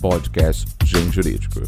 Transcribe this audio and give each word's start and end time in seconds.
podcast 0.00 0.64
Gen 0.86 1.12
Jurídico. 1.12 1.60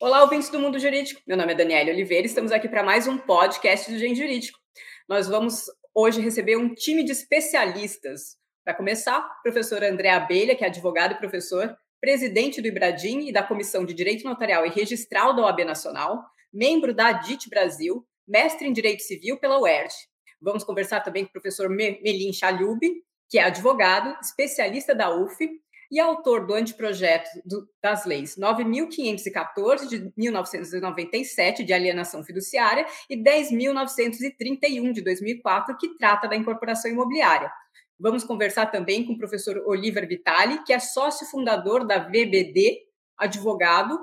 Olá, 0.00 0.22
ouvintes 0.22 0.48
do 0.48 0.58
Mundo 0.58 0.78
Jurídico. 0.78 1.20
Meu 1.26 1.36
nome 1.36 1.52
é 1.52 1.54
Daniela 1.54 1.90
Oliveira 1.90 2.22
e 2.22 2.26
estamos 2.26 2.52
aqui 2.52 2.70
para 2.70 2.82
mais 2.82 3.06
um 3.06 3.18
podcast 3.18 3.92
do 3.92 3.98
Gen 3.98 4.14
Jurídico. 4.14 4.58
Nós 5.06 5.28
vamos 5.28 5.66
hoje 5.94 6.22
receber 6.22 6.56
um 6.56 6.72
time 6.74 7.04
de 7.04 7.12
especialistas. 7.12 8.36
Para 8.64 8.74
começar, 8.74 9.18
o 9.18 9.42
professor 9.42 9.84
André 9.84 10.08
Abelha, 10.08 10.56
que 10.56 10.64
é 10.64 10.68
advogado 10.68 11.12
e 11.12 11.18
professor, 11.18 11.76
presidente 12.00 12.62
do 12.62 12.68
IBRADIM 12.68 13.28
e 13.28 13.32
da 13.32 13.42
Comissão 13.42 13.84
de 13.84 13.92
Direito 13.92 14.24
Notarial 14.24 14.64
e 14.64 14.70
Registral 14.70 15.36
da 15.36 15.42
OAB 15.42 15.66
Nacional, 15.66 16.24
membro 16.50 16.94
da 16.94 17.08
ADIT 17.08 17.50
Brasil, 17.50 18.06
mestre 18.26 18.66
em 18.66 18.72
Direito 18.72 19.02
Civil 19.02 19.38
pela 19.38 19.60
UERJ. 19.60 19.94
Vamos 20.40 20.64
conversar 20.64 21.00
também 21.00 21.24
com 21.24 21.30
o 21.30 21.32
professor 21.32 21.68
Melim 21.68 22.32
Chalhub, 22.32 22.80
que 23.28 23.38
é 23.38 23.44
advogado, 23.44 24.16
especialista 24.20 24.94
da 24.94 25.14
UF 25.14 25.48
e 25.90 26.00
autor 26.00 26.46
do 26.46 26.54
anteprojeto 26.54 27.28
do, 27.44 27.68
das 27.82 28.04
leis 28.04 28.36
9.514 28.36 29.88
de 29.88 30.12
1997 30.16 31.64
de 31.64 31.72
alienação 31.72 32.24
fiduciária 32.24 32.86
e 33.08 33.16
10.931 33.16 34.92
de 34.92 35.00
2004 35.02 35.76
que 35.76 35.96
trata 35.96 36.28
da 36.28 36.36
incorporação 36.36 36.90
imobiliária. 36.90 37.50
Vamos 37.98 38.24
conversar 38.24 38.66
também 38.66 39.06
com 39.06 39.14
o 39.14 39.18
professor 39.18 39.62
Oliver 39.66 40.06
Vitali, 40.06 40.62
que 40.64 40.72
é 40.72 40.78
sócio 40.78 41.26
fundador 41.26 41.86
da 41.86 41.98
VBD, 41.98 42.82
advogado, 43.16 43.98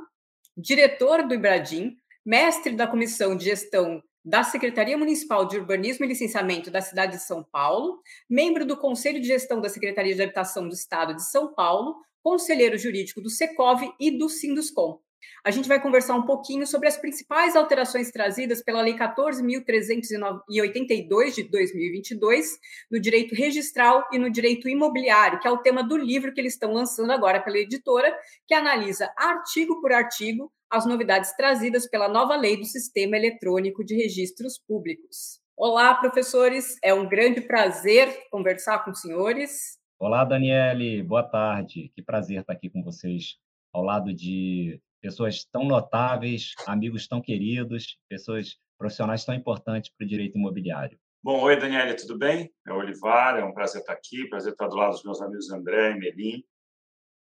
diretor 0.57 1.27
do 1.27 1.35
Ibradim, 1.35 1.95
mestre 2.25 2.75
da 2.75 2.87
Comissão 2.87 3.35
de 3.35 3.45
Gestão 3.45 4.01
da 4.23 4.43
Secretaria 4.43 4.97
Municipal 4.97 5.45
de 5.45 5.57
Urbanismo 5.57 6.05
e 6.05 6.07
Licenciamento 6.07 6.71
da 6.71 6.81
cidade 6.81 7.17
de 7.17 7.23
São 7.23 7.43
Paulo, 7.43 7.99
membro 8.29 8.65
do 8.65 8.77
Conselho 8.77 9.19
de 9.19 9.27
Gestão 9.27 9.59
da 9.59 9.69
Secretaria 9.69 10.15
de 10.15 10.21
Habitação 10.21 10.67
do 10.67 10.73
Estado 10.73 11.15
de 11.15 11.29
São 11.29 11.53
Paulo, 11.53 11.95
conselheiro 12.21 12.77
jurídico 12.77 13.21
do 13.21 13.29
Secov 13.29 13.81
e 13.99 14.17
do 14.17 14.29
Sinduscom. 14.29 14.99
A 15.43 15.51
gente 15.51 15.67
vai 15.67 15.79
conversar 15.81 16.15
um 16.15 16.25
pouquinho 16.25 16.65
sobre 16.65 16.87
as 16.87 16.97
principais 16.97 17.55
alterações 17.55 18.09
trazidas 18.11 18.63
pela 18.63 18.81
Lei 18.81 18.95
14.382 18.95 21.35
de 21.35 21.43
2022 21.43 22.57
no 22.89 22.99
direito 22.99 23.35
registral 23.35 24.07
e 24.11 24.17
no 24.17 24.27
direito 24.29 24.67
imobiliário, 24.69 25.39
que 25.39 25.47
é 25.47 25.51
o 25.51 25.57
tema 25.57 25.83
do 25.83 25.97
livro 25.97 26.33
que 26.33 26.39
eles 26.39 26.53
estão 26.53 26.71
lançando 26.71 27.11
agora 27.11 27.41
pela 27.41 27.57
editora, 27.57 28.15
que 28.47 28.53
analisa 28.53 29.11
artigo 29.17 29.81
por 29.81 29.91
artigo 29.91 30.49
as 30.73 30.87
novidades 30.87 31.31
trazidas 31.33 31.87
pela 31.87 32.09
nova 32.09 32.35
lei 32.35 32.57
do 32.57 32.65
Sistema 32.65 33.15
Eletrônico 33.15 33.85
de 33.85 33.93
Registros 33.93 34.57
Públicos. 34.57 35.39
Olá, 35.55 35.93
professores, 35.93 36.79
é 36.83 36.91
um 36.91 37.07
grande 37.07 37.41
prazer 37.41 38.09
conversar 38.31 38.83
com 38.83 38.89
os 38.89 38.99
senhores. 38.99 39.77
Olá, 39.99 40.25
Daniele, 40.25 41.03
boa 41.03 41.21
tarde. 41.21 41.91
Que 41.93 42.01
prazer 42.01 42.41
estar 42.41 42.53
aqui 42.53 42.71
com 42.71 42.81
vocês 42.81 43.37
ao 43.71 43.83
lado 43.83 44.11
de 44.11 44.81
pessoas 44.99 45.45
tão 45.45 45.63
notáveis, 45.65 46.55
amigos 46.65 47.07
tão 47.07 47.21
queridos, 47.21 47.99
pessoas 48.09 48.57
profissionais 48.75 49.23
tão 49.23 49.35
importantes 49.35 49.91
para 49.95 50.05
o 50.05 50.09
direito 50.09 50.39
imobiliário. 50.39 50.97
Bom, 51.23 51.39
oi, 51.41 51.55
Daniele, 51.55 51.93
tudo 51.93 52.17
bem? 52.17 52.51
É 52.67 52.73
o 52.73 52.77
Olivar, 52.77 53.37
é 53.37 53.45
um 53.45 53.53
prazer 53.53 53.81
estar 53.81 53.93
aqui, 53.93 54.27
prazer 54.27 54.53
estar 54.53 54.67
do 54.67 54.75
lado 54.75 54.93
dos 54.93 55.03
meus 55.03 55.21
amigos 55.21 55.51
André 55.51 55.91
e 55.91 55.99
Melim 55.99 56.43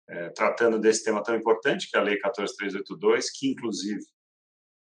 é, 0.09 0.29
tratando 0.29 0.79
desse 0.79 1.03
tema 1.03 1.23
tão 1.23 1.35
importante, 1.35 1.89
que 1.89 1.95
é 1.95 1.99
a 1.99 2.03
Lei 2.03 2.17
14382, 2.17 3.29
que, 3.31 3.51
inclusive, 3.51 4.03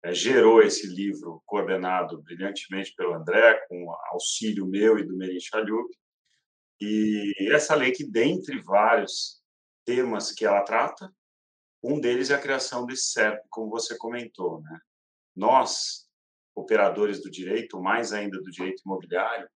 é, 0.03 0.13
gerou 0.13 0.61
esse 0.61 0.87
livro 0.87 1.41
coordenado 1.45 2.21
brilhantemente 2.21 2.93
pelo 2.95 3.15
André, 3.15 3.65
com 3.67 3.91
auxílio 4.11 4.67
meu 4.67 4.99
e 4.99 5.03
do 5.03 5.17
Merin 5.17 5.39
Chalhup. 5.39 5.89
E 6.79 7.33
essa 7.51 7.73
lei 7.73 7.91
que, 7.91 8.05
dentre 8.05 8.61
vários 8.61 9.41
temas 9.83 10.31
que 10.31 10.45
ela 10.45 10.61
trata, 10.61 11.11
um 11.83 11.99
deles 11.99 12.29
é 12.29 12.35
a 12.35 12.41
criação 12.41 12.85
desse 12.85 13.11
CERP, 13.11 13.43
como 13.49 13.71
você 13.71 13.97
comentou. 13.97 14.61
Né? 14.61 14.79
Nós, 15.35 16.07
operadores 16.55 17.23
do 17.23 17.31
direito, 17.31 17.81
mais 17.81 18.13
ainda 18.13 18.39
do 18.39 18.51
direito 18.51 18.83
imobiliário, 18.85 19.49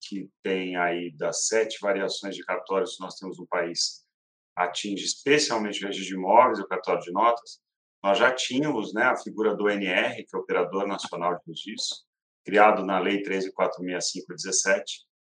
que 0.00 0.30
tem 0.42 0.76
aí 0.76 1.10
das 1.16 1.46
sete 1.46 1.78
variações 1.80 2.36
de 2.36 2.44
cartórios 2.44 2.98
nós 3.00 3.16
temos 3.16 3.38
no 3.38 3.46
país, 3.46 4.03
atinge 4.56 5.04
especialmente 5.04 5.82
o 5.82 5.86
registro 5.86 6.14
de 6.14 6.20
imóveis 6.20 6.58
e 6.58 6.62
o 6.62 6.66
cartório 6.66 7.02
de 7.02 7.12
notas, 7.12 7.60
nós 8.02 8.18
já 8.18 8.32
tínhamos 8.32 8.92
né, 8.92 9.04
a 9.04 9.16
figura 9.16 9.54
do 9.54 9.68
NR, 9.68 10.24
que 10.24 10.36
é 10.36 10.38
o 10.38 10.42
Operador 10.42 10.86
Nacional 10.86 11.36
de 11.36 11.40
Registro, 11.46 11.96
criado 12.44 12.84
na 12.84 12.98
Lei 12.98 13.22
13.465/17, 13.22 14.84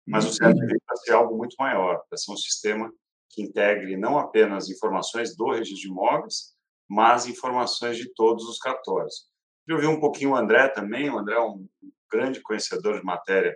mas 0.07 0.25
o 0.25 0.38
veio 0.38 0.81
para 0.85 0.96
ser 0.97 1.13
algo 1.13 1.35
muito 1.35 1.56
maior, 1.59 2.02
para 2.07 2.18
ser 2.18 2.31
um 2.31 2.38
sistema 2.38 2.91
que 3.30 3.44
integre 3.44 3.97
não 3.97 4.18
apenas 4.18 4.69
informações 4.69 5.36
do 5.36 5.51
registro 5.51 5.81
de 5.81 5.88
imóveis, 5.88 6.56
mas 6.88 7.28
informações 7.28 7.97
de 7.97 8.12
todos 8.13 8.46
os 8.46 8.57
cartórios. 8.57 9.28
Eu 9.68 9.80
vi 9.80 9.88
um 9.88 10.00
pouquinho 10.00 10.31
o 10.31 10.36
André 10.36 10.68
também, 10.69 11.09
o 11.09 11.18
André 11.18 11.36
é 11.36 11.41
um 11.41 11.68
grande 12.12 12.41
conhecedor 12.41 13.00
de 13.00 13.06
matéria 13.06 13.56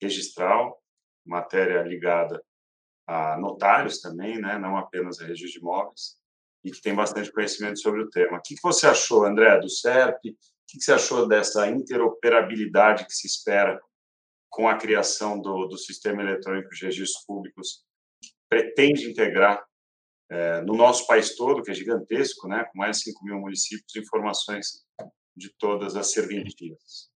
registral, 0.00 0.80
matéria 1.26 1.82
ligada 1.82 2.40
a 3.08 3.38
notários 3.38 4.00
também, 4.00 4.38
né, 4.38 4.58
não 4.58 4.76
apenas 4.76 5.18
a 5.18 5.24
registro 5.24 5.52
de 5.52 5.58
imóveis, 5.58 6.18
e 6.62 6.70
que 6.70 6.82
tem 6.82 6.94
bastante 6.94 7.32
conhecimento 7.32 7.80
sobre 7.80 8.02
o 8.02 8.10
tema. 8.10 8.36
O 8.36 8.42
que 8.42 8.54
você 8.62 8.86
achou, 8.86 9.24
André, 9.24 9.58
do 9.58 9.68
SERP? 9.68 10.18
O 10.26 10.36
que 10.68 10.80
você 10.80 10.92
achou 10.92 11.26
dessa 11.26 11.66
interoperabilidade 11.68 13.06
que 13.06 13.14
se 13.14 13.26
espera 13.26 13.80
com 14.50 14.68
a 14.68 14.76
criação 14.76 15.40
do, 15.40 15.66
do 15.66 15.78
Sistema 15.78 16.22
Eletrônico 16.22 16.68
de 16.68 16.84
Registros 16.84 17.24
Públicos, 17.24 17.84
que 18.22 18.30
pretende 18.48 19.08
integrar 19.08 19.64
é, 20.30 20.60
no 20.60 20.74
nosso 20.74 21.06
país 21.06 21.34
todo, 21.34 21.62
que 21.62 21.70
é 21.70 21.74
gigantesco, 21.74 22.46
né, 22.46 22.64
com 22.64 22.78
mais 22.78 22.98
de 22.98 23.04
5 23.04 23.24
mil 23.24 23.38
municípios, 23.38 23.96
informações 23.96 24.84
de 25.34 25.48
todas 25.58 25.96
as 25.96 26.12
serventias? 26.12 27.10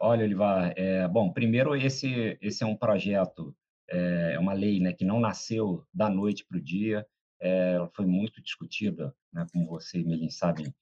Olha, 0.00 0.24
Olivar, 0.24 0.72
é, 0.76 1.06
bom, 1.08 1.30
primeiro 1.30 1.76
esse, 1.76 2.38
esse 2.40 2.62
é 2.62 2.66
um 2.66 2.76
projeto 2.76 3.54
é 3.88 4.38
uma 4.38 4.52
lei 4.52 4.80
né, 4.80 4.92
que 4.92 5.04
não 5.04 5.20
nasceu 5.20 5.86
da 5.92 6.08
noite 6.08 6.44
para 6.46 6.58
o 6.58 6.62
dia, 6.62 7.06
é, 7.40 7.74
ela 7.74 7.88
foi 7.94 8.06
muito 8.06 8.42
discutida, 8.42 9.14
né, 9.32 9.46
como 9.52 9.66
você 9.66 9.98
e 9.98 10.04
Melin 10.04 10.30
sabem 10.30 10.74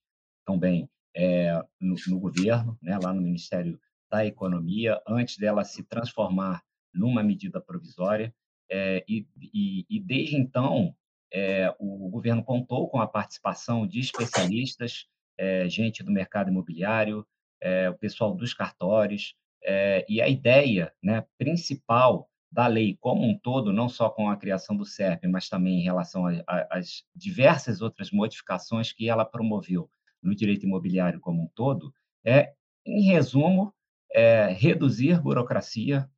tão 0.45 0.59
bem, 0.59 0.89
é, 1.15 1.53
no, 1.81 1.97
no, 2.09 2.21
governo, 2.21 2.79
né, 2.83 2.99
lá 3.03 3.13
no 3.13 3.23
Ministério 3.23 3.79
da 4.11 4.25
Economia, 4.25 5.01
antes 5.07 5.39
dela 5.39 5.65
se 5.65 5.83
transformar 5.83 6.63
numa 6.95 7.23
medida 7.23 7.61
provisória, 7.61 8.35
é, 8.71 9.05
e, 9.09 9.27
e, 9.53 9.87
e, 9.89 10.01
desde 10.01 10.37
então 10.37 10.95
é, 11.33 11.73
o 11.79 12.09
governo 12.09 12.43
contou 12.43 12.89
com 12.89 13.01
a 13.01 13.07
participação 13.07 13.87
de 13.87 14.01
especialistas, 14.01 15.07
é, 15.39 15.69
gente 15.69 16.03
do 16.03 16.11
mercado 16.11 16.51
imobiliário, 16.51 17.27
é, 17.61 17.89
o 17.91 17.95
pessoal 17.97 18.35
dos 18.35 18.55
cartórios, 18.55 19.35
e 20.09 20.23
a 20.23 20.29
ideia 20.29 20.93
né, 21.03 21.27
principal 21.37 22.31
da 22.57 22.67
lei 22.67 22.97
como 22.99 23.23
um 23.23 23.39
todo, 23.39 23.71
não 23.71 23.87
só 23.87 24.09
com 24.09 24.31
a 24.31 24.37
criação 24.37 24.75
do 24.75 24.87
SERP, 24.87 25.27
mas 25.29 25.47
também 25.47 25.79
em 25.79 25.83
relação 25.83 26.25
às 26.47 27.05
diversas 27.15 27.83
outras 27.83 28.11
modificações 28.11 28.95
que 28.95 29.11
ela 29.11 29.27
promoveu 29.27 29.91
no 30.23 30.35
direito 30.35 30.65
imobiliário 30.65 31.21
como 31.21 31.43
um 31.43 31.49
todo, 31.55 31.93
é, 32.25 32.55
em 32.87 33.03
resumo, 33.03 33.75
é, 34.11 34.47
reduzir 34.47 35.21
burocracia, 35.21 36.09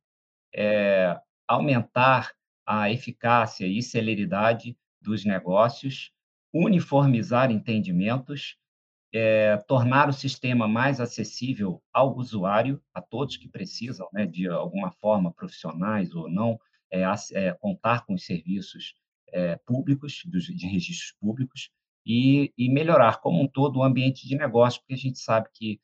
é, 0.55 1.19
aumentar 1.45 2.31
a 2.65 2.89
eficácia 2.89 3.67
e 3.67 3.83
celeridade 3.83 4.77
dos 5.01 5.25
negócios, 5.25 6.13
uniformizar 6.53 7.51
entendimentos 7.51 8.55
é, 9.13 9.57
tornar 9.67 10.09
o 10.09 10.13
sistema 10.13 10.67
mais 10.67 10.99
acessível 10.99 11.81
ao 11.93 12.15
usuário, 12.15 12.81
a 12.93 13.01
todos 13.01 13.37
que 13.37 13.47
precisam, 13.47 14.07
né, 14.13 14.25
de 14.25 14.47
alguma 14.47 14.91
forma, 14.91 15.33
profissionais 15.33 16.13
ou 16.13 16.29
não, 16.29 16.59
é, 16.91 17.03
é, 17.33 17.53
contar 17.53 18.05
com 18.05 18.13
os 18.13 18.25
serviços 18.25 18.93
públicos, 19.63 20.23
dos, 20.25 20.45
de 20.45 20.65
registros 20.65 21.13
públicos, 21.21 21.69
e, 22.03 22.51
e, 22.57 22.67
melhorar 22.67 23.21
como 23.21 23.39
um 23.43 23.47
todo 23.47 23.77
o 23.77 23.83
ambiente 23.83 24.27
de 24.27 24.35
negócio, 24.35 24.81
porque 24.81 24.95
a 24.95 24.97
gente 24.97 25.19
sabe 25.19 25.47
que 25.53 25.79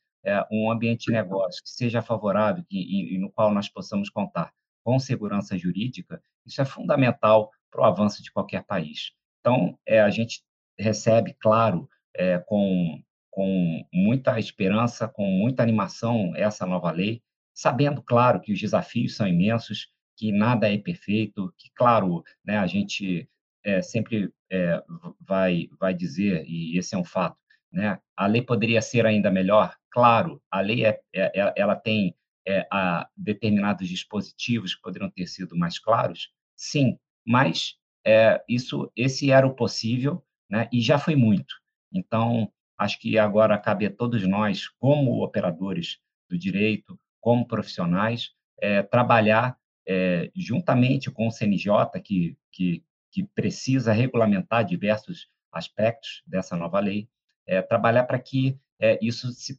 um 0.50 0.68
ambiente 0.68 1.06
de 1.06 1.12
negócio 1.12 1.62
que 1.62 1.70
seja 1.70 2.02
favorável 2.02 2.64
que, 2.68 2.76
e, 2.76 3.14
e 3.14 3.18
no 3.18 3.30
qual 3.30 3.54
nós 3.54 3.68
possamos 3.68 4.10
contar 4.10 4.52
com 4.82 4.98
segurança 4.98 5.56
jurídica, 5.56 6.20
isso 6.44 6.60
é 6.60 6.64
fundamental 6.64 7.52
para 7.70 7.82
o 7.82 7.84
avanço 7.84 8.22
de 8.22 8.32
qualquer 8.32 8.64
país. 8.64 9.12
Então, 9.40 9.78
é, 9.86 10.00
a 10.00 10.10
gente 10.10 10.42
recebe, 10.78 11.34
claro, 11.40 11.88
é, 12.14 12.38
com 12.38 13.02
com 13.36 13.86
muita 13.92 14.38
esperança, 14.38 15.06
com 15.06 15.26
muita 15.26 15.62
animação 15.62 16.32
essa 16.34 16.64
nova 16.64 16.90
lei, 16.90 17.20
sabendo, 17.54 18.02
claro, 18.02 18.40
que 18.40 18.50
os 18.50 18.58
desafios 18.58 19.14
são 19.14 19.28
imensos, 19.28 19.88
que 20.16 20.32
nada 20.32 20.72
é 20.72 20.78
perfeito, 20.78 21.52
que, 21.58 21.68
claro, 21.74 22.24
né, 22.42 22.56
a 22.56 22.66
gente 22.66 23.28
é, 23.62 23.82
sempre 23.82 24.32
é, 24.50 24.82
vai, 25.20 25.68
vai 25.78 25.92
dizer, 25.92 26.46
e 26.48 26.78
esse 26.78 26.94
é 26.94 26.98
um 26.98 27.04
fato, 27.04 27.36
né, 27.70 28.00
a 28.16 28.26
lei 28.26 28.40
poderia 28.40 28.80
ser 28.80 29.04
ainda 29.04 29.30
melhor? 29.30 29.76
Claro, 29.90 30.42
a 30.50 30.62
lei 30.62 30.86
é, 30.86 30.98
é, 31.14 31.38
é 31.38 31.52
ela 31.58 31.76
tem 31.76 32.16
é, 32.48 32.66
a 32.72 33.06
determinados 33.14 33.86
dispositivos 33.86 34.74
que 34.74 34.80
poderiam 34.80 35.10
ter 35.10 35.26
sido 35.26 35.54
mais 35.58 35.78
claros? 35.78 36.30
Sim, 36.56 36.98
mas 37.22 37.74
é, 38.02 38.42
isso, 38.48 38.90
esse 38.96 39.30
era 39.30 39.46
o 39.46 39.54
possível, 39.54 40.24
né? 40.48 40.70
E 40.72 40.80
já 40.80 40.98
foi 40.98 41.16
muito. 41.16 41.54
Então, 41.92 42.50
acho 42.78 42.98
que 42.98 43.18
agora 43.18 43.58
cabe 43.58 43.86
a 43.86 43.90
todos 43.90 44.26
nós, 44.26 44.68
como 44.68 45.22
operadores 45.22 45.98
do 46.28 46.38
direito, 46.38 46.98
como 47.20 47.46
profissionais, 47.46 48.32
é, 48.60 48.82
trabalhar 48.82 49.58
é, 49.86 50.30
juntamente 50.34 51.10
com 51.10 51.28
o 51.28 51.30
CNJ, 51.30 52.00
que, 52.02 52.36
que, 52.52 52.84
que 53.10 53.24
precisa 53.34 53.92
regulamentar 53.92 54.64
diversos 54.64 55.28
aspectos 55.52 56.22
dessa 56.26 56.56
nova 56.56 56.80
lei, 56.80 57.08
é, 57.46 57.62
trabalhar 57.62 58.04
para 58.04 58.18
que 58.18 58.58
isso 59.00 59.32
se, 59.32 59.58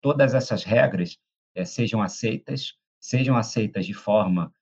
todas 0.00 0.32
essas 0.32 0.62
regras 0.62 1.18
sejam 1.66 2.00
aceitas, 2.00 2.74
sejam 3.00 3.36
aceitas 3.36 3.84
de 3.84 3.92
forma 3.92 4.52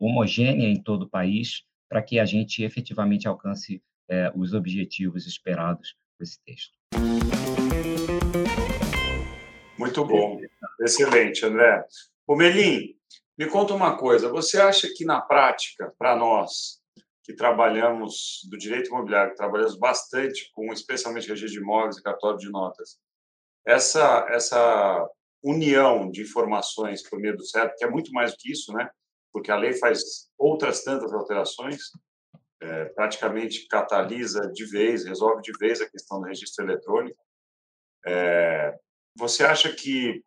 homogênea 0.00 0.66
em 0.66 0.82
todo 0.82 1.02
o 1.02 1.08
país, 1.08 1.62
para 1.88 2.02
que 2.02 2.18
a 2.18 2.24
gente 2.24 2.64
efetivamente 2.64 3.28
alcance 3.28 3.80
os 4.34 4.52
objetivos 4.52 5.28
esperados 5.28 5.94
com 6.16 6.24
esse 6.24 6.42
texto. 6.42 6.77
Muito 9.78 10.04
bom, 10.04 10.40
excelente, 10.80 11.46
André. 11.46 11.84
O 12.26 12.34
Melim, 12.34 12.94
me 13.38 13.46
conta 13.46 13.72
uma 13.72 13.96
coisa. 13.96 14.28
Você 14.28 14.60
acha 14.60 14.88
que 14.94 15.04
na 15.04 15.20
prática, 15.20 15.94
para 15.96 16.16
nós 16.16 16.80
que 17.22 17.32
trabalhamos 17.32 18.40
do 18.50 18.58
direito 18.58 18.88
imobiliário, 18.88 19.30
que 19.30 19.36
trabalhamos 19.36 19.78
bastante 19.78 20.50
com, 20.52 20.72
especialmente 20.72 21.28
registro 21.28 21.60
de 21.60 21.64
imóveis 21.64 21.96
e 21.96 22.02
cartório 22.02 22.38
de 22.38 22.50
notas, 22.50 22.98
essa 23.64 24.26
essa 24.30 25.08
união 25.42 26.10
de 26.10 26.22
informações 26.22 27.08
por 27.08 27.20
meio 27.20 27.36
do 27.36 27.44
certo, 27.44 27.76
que 27.76 27.84
é 27.84 27.90
muito 27.90 28.12
mais 28.12 28.32
do 28.32 28.36
que 28.38 28.50
isso, 28.50 28.72
né? 28.72 28.90
Porque 29.32 29.52
a 29.52 29.56
lei 29.56 29.74
faz 29.74 30.28
outras 30.36 30.82
tantas 30.82 31.12
alterações, 31.12 31.82
é, 32.60 32.86
praticamente 32.86 33.66
catalisa 33.68 34.40
de 34.52 34.64
vez, 34.66 35.04
resolve 35.04 35.42
de 35.42 35.52
vez 35.58 35.80
a 35.80 35.88
questão 35.88 36.20
do 36.20 36.26
registro 36.26 36.64
eletrônico. 36.64 37.18
É, 38.06 38.74
você 39.16 39.44
acha 39.44 39.72
que, 39.72 40.22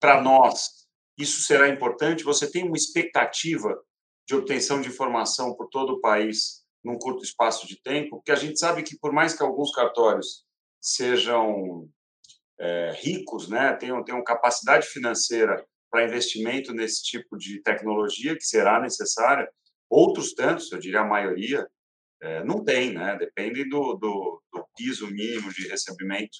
para 0.00 0.20
nós, 0.20 0.86
isso 1.18 1.42
será 1.42 1.68
importante? 1.68 2.24
Você 2.24 2.50
tem 2.50 2.64
uma 2.64 2.76
expectativa 2.76 3.78
de 4.26 4.34
obtenção 4.34 4.80
de 4.80 4.88
informação 4.88 5.54
por 5.54 5.68
todo 5.68 5.94
o 5.94 6.00
país 6.00 6.62
num 6.84 6.98
curto 6.98 7.22
espaço 7.22 7.66
de 7.66 7.80
tempo? 7.80 8.16
Porque 8.16 8.32
a 8.32 8.36
gente 8.36 8.58
sabe 8.58 8.82
que, 8.82 8.98
por 8.98 9.12
mais 9.12 9.34
que 9.34 9.42
alguns 9.42 9.72
cartórios 9.72 10.44
sejam 10.80 11.88
é, 12.58 12.92
ricos, 12.96 13.48
né, 13.48 13.74
tenham, 13.74 14.02
tenham 14.04 14.22
capacidade 14.24 14.86
financeira 14.86 15.64
para 15.90 16.04
investimento 16.04 16.72
nesse 16.72 17.02
tipo 17.02 17.36
de 17.36 17.60
tecnologia 17.62 18.34
que 18.34 18.44
será 18.44 18.80
necessária, 18.80 19.48
Outros 19.92 20.32
tantos, 20.32 20.72
eu 20.72 20.78
diria 20.78 21.00
a 21.00 21.06
maioria, 21.06 21.68
é, 22.22 22.42
não 22.42 22.64
tem, 22.64 22.94
né? 22.94 23.14
Dependem 23.18 23.68
do, 23.68 23.92
do, 23.92 24.42
do 24.50 24.64
piso 24.74 25.06
mínimo 25.06 25.52
de 25.52 25.68
recebimento 25.68 26.38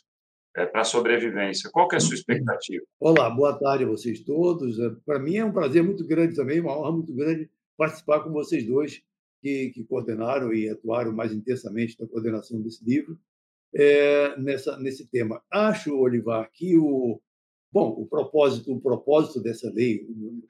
é, 0.56 0.64
para 0.64 0.81
a 0.81 0.84
sobrevivência. 0.84 1.69
Qual 1.70 1.87
que 1.87 1.94
é 1.94 1.99
a 1.99 2.00
sua 2.00 2.14
expectativa? 2.14 2.82
Olá, 2.99 3.28
boa 3.28 3.52
tarde 3.58 3.84
a 3.84 3.87
vocês 3.87 4.20
todos. 4.20 4.78
É, 4.78 4.88
para 5.04 5.19
mim 5.19 5.37
é 5.37 5.44
um 5.44 5.52
prazer 5.52 5.82
muito 5.82 6.02
grande 6.06 6.34
também, 6.34 6.60
uma 6.60 6.78
honra 6.78 6.93
muito 6.93 7.12
grande 7.12 7.50
participar 7.76 8.20
com 8.20 8.32
vocês 8.32 8.64
dois 8.64 9.02
que, 9.43 9.69
que 9.69 9.84
coordenaram 9.84 10.55
e 10.55 10.70
atuaram 10.70 11.12
mais 11.12 11.31
intensamente 11.31 12.00
na 12.00 12.08
coordenação 12.08 12.58
desse 12.62 12.82
livro 12.82 13.20
é, 13.75 14.34
nessa, 14.40 14.78
nesse 14.78 15.06
tema. 15.08 15.43
Acho, 15.50 15.94
Olivar, 15.94 16.50
que 16.55 16.75
o 16.78 17.20
bom, 17.70 17.90
o 17.90 18.06
propósito, 18.06 18.72
o 18.72 18.81
propósito 18.81 19.43
dessa 19.43 19.70
lei, 19.70 20.06
o 20.08 20.43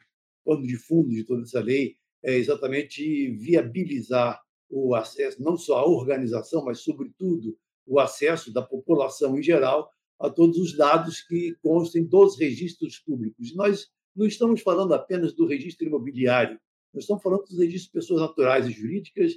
pano 0.45 0.63
de 0.65 0.77
fundo 0.77 1.11
de 1.11 1.25
toda 1.25 1.43
essa 1.43 1.59
lei 1.59 1.97
é 2.25 2.37
exatamente 2.37 3.31
viabilizar 3.31 4.41
o 4.71 4.95
acesso, 4.95 5.43
não 5.43 5.57
só 5.57 5.79
à 5.79 5.87
organização, 5.87 6.65
mas, 6.65 6.81
sobretudo, 6.81 7.57
o 7.87 7.99
acesso 7.99 8.53
da 8.53 8.63
população 8.63 9.39
em 9.39 9.43
geral 9.43 9.91
a 10.19 10.31
todos 10.31 10.57
os 10.57 10.77
dados 10.77 11.21
que 11.21 11.55
constem 11.63 12.05
dos 12.05 12.39
registros 12.39 12.99
públicos. 12.99 13.55
Nós 13.55 13.89
não 14.15 14.27
estamos 14.27 14.63
falando 14.63 14.95
apenas 14.95 15.35
do 15.35 15.47
registro 15.47 15.87
imobiliário, 15.87 16.59
nós 16.95 17.05
estamos 17.05 17.23
falando 17.23 17.45
dos 17.45 17.59
registros 17.59 17.87
de 17.87 17.93
pessoas 17.93 18.21
naturais 18.21 18.67
e 18.67 18.71
jurídicas, 18.71 19.33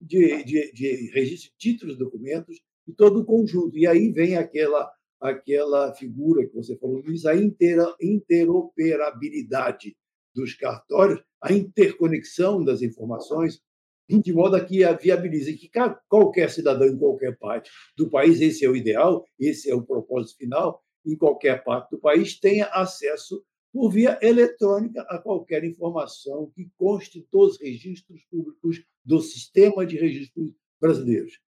de, 0.00 0.44
de, 0.44 0.72
de 0.72 1.10
registro 1.12 1.50
de 1.50 1.56
títulos, 1.58 1.98
documentos, 1.98 2.62
e 2.86 2.92
todo 2.92 3.20
o 3.20 3.24
conjunto. 3.24 3.76
E 3.76 3.86
aí 3.86 4.10
vem 4.10 4.36
aquela 4.36 4.90
aquela 5.20 5.94
figura 5.94 6.46
que 6.46 6.54
você 6.54 6.76
falou, 6.78 7.02
Luiz, 7.02 7.26
a 7.26 7.34
interoperabilidade 7.36 9.94
dos 10.34 10.54
cartórios, 10.54 11.20
a 11.42 11.52
interconexão 11.52 12.64
das 12.64 12.82
informações, 12.82 13.60
de 14.08 14.32
modo 14.32 14.62
que 14.66 14.82
a 14.82 14.92
viabilize 14.92 15.54
que 15.54 15.70
qualquer 16.08 16.50
cidadão 16.50 16.88
em 16.88 16.98
qualquer 16.98 17.36
parte 17.38 17.70
do 17.96 18.10
país, 18.10 18.40
esse 18.40 18.64
é 18.64 18.68
o 18.68 18.74
ideal, 18.74 19.24
esse 19.38 19.70
é 19.70 19.74
o 19.74 19.82
propósito 19.82 20.38
final, 20.38 20.82
em 21.06 21.16
qualquer 21.16 21.62
parte 21.62 21.90
do 21.90 21.98
país, 21.98 22.38
tenha 22.38 22.66
acesso 22.66 23.42
por 23.72 23.90
via 23.90 24.18
eletrônica 24.20 25.00
a 25.02 25.18
qualquer 25.18 25.62
informação 25.64 26.50
que 26.54 26.68
conste 26.76 27.26
dos 27.30 27.60
registros 27.60 28.24
públicos 28.24 28.82
do 29.04 29.20
sistema 29.20 29.86
de 29.86 29.96
registros 29.96 30.52
brasileiros. 30.80 31.38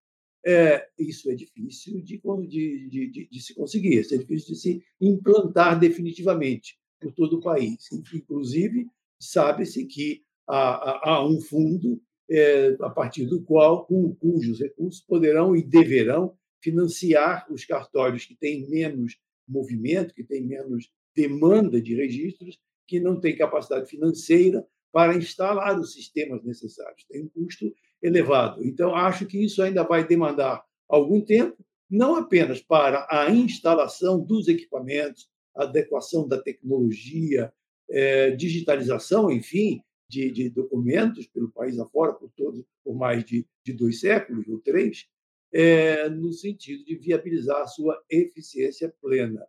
É, 0.45 0.87
isso 0.99 1.29
é 1.31 1.35
difícil 1.35 2.01
de, 2.01 2.21
de, 2.47 2.89
de, 2.89 3.27
de, 3.29 3.41
se 3.41 3.53
conseguir, 3.53 3.99
isso 3.99 4.13
é 4.13 4.17
difícil 4.17 4.53
de 4.53 4.59
se 4.59 4.83
implantar 4.99 5.79
definitivamente 5.79 6.77
por 7.03 7.13
todo 7.13 7.37
o 7.37 7.41
país. 7.41 7.91
Inclusive, 7.91 8.87
sabe-se 9.19 9.85
que 9.85 10.23
há, 10.47 11.11
há, 11.11 11.27
um 11.27 11.39
fundo 11.41 12.01
é, 12.29 12.77
a 12.81 12.89
partir 12.89 13.25
do 13.25 13.43
qual, 13.43 13.85
cujos 13.85 14.59
recursos 14.59 15.01
poderão 15.01 15.55
e 15.55 15.61
deverão 15.61 16.35
financiar 16.61 17.45
os 17.51 17.65
cartórios 17.65 18.25
que 18.25 18.35
têm 18.35 18.69
menos 18.69 19.17
movimento, 19.47 20.13
que 20.13 20.23
têm 20.23 20.45
menos 20.45 20.89
demanda 21.15 21.81
de 21.81 21.93
registros, 21.93 22.57
que 22.87 22.99
não 22.99 23.19
têm 23.19 23.35
capacidade 23.35 23.89
financeira 23.89 24.65
para 24.91 25.15
instalar 25.15 25.77
os 25.79 25.93
sistemas 25.93 26.43
necessários. 26.43 27.03
Tem 27.09 27.23
um 27.23 27.29
custo 27.29 27.73
elevado. 28.01 28.63
Então, 28.63 28.95
acho 28.95 29.25
que 29.25 29.43
isso 29.43 29.61
ainda 29.61 29.83
vai 29.83 30.07
demandar 30.07 30.63
algum 30.87 31.21
tempo, 31.21 31.57
não 31.89 32.15
apenas 32.15 32.61
para 32.61 33.07
a 33.09 33.29
instalação 33.29 34.19
dos 34.23 34.47
equipamentos, 34.47 35.27
adequação 35.55 36.27
da 36.27 36.41
tecnologia, 36.41 37.53
é, 37.89 38.31
digitalização, 38.31 39.31
enfim, 39.31 39.81
de, 40.09 40.31
de, 40.31 40.49
documentos 40.49 41.27
pelo 41.27 41.51
país 41.51 41.79
afora, 41.79 42.13
por 42.13 42.29
todos, 42.31 42.63
por 42.83 42.95
mais 42.95 43.23
de, 43.23 43.45
de 43.65 43.73
dois 43.73 43.99
séculos 43.99 44.47
ou 44.47 44.59
três, 44.59 45.07
é, 45.53 46.09
no 46.09 46.31
sentido 46.31 46.83
de 46.83 46.95
viabilizar 46.95 47.61
a 47.61 47.67
sua 47.67 48.01
eficiência 48.09 48.93
plena. 49.01 49.45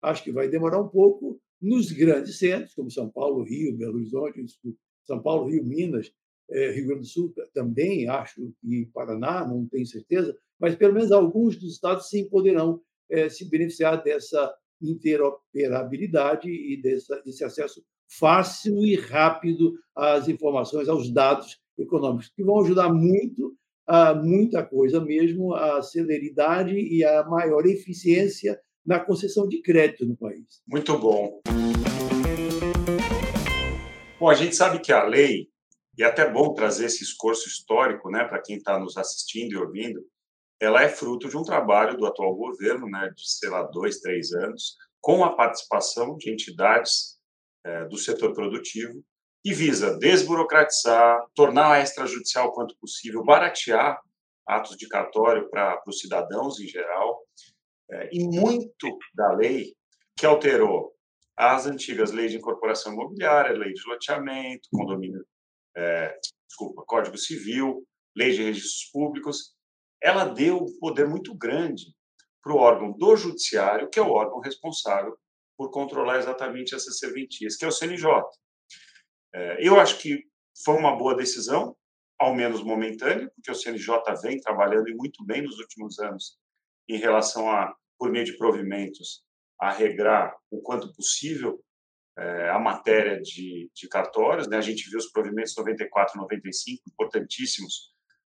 Acho 0.00 0.22
que 0.22 0.32
vai 0.32 0.48
demorar 0.48 0.80
um 0.80 0.88
pouco 0.88 1.40
nos 1.60 1.90
grandes 1.90 2.38
centros, 2.38 2.74
como 2.74 2.90
São 2.90 3.10
Paulo, 3.10 3.42
Rio, 3.42 3.76
Belo 3.76 3.96
Horizonte, 3.96 4.44
São 5.04 5.20
Paulo, 5.20 5.50
Rio, 5.50 5.64
Minas, 5.64 6.12
é, 6.50 6.70
Rio 6.70 6.86
Grande 6.86 7.02
do 7.02 7.06
Sul 7.06 7.34
também, 7.52 8.08
acho, 8.08 8.52
e 8.64 8.86
Paraná, 8.86 9.46
não 9.46 9.66
tenho 9.66 9.86
certeza, 9.86 10.36
mas 10.58 10.74
pelo 10.76 10.94
menos 10.94 11.12
alguns 11.12 11.56
dos 11.56 11.72
estados 11.72 12.08
sim 12.08 12.28
poderão 12.28 12.80
é, 13.10 13.28
se 13.28 13.44
beneficiar 13.48 14.02
dessa 14.02 14.54
interoperabilidade 14.80 16.48
e 16.50 16.80
desse, 16.80 17.44
acesso 17.44 17.82
fácil 18.18 18.84
e 18.84 18.96
rápido 18.96 19.74
às 19.94 20.28
informações, 20.28 20.88
aos 20.88 21.10
dados 21.12 21.58
econômicos, 21.78 22.32
que 22.34 22.42
vão 22.42 22.60
ajudar 22.60 22.92
muito 22.92 23.54
a 23.86 24.14
muita 24.14 24.64
coisa 24.64 25.00
mesmo, 25.00 25.54
a 25.54 25.82
celeridade 25.82 26.74
e 26.74 27.04
a 27.04 27.24
maior 27.24 27.66
eficiência 27.66 28.58
na 28.84 29.00
concessão 29.00 29.48
de 29.48 29.62
crédito 29.62 30.06
no 30.06 30.16
país. 30.16 30.62
Muito 30.66 30.98
bom. 30.98 31.40
Bom, 34.18 34.28
a 34.28 34.34
gente 34.34 34.56
sabe 34.56 34.80
que 34.80 34.92
a 34.92 35.04
lei, 35.04 35.48
e 35.96 36.02
é 36.02 36.06
até 36.06 36.30
bom 36.30 36.52
trazer 36.52 36.86
esse 36.86 37.02
esforço 37.02 37.48
histórico 37.48 38.10
né, 38.10 38.24
para 38.24 38.42
quem 38.42 38.56
está 38.56 38.78
nos 38.78 38.96
assistindo 38.96 39.52
e 39.52 39.56
ouvindo, 39.56 40.00
ela 40.60 40.82
é 40.82 40.88
fruto 40.88 41.28
de 41.28 41.36
um 41.36 41.42
trabalho 41.42 41.96
do 41.96 42.06
atual 42.06 42.34
governo, 42.34 42.88
né, 42.88 43.10
de, 43.14 43.30
sei 43.30 43.48
lá, 43.48 43.62
dois, 43.62 44.00
três 44.00 44.32
anos, 44.32 44.76
com 45.00 45.24
a 45.24 45.34
participação 45.34 46.16
de 46.16 46.30
entidades 46.30 47.18
é, 47.64 47.84
do 47.86 47.96
setor 47.96 48.32
produtivo, 48.32 49.04
que 49.44 49.54
visa 49.54 49.96
desburocratizar, 49.98 51.24
tornar 51.34 51.72
a 51.72 51.80
extrajudicial 51.80 52.52
quanto 52.52 52.76
possível, 52.78 53.24
baratear 53.24 54.00
atos 54.46 54.76
de 54.76 54.88
cartório 54.88 55.48
para 55.48 55.80
os 55.86 56.00
cidadãos 56.00 56.58
em 56.58 56.66
geral, 56.66 57.22
é, 57.90 58.08
e 58.12 58.24
muito 58.24 58.98
da 59.14 59.32
lei 59.32 59.74
que 60.16 60.26
alterou 60.26 60.92
as 61.36 61.66
antigas 61.66 62.10
leis 62.10 62.32
de 62.32 62.38
incorporação 62.38 62.92
imobiliária, 62.92 63.56
lei 63.56 63.72
de 63.72 63.82
loteamento, 63.86 64.68
condomínio, 64.72 65.24
é, 65.76 66.18
desculpa, 66.48 66.82
Código 66.84 67.16
Civil, 67.16 67.86
lei 68.16 68.32
de 68.32 68.42
registros 68.42 68.90
públicos, 68.92 69.54
ela 70.02 70.24
deu 70.24 70.58
um 70.58 70.78
poder 70.78 71.08
muito 71.08 71.34
grande 71.34 71.94
para 72.42 72.52
o 72.52 72.58
órgão 72.58 72.92
do 72.92 73.16
judiciário, 73.16 73.90
que 73.90 73.98
é 73.98 74.02
o 74.02 74.10
órgão 74.10 74.40
responsável 74.40 75.16
por 75.56 75.70
controlar 75.70 76.18
exatamente 76.18 76.74
essas 76.74 76.98
serventias, 76.98 77.56
que 77.56 77.64
é 77.64 77.68
o 77.68 77.72
CNJ. 77.72 78.06
É, 79.34 79.66
eu 79.66 79.78
acho 79.78 79.98
que 79.98 80.24
foi 80.64 80.76
uma 80.76 80.96
boa 80.96 81.16
decisão, 81.16 81.76
ao 82.18 82.34
menos 82.34 82.62
momentânea, 82.62 83.30
porque 83.34 83.50
o 83.50 83.54
CNJ 83.54 83.96
vem 84.22 84.40
trabalhando 84.40 84.94
muito 84.96 85.24
bem 85.24 85.42
nos 85.42 85.58
últimos 85.58 85.98
anos 85.98 86.38
em 86.88 86.96
relação 86.96 87.50
a, 87.50 87.74
por 87.98 88.10
meio 88.10 88.24
de 88.24 88.36
provimentos, 88.36 89.22
a 89.60 89.70
regrar 89.70 90.34
o 90.50 90.60
quanto 90.62 90.92
possível 90.94 91.62
é, 92.16 92.50
a 92.50 92.58
matéria 92.58 93.20
de, 93.20 93.70
de 93.74 93.88
cartórios. 93.88 94.48
Né? 94.48 94.56
A 94.56 94.62
gente 94.62 94.88
viu 94.88 94.98
os 94.98 95.10
provimentos 95.10 95.54
94 95.56 96.16
e 96.16 96.20
95, 96.20 96.82
importantíssimos 96.88 97.92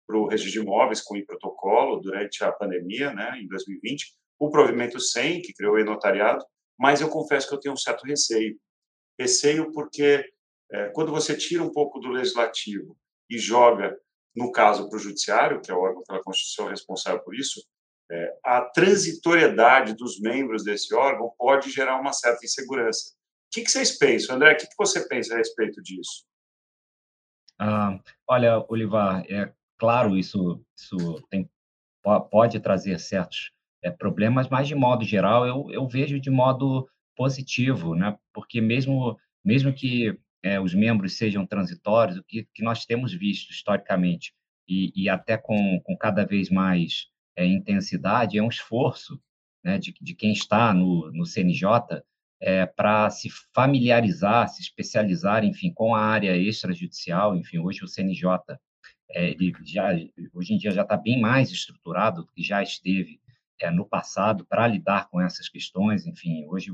para 0.09 0.17
o 0.17 0.27
registro 0.27 0.53
de 0.53 0.67
imóveis 0.67 1.01
com 1.01 1.15
o 1.15 1.23
protocolo 1.23 1.99
durante 1.99 2.43
a 2.43 2.51
pandemia, 2.51 3.13
né, 3.13 3.39
em 3.39 3.47
2020. 3.47 4.11
O 4.39 4.49
provimento 4.49 4.99
100, 4.99 5.43
que 5.43 5.53
criou 5.53 5.75
o 5.75 5.79
e-notariado, 5.79 6.43
mas 6.79 6.99
eu 6.99 7.09
confesso 7.09 7.47
que 7.47 7.53
eu 7.53 7.59
tenho 7.59 7.75
um 7.75 7.77
certo 7.77 8.07
receio. 8.07 8.59
Receio 9.19 9.71
porque 9.71 10.25
é, 10.71 10.89
quando 10.89 11.11
você 11.11 11.37
tira 11.37 11.61
um 11.61 11.71
pouco 11.71 11.99
do 11.99 12.09
legislativo 12.09 12.97
e 13.29 13.37
joga, 13.37 13.95
no 14.35 14.51
caso, 14.51 14.89
para 14.89 14.97
o 14.97 14.99
judiciário, 14.99 15.61
que 15.61 15.69
é 15.69 15.75
o 15.75 15.79
órgão 15.79 16.01
pela 16.01 16.23
Constituição 16.23 16.69
responsável 16.69 17.21
por 17.21 17.35
isso, 17.35 17.61
é, 18.11 18.33
a 18.43 18.61
transitoriedade 18.61 19.93
dos 19.93 20.19
membros 20.19 20.63
desse 20.63 20.95
órgão 20.95 21.31
pode 21.37 21.69
gerar 21.69 21.99
uma 21.99 22.13
certa 22.13 22.43
insegurança. 22.43 23.11
O 23.11 23.51
que, 23.51 23.61
que 23.61 23.69
vocês 23.69 23.95
pensam, 23.95 24.35
André? 24.35 24.53
O 24.53 24.57
que, 24.57 24.65
que 24.65 24.75
você 24.75 25.07
pensa 25.07 25.35
a 25.35 25.37
respeito 25.37 25.83
disso? 25.83 26.25
Ah, 27.59 27.99
olha, 28.27 28.65
Olivar, 28.67 29.23
é 29.29 29.53
claro, 29.79 30.17
isso, 30.17 30.63
isso 30.77 30.97
tem, 31.29 31.49
pode 32.29 32.59
trazer 32.59 32.99
certos 32.99 33.51
é, 33.83 33.89
problemas, 33.89 34.47
mas 34.49 34.67
de 34.67 34.75
modo 34.75 35.03
geral 35.05 35.47
eu, 35.47 35.71
eu 35.71 35.87
vejo 35.87 36.19
de 36.19 36.29
modo 36.29 36.87
positivo, 37.15 37.95
né? 37.95 38.17
Porque 38.33 38.61
mesmo 38.61 39.17
mesmo 39.43 39.73
que 39.73 40.17
é, 40.43 40.59
os 40.59 40.73
membros 40.73 41.17
sejam 41.17 41.45
transitórios, 41.45 42.17
o 42.17 42.23
que, 42.23 42.47
que 42.53 42.63
nós 42.63 42.85
temos 42.85 43.13
visto 43.13 43.51
historicamente 43.51 44.33
e, 44.67 44.91
e 44.95 45.09
até 45.09 45.37
com, 45.37 45.79
com 45.81 45.97
cada 45.97 46.25
vez 46.25 46.49
mais 46.49 47.07
é, 47.35 47.45
intensidade 47.45 48.37
é 48.37 48.43
um 48.43 48.49
esforço 48.49 49.19
né, 49.63 49.77
de, 49.77 49.93
de 49.99 50.13
quem 50.13 50.31
está 50.31 50.73
no, 50.73 51.11
no 51.11 51.25
CNJ 51.25 52.03
é, 52.41 52.65
para 52.65 53.09
se 53.09 53.29
familiarizar, 53.53 54.47
se 54.47 54.61
especializar, 54.61 55.43
enfim, 55.43 55.73
com 55.73 55.93
a 55.93 56.01
área 56.01 56.37
extrajudicial. 56.37 57.35
Enfim, 57.35 57.59
hoje 57.59 57.83
o 57.83 57.87
CNJ 57.87 58.23
é, 59.11 59.31
ele 59.31 59.53
já 59.63 59.89
hoje 60.33 60.53
em 60.53 60.57
dia 60.57 60.71
já 60.71 60.83
está 60.83 60.95
bem 60.95 61.19
mais 61.19 61.51
estruturado 61.51 62.23
do 62.23 62.31
que 62.31 62.43
já 62.43 62.61
esteve 62.61 63.19
é, 63.59 63.69
no 63.69 63.85
passado 63.85 64.45
para 64.45 64.67
lidar 64.67 65.09
com 65.09 65.19
essas 65.19 65.49
questões. 65.49 66.05
Enfim, 66.05 66.45
hoje 66.47 66.71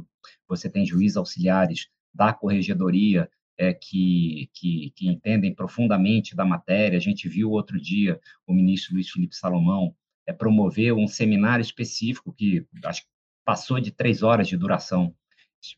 você 0.48 0.70
tem 0.70 0.86
juízes 0.86 1.18
auxiliares 1.18 1.88
da 2.14 2.34
corregedoria 2.34 3.30
é, 3.58 3.74
que, 3.74 4.50
que, 4.54 4.92
que, 4.96 5.08
entendem 5.08 5.54
profundamente 5.54 6.36
da 6.36 6.46
matéria. 6.46 6.98
A 6.98 7.02
gente 7.02 7.28
viu 7.28 7.52
outro 7.52 7.80
dia 7.80 8.20
o 8.46 8.54
ministro 8.54 8.94
Luiz 8.94 9.10
Felipe 9.10 9.36
Salomão 9.36 9.96
é, 10.28 10.34
promover 10.34 10.94
um 10.94 11.08
seminário 11.08 11.62
específico 11.62 12.34
que 12.34 12.66
acho 12.84 13.04
que 13.04 13.08
passou 13.46 13.80
de 13.80 13.92
três 13.92 14.24
horas 14.24 14.48
de 14.48 14.58
duração, 14.58 15.16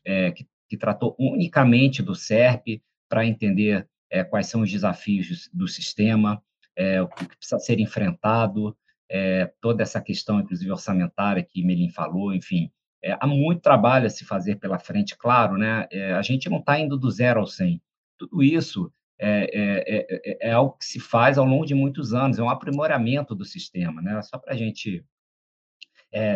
é, 0.04 0.32
que, 0.32 0.46
que, 0.68 0.76
tratou 0.76 1.14
unicamente 1.18 2.02
do 2.02 2.14
SERP 2.14 2.82
para 3.08 3.26
entender 3.26 3.88
é, 4.10 4.24
quais 4.24 4.46
são 4.46 4.62
os 4.62 4.70
desafios 4.70 5.48
do 5.52 5.68
sistema, 5.68 6.42
é, 6.76 7.02
o 7.02 7.08
que 7.08 7.26
precisa 7.26 7.58
ser 7.58 7.80
enfrentado, 7.80 8.76
é, 9.10 9.50
toda 9.60 9.82
essa 9.82 10.00
questão, 10.00 10.40
inclusive 10.40 10.70
orçamentária 10.70 11.42
que 11.42 11.64
Melim 11.64 11.90
falou, 11.90 12.32
enfim, 12.34 12.70
é, 13.02 13.16
há 13.18 13.26
muito 13.26 13.62
trabalho 13.62 14.06
a 14.06 14.10
se 14.10 14.24
fazer 14.24 14.56
pela 14.56 14.78
frente, 14.78 15.16
claro, 15.16 15.56
né? 15.56 15.86
É, 15.90 16.12
a 16.12 16.22
gente 16.22 16.48
não 16.48 16.58
está 16.58 16.78
indo 16.78 16.98
do 16.98 17.10
zero 17.10 17.40
ao 17.40 17.46
100. 17.46 17.80
Tudo 18.18 18.42
isso 18.42 18.92
é, 19.20 20.36
é, 20.40 20.50
algo 20.52 20.76
que 20.76 20.84
se 20.84 21.00
faz 21.00 21.38
ao 21.38 21.44
longo 21.44 21.64
de 21.64 21.74
muitos 21.74 22.12
anos, 22.12 22.38
é 22.38 22.42
um 22.42 22.50
aprimoramento 22.50 23.34
do 23.34 23.44
sistema, 23.44 24.02
né? 24.02 24.20
Só 24.22 24.38
para 24.38 24.54
a 24.54 24.56
gente 24.56 25.04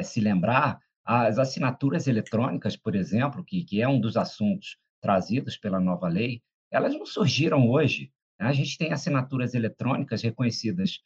se 0.05 0.21
lembrar, 0.21 0.79
as 1.05 1.39
assinaturas 1.39 2.07
eletrônicas, 2.07 2.77
por 2.77 2.95
exemplo, 2.95 3.45
que, 3.45 3.65
que 3.65 3.81
é 3.81 3.89
um 3.89 4.01
dos 4.01 4.17
assuntos 4.17 4.77
trazidos 5.01 5.57
pela 5.57 5.81
nova 5.81 6.09
lei, 6.09 6.43
elas 6.73 6.95
não 6.95 7.07
surgiram 7.07 7.69
hoje. 7.71 8.11
Né? 8.41 8.47
A 8.47 8.53
gente 8.53 8.79
tem 8.79 8.93
assinaturas 8.93 9.55
eletrônicas 9.55 10.23
reconhecidas 10.23 11.01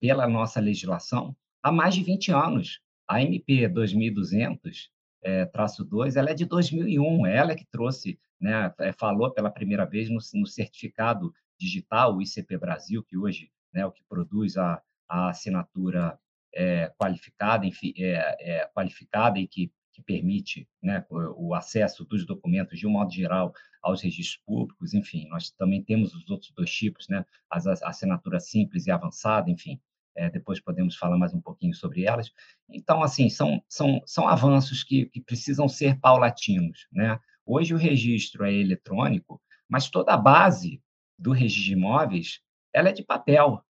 pela 0.00 0.28
nossa 0.28 0.60
legislação 0.60 1.34
há 1.62 1.70
mais 1.70 1.94
de 1.94 2.02
20 2.02 2.32
anos. 2.32 2.80
A 3.08 3.22
MP 3.22 3.68
2200 3.68 4.90
é, 5.22 5.44
traço 5.46 5.84
2, 5.84 6.16
ela 6.16 6.30
é 6.30 6.34
de 6.34 6.44
2001, 6.44 7.26
é 7.26 7.36
ela 7.36 7.54
que 7.54 7.66
trouxe, 7.66 8.18
né, 8.40 8.72
é, 8.78 8.92
falou 8.92 9.32
pela 9.32 9.50
primeira 9.50 9.84
vez 9.84 10.08
no, 10.08 10.18
no, 10.34 10.46
certificado 10.46 11.32
digital, 11.58 12.16
o 12.16 12.22
ICP 12.22 12.56
Brasil, 12.58 13.02
que 13.02 13.16
hoje 13.16 13.50
né, 13.72 13.82
é 13.82 13.86
o 13.86 13.92
que 13.92 14.02
produz 14.08 14.56
a, 14.56 14.80
a 15.08 15.28
assinatura 15.28 16.18
é, 16.54 16.90
qualificada, 16.98 17.66
enfim, 17.66 17.92
é, 17.98 18.36
é, 18.40 18.66
qualificada 18.74 19.38
e 19.38 19.46
que, 19.46 19.70
que 19.92 20.02
permite 20.02 20.68
né, 20.82 21.04
o, 21.10 21.54
acesso 21.54 22.04
dos 22.04 22.24
documentos, 22.24 22.78
de 22.78 22.86
um 22.86 22.90
modo 22.90 23.12
geral, 23.12 23.52
aos 23.82 24.02
registros 24.02 24.42
públicos, 24.44 24.94
enfim, 24.94 25.28
nós 25.28 25.50
também 25.50 25.82
temos 25.82 26.14
os 26.14 26.28
outros 26.30 26.52
dois 26.52 26.70
tipos, 26.70 27.08
né, 27.08 27.24
as, 27.50 27.66
a 27.66 27.88
assinatura 27.88 28.38
simples 28.38 28.86
e 28.86 28.90
avançada, 28.90 29.50
enfim, 29.50 29.80
é, 30.16 30.28
depois 30.28 30.60
podemos 30.60 30.96
falar 30.96 31.16
mais 31.16 31.32
um 31.32 31.40
pouquinho 31.40 31.74
sobre 31.74 32.04
elas. 32.04 32.30
Então, 32.68 33.02
assim, 33.02 33.28
são, 33.28 33.62
são, 33.68 34.02
são 34.04 34.28
avanços 34.28 34.82
que, 34.82 35.06
que 35.06 35.20
precisam 35.20 35.68
ser 35.68 35.98
paulatinos. 35.98 36.86
Né? 36.92 37.18
Hoje 37.46 37.74
o 37.74 37.78
registro 37.78 38.44
é 38.44 38.52
eletrônico, 38.52 39.40
mas 39.68 39.88
toda 39.88 40.12
a 40.12 40.16
base 40.16 40.82
do 41.18 41.32
registro 41.32 41.64
de 41.64 41.72
imóveis 41.72 42.40
ela 42.72 42.90
é 42.90 42.92
de 42.92 43.02
papel. 43.02 43.64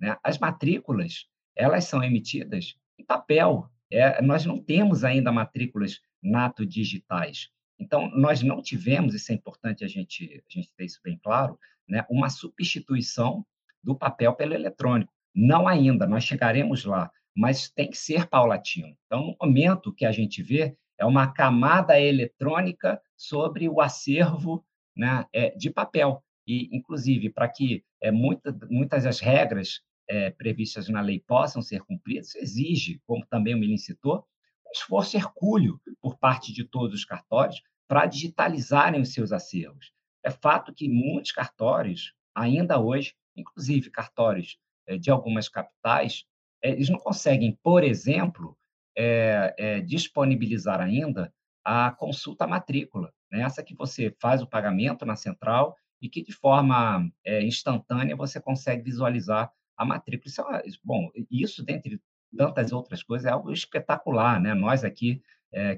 Né? 0.00 0.16
As 0.22 0.38
matrículas 0.38 1.26
elas 1.56 1.84
são 1.84 2.02
emitidas 2.02 2.74
em 2.98 3.04
papel. 3.04 3.70
É, 3.92 4.22
nós 4.22 4.44
não 4.44 4.58
temos 4.62 5.04
ainda 5.04 5.32
matrículas 5.32 6.00
nato 6.22 6.64
digitais. 6.64 7.48
Então, 7.78 8.10
nós 8.10 8.42
não 8.42 8.60
tivemos, 8.60 9.14
isso 9.14 9.32
é 9.32 9.34
importante 9.34 9.84
a 9.84 9.88
gente, 9.88 10.42
a 10.46 10.52
gente 10.52 10.70
ter 10.76 10.84
isso 10.84 11.00
bem 11.02 11.18
claro, 11.22 11.58
né, 11.88 12.04
uma 12.10 12.28
substituição 12.28 13.44
do 13.82 13.96
papel 13.96 14.34
pelo 14.34 14.54
eletrônico. 14.54 15.12
Não 15.34 15.66
ainda, 15.66 16.06
nós 16.06 16.24
chegaremos 16.24 16.84
lá, 16.84 17.10
mas 17.34 17.70
tem 17.70 17.88
que 17.88 17.96
ser 17.96 18.26
paulatino. 18.26 18.94
Então, 19.06 19.26
no 19.28 19.36
momento 19.40 19.94
que 19.94 20.04
a 20.04 20.12
gente 20.12 20.42
vê, 20.42 20.76
é 20.98 21.06
uma 21.06 21.32
camada 21.32 21.98
eletrônica 21.98 23.00
sobre 23.16 23.68
o 23.68 23.80
acervo 23.80 24.64
né, 24.94 25.24
é, 25.32 25.50
de 25.56 25.70
papel. 25.70 26.22
E, 26.46 26.68
inclusive, 26.76 27.30
para 27.30 27.48
que 27.48 27.82
é, 28.02 28.10
muita, 28.10 28.56
muitas 28.68 29.04
das 29.04 29.20
regras 29.20 29.80
é, 30.10 30.28
previstas 30.30 30.88
na 30.88 31.00
lei 31.00 31.20
possam 31.20 31.62
ser 31.62 31.82
cumpridas, 31.82 32.34
exige, 32.34 33.00
como 33.06 33.24
também 33.26 33.54
o 33.54 33.58
Milim 33.58 33.78
citou, 33.78 34.26
um 34.66 34.70
esforço 34.72 35.16
hercúleo 35.16 35.80
por 36.00 36.18
parte 36.18 36.52
de 36.52 36.64
todos 36.64 36.96
os 36.96 37.04
cartórios 37.04 37.62
para 37.86 38.06
digitalizarem 38.06 39.00
os 39.00 39.12
seus 39.12 39.30
acervos. 39.30 39.92
É 40.24 40.30
fato 40.30 40.74
que 40.74 40.88
muitos 40.88 41.30
cartórios, 41.30 42.12
ainda 42.34 42.80
hoje, 42.80 43.14
inclusive 43.36 43.88
cartórios 43.88 44.58
eh, 44.86 44.98
de 44.98 45.10
algumas 45.10 45.48
capitais, 45.48 46.24
eh, 46.62 46.70
eles 46.70 46.88
não 46.88 46.98
conseguem, 46.98 47.56
por 47.62 47.84
exemplo, 47.84 48.56
é, 48.98 49.54
é, 49.56 49.80
disponibilizar 49.80 50.80
ainda 50.80 51.32
a 51.64 51.92
consulta 51.92 52.46
matrícula, 52.46 53.12
né? 53.30 53.42
essa 53.42 53.62
que 53.62 53.76
você 53.76 54.14
faz 54.20 54.42
o 54.42 54.46
pagamento 54.46 55.06
na 55.06 55.14
central 55.14 55.76
e 56.02 56.08
que, 56.08 56.22
de 56.22 56.32
forma 56.32 57.08
é, 57.24 57.44
instantânea, 57.44 58.16
você 58.16 58.40
consegue 58.40 58.82
visualizar 58.82 59.50
a 59.80 59.84
matrícula. 59.84 60.28
Isso 60.28 60.42
é, 60.42 60.62
bom, 60.84 61.10
isso, 61.30 61.64
dentre 61.64 62.00
tantas 62.36 62.70
outras 62.70 63.02
coisas, 63.02 63.26
é 63.26 63.30
algo 63.30 63.50
espetacular. 63.50 64.38
Né? 64.38 64.52
Nós 64.54 64.84
aqui, 64.84 65.22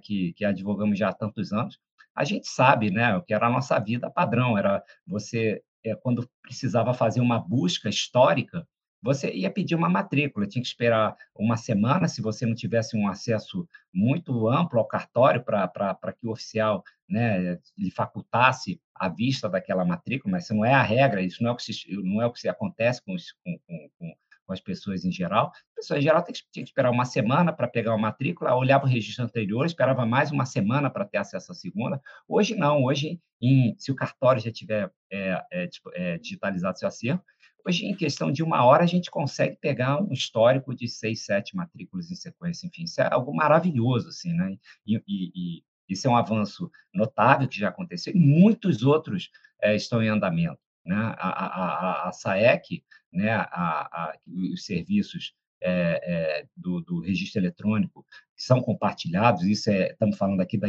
que, 0.02 0.32
que 0.34 0.44
advogamos 0.44 0.98
já 0.98 1.08
há 1.08 1.12
tantos 1.12 1.52
anos, 1.52 1.78
a 2.14 2.24
gente 2.24 2.46
sabe 2.48 2.90
né, 2.90 3.16
o 3.16 3.22
que 3.22 3.32
era 3.32 3.46
a 3.46 3.50
nossa 3.50 3.78
vida 3.78 4.10
padrão, 4.10 4.58
era 4.58 4.82
você, 5.06 5.62
quando 6.02 6.28
precisava 6.42 6.92
fazer 6.92 7.20
uma 7.20 7.38
busca 7.38 7.88
histórica, 7.88 8.66
você 9.02 9.32
ia 9.32 9.50
pedir 9.50 9.74
uma 9.74 9.88
matrícula, 9.88 10.46
tinha 10.46 10.62
que 10.62 10.68
esperar 10.68 11.16
uma 11.34 11.56
semana, 11.56 12.06
se 12.06 12.22
você 12.22 12.46
não 12.46 12.54
tivesse 12.54 12.96
um 12.96 13.08
acesso 13.08 13.68
muito 13.92 14.48
amplo 14.48 14.78
ao 14.78 14.86
cartório 14.86 15.42
para 15.42 16.12
que 16.12 16.26
o 16.26 16.30
oficial 16.30 16.84
né, 17.08 17.58
lhe 17.76 17.90
facultasse 17.90 18.80
a 18.94 19.08
vista 19.08 19.48
daquela 19.48 19.84
matrícula, 19.84 20.32
mas 20.32 20.44
isso 20.44 20.54
não 20.54 20.64
é 20.64 20.72
a 20.72 20.82
regra, 20.82 21.20
isso 21.20 21.42
não 21.42 21.50
é 21.50 21.52
o 21.52 21.56
que, 21.56 21.64
se, 21.64 21.74
não 22.02 22.22
é 22.22 22.26
o 22.26 22.32
que 22.32 22.48
acontece 22.48 23.02
com, 23.04 23.16
com, 23.44 23.58
com, 23.98 24.14
com 24.46 24.52
as 24.52 24.60
pessoas 24.60 25.04
em 25.04 25.10
geral. 25.10 25.50
As 25.70 25.86
pessoas 25.86 26.00
em 26.00 26.02
geral 26.02 26.24
tinham 26.24 26.44
que 26.52 26.60
esperar 26.60 26.90
uma 26.90 27.04
semana 27.04 27.52
para 27.52 27.66
pegar 27.66 27.92
uma 27.92 28.08
matrícula, 28.08 28.54
olhava 28.54 28.84
o 28.84 28.88
registro 28.88 29.24
anterior, 29.24 29.66
esperava 29.66 30.06
mais 30.06 30.30
uma 30.30 30.46
semana 30.46 30.90
para 30.90 31.04
ter 31.04 31.18
acesso 31.18 31.52
à 31.52 31.54
segunda. 31.54 32.00
Hoje 32.28 32.54
não, 32.54 32.84
hoje, 32.84 33.20
em, 33.40 33.74
se 33.78 33.90
o 33.90 33.96
cartório 33.96 34.40
já 34.40 34.52
tiver 34.52 34.90
é, 35.10 35.42
é, 35.52 35.68
é, 35.94 36.18
digitalizado 36.18 36.78
seu 36.78 36.88
acervo, 36.88 37.22
Hoje, 37.64 37.86
em 37.86 37.94
questão 37.94 38.32
de 38.32 38.42
uma 38.42 38.64
hora, 38.64 38.82
a 38.82 38.86
gente 38.86 39.10
consegue 39.10 39.56
pegar 39.56 40.02
um 40.02 40.12
histórico 40.12 40.74
de 40.74 40.88
seis, 40.88 41.24
sete 41.24 41.54
matrículas 41.54 42.10
em 42.10 42.14
sequência. 42.14 42.66
Enfim, 42.66 42.84
isso 42.84 43.00
é 43.00 43.12
algo 43.12 43.34
maravilhoso, 43.34 44.08
assim, 44.08 44.32
né? 44.32 44.56
E, 44.86 45.02
e, 45.06 45.64
Isso 45.88 46.06
é 46.06 46.10
um 46.10 46.16
avanço 46.16 46.70
notável 46.92 47.46
que 47.48 47.58
já 47.58 47.68
aconteceu 47.68 48.12
e 48.14 48.18
muitos 48.18 48.82
outros 48.82 49.30
é, 49.60 49.76
estão 49.76 50.02
em 50.02 50.08
andamento. 50.08 50.58
Né? 50.84 50.96
A, 50.96 51.28
a, 51.28 52.06
a, 52.06 52.08
a 52.08 52.12
SAEC, 52.12 52.84
né? 53.12 53.32
a, 53.32 54.14
os 54.26 54.64
serviços 54.64 55.34
é, 55.62 56.00
é, 56.42 56.46
do, 56.56 56.80
do, 56.80 57.00
registro 57.00 57.40
eletrônico 57.40 58.04
são 58.36 58.60
compartilhados, 58.60 59.44
isso 59.44 59.70
é, 59.70 59.92
estamos 59.92 60.18
falando 60.18 60.40
aqui 60.40 60.58
da 60.58 60.68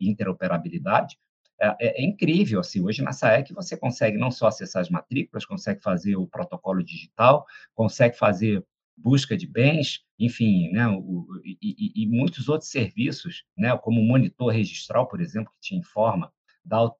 interoperabilidade, 0.00 1.18
é, 1.60 1.76
é, 1.78 2.02
é, 2.02 2.04
incrível, 2.04 2.60
assim, 2.60 2.82
hoje 2.82 3.02
na 3.02 3.12
SAEC 3.12 3.52
você 3.52 3.76
consegue 3.76 4.16
não 4.16 4.30
só 4.30 4.46
acessar 4.46 4.80
as 4.80 4.88
matrículas, 4.88 5.44
consegue 5.44 5.82
fazer 5.82 6.16
o 6.16 6.26
protocolo 6.26 6.82
digital, 6.82 7.46
consegue 7.74 8.16
fazer 8.16 8.64
busca 8.96 9.36
de 9.36 9.46
bens, 9.46 10.02
enfim, 10.18 10.70
né, 10.72 10.86
o, 10.88 11.26
e, 11.44 12.02
e, 12.02 12.06
muitos 12.06 12.48
outros 12.48 12.70
serviços, 12.70 13.44
né, 13.56 13.76
como 13.78 14.00
o 14.00 14.04
monitor 14.04 14.52
registral, 14.52 15.08
por 15.08 15.20
exemplo, 15.20 15.52
que 15.52 15.60
te 15.60 15.74
informa 15.74 16.32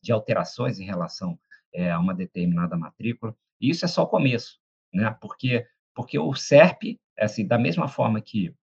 de 0.02 0.12
alterações 0.12 0.79
em 0.79 0.85
relação 0.85 1.38
é, 1.75 1.90
a 1.90 1.99
uma 1.99 2.14
determinada 2.14 2.76
matrícula. 2.76 3.37
E 3.61 3.71
isso 3.71 3.85
é 3.85 3.88
só 3.88 4.02
o 4.02 4.09
começo, 4.09 4.59
né, 4.93 5.14
porque, 5.21 5.67
porque 5.95 6.19
o 6.19 6.35
SERP, 6.35 6.99
assim, 7.19 7.47
da 7.47 7.59
mesma 7.59 7.87
forma 7.88 8.21
que 8.21 8.55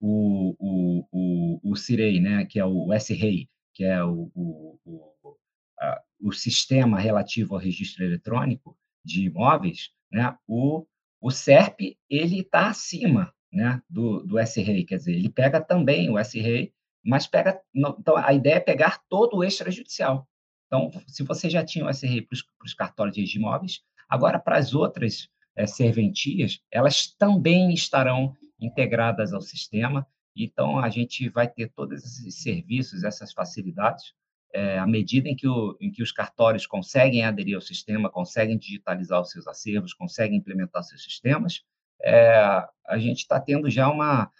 o, 0.00 0.54
o, 0.58 1.06
o, 1.12 1.72
o 1.72 1.76
CIREI, 1.76 2.20
né, 2.20 2.44
que 2.46 2.58
é 2.58 2.64
o 2.64 2.92
SREI, 2.94 3.48
que 3.74 3.84
é 3.84 4.02
o, 4.04 4.30
o, 4.34 4.78
o, 4.84 5.36
a, 5.80 6.02
o 6.20 6.32
sistema 6.32 6.98
relativo 6.98 7.54
ao 7.54 7.60
registro 7.60 8.04
eletrônico 8.04 8.76
de 9.04 9.26
imóveis, 9.26 9.90
né, 10.12 10.36
o, 10.46 10.86
o 11.20 11.30
SERP 11.30 11.96
ele 12.08 12.40
está 12.40 12.68
acima 12.68 13.32
né, 13.52 13.82
do, 13.88 14.24
do 14.24 14.38
SREI, 14.38 14.84
quer 14.84 14.96
dizer, 14.96 15.14
ele 15.14 15.28
pega 15.28 15.60
também 15.60 16.10
o 16.10 16.18
SREI, 16.18 16.72
mas 17.04 17.26
pega. 17.26 17.60
Então, 17.74 18.16
a 18.16 18.32
ideia 18.32 18.56
é 18.56 18.60
pegar 18.60 19.02
todo 19.08 19.38
o 19.38 19.44
extrajudicial. 19.44 20.28
Então, 20.66 20.90
se 21.06 21.22
você 21.24 21.50
já 21.50 21.64
tinha 21.64 21.84
o 21.84 21.90
SREI 21.90 22.22
para 22.22 22.36
os 22.64 22.74
cartórios 22.74 23.16
de 23.16 23.38
imóveis, 23.38 23.80
agora 24.08 24.38
para 24.38 24.56
as 24.56 24.74
outras 24.74 25.28
é, 25.56 25.66
serventias, 25.66 26.60
elas 26.70 27.08
também 27.08 27.72
estarão 27.72 28.36
integradas 28.60 29.32
ao 29.32 29.40
sistema 29.40 30.06
então, 30.36 30.78
a 30.78 30.88
gente 30.88 31.28
vai 31.28 31.48
ter 31.48 31.70
todos 31.70 32.04
esses 32.04 32.42
serviços, 32.42 33.04
essas 33.04 33.32
facilidades, 33.32 34.14
é, 34.52 34.78
à 34.78 34.86
medida 34.86 35.28
em 35.28 35.36
que, 35.36 35.46
o, 35.46 35.76
em 35.80 35.90
que 35.90 36.02
os 36.02 36.12
cartórios 36.12 36.66
conseguem 36.66 37.24
aderir 37.24 37.54
ao 37.54 37.60
sistema, 37.60 38.10
conseguem 38.10 38.58
digitalizar 38.58 39.20
os 39.20 39.30
seus 39.30 39.46
acervos, 39.46 39.94
conseguem 39.94 40.38
implementar 40.38 40.82
seus 40.82 41.02
sistemas, 41.04 41.62
é, 42.02 42.66
a 42.86 42.98
gente 42.98 43.18
está 43.18 43.38
tendo 43.40 43.70
já 43.70 43.88
uma. 43.88 44.30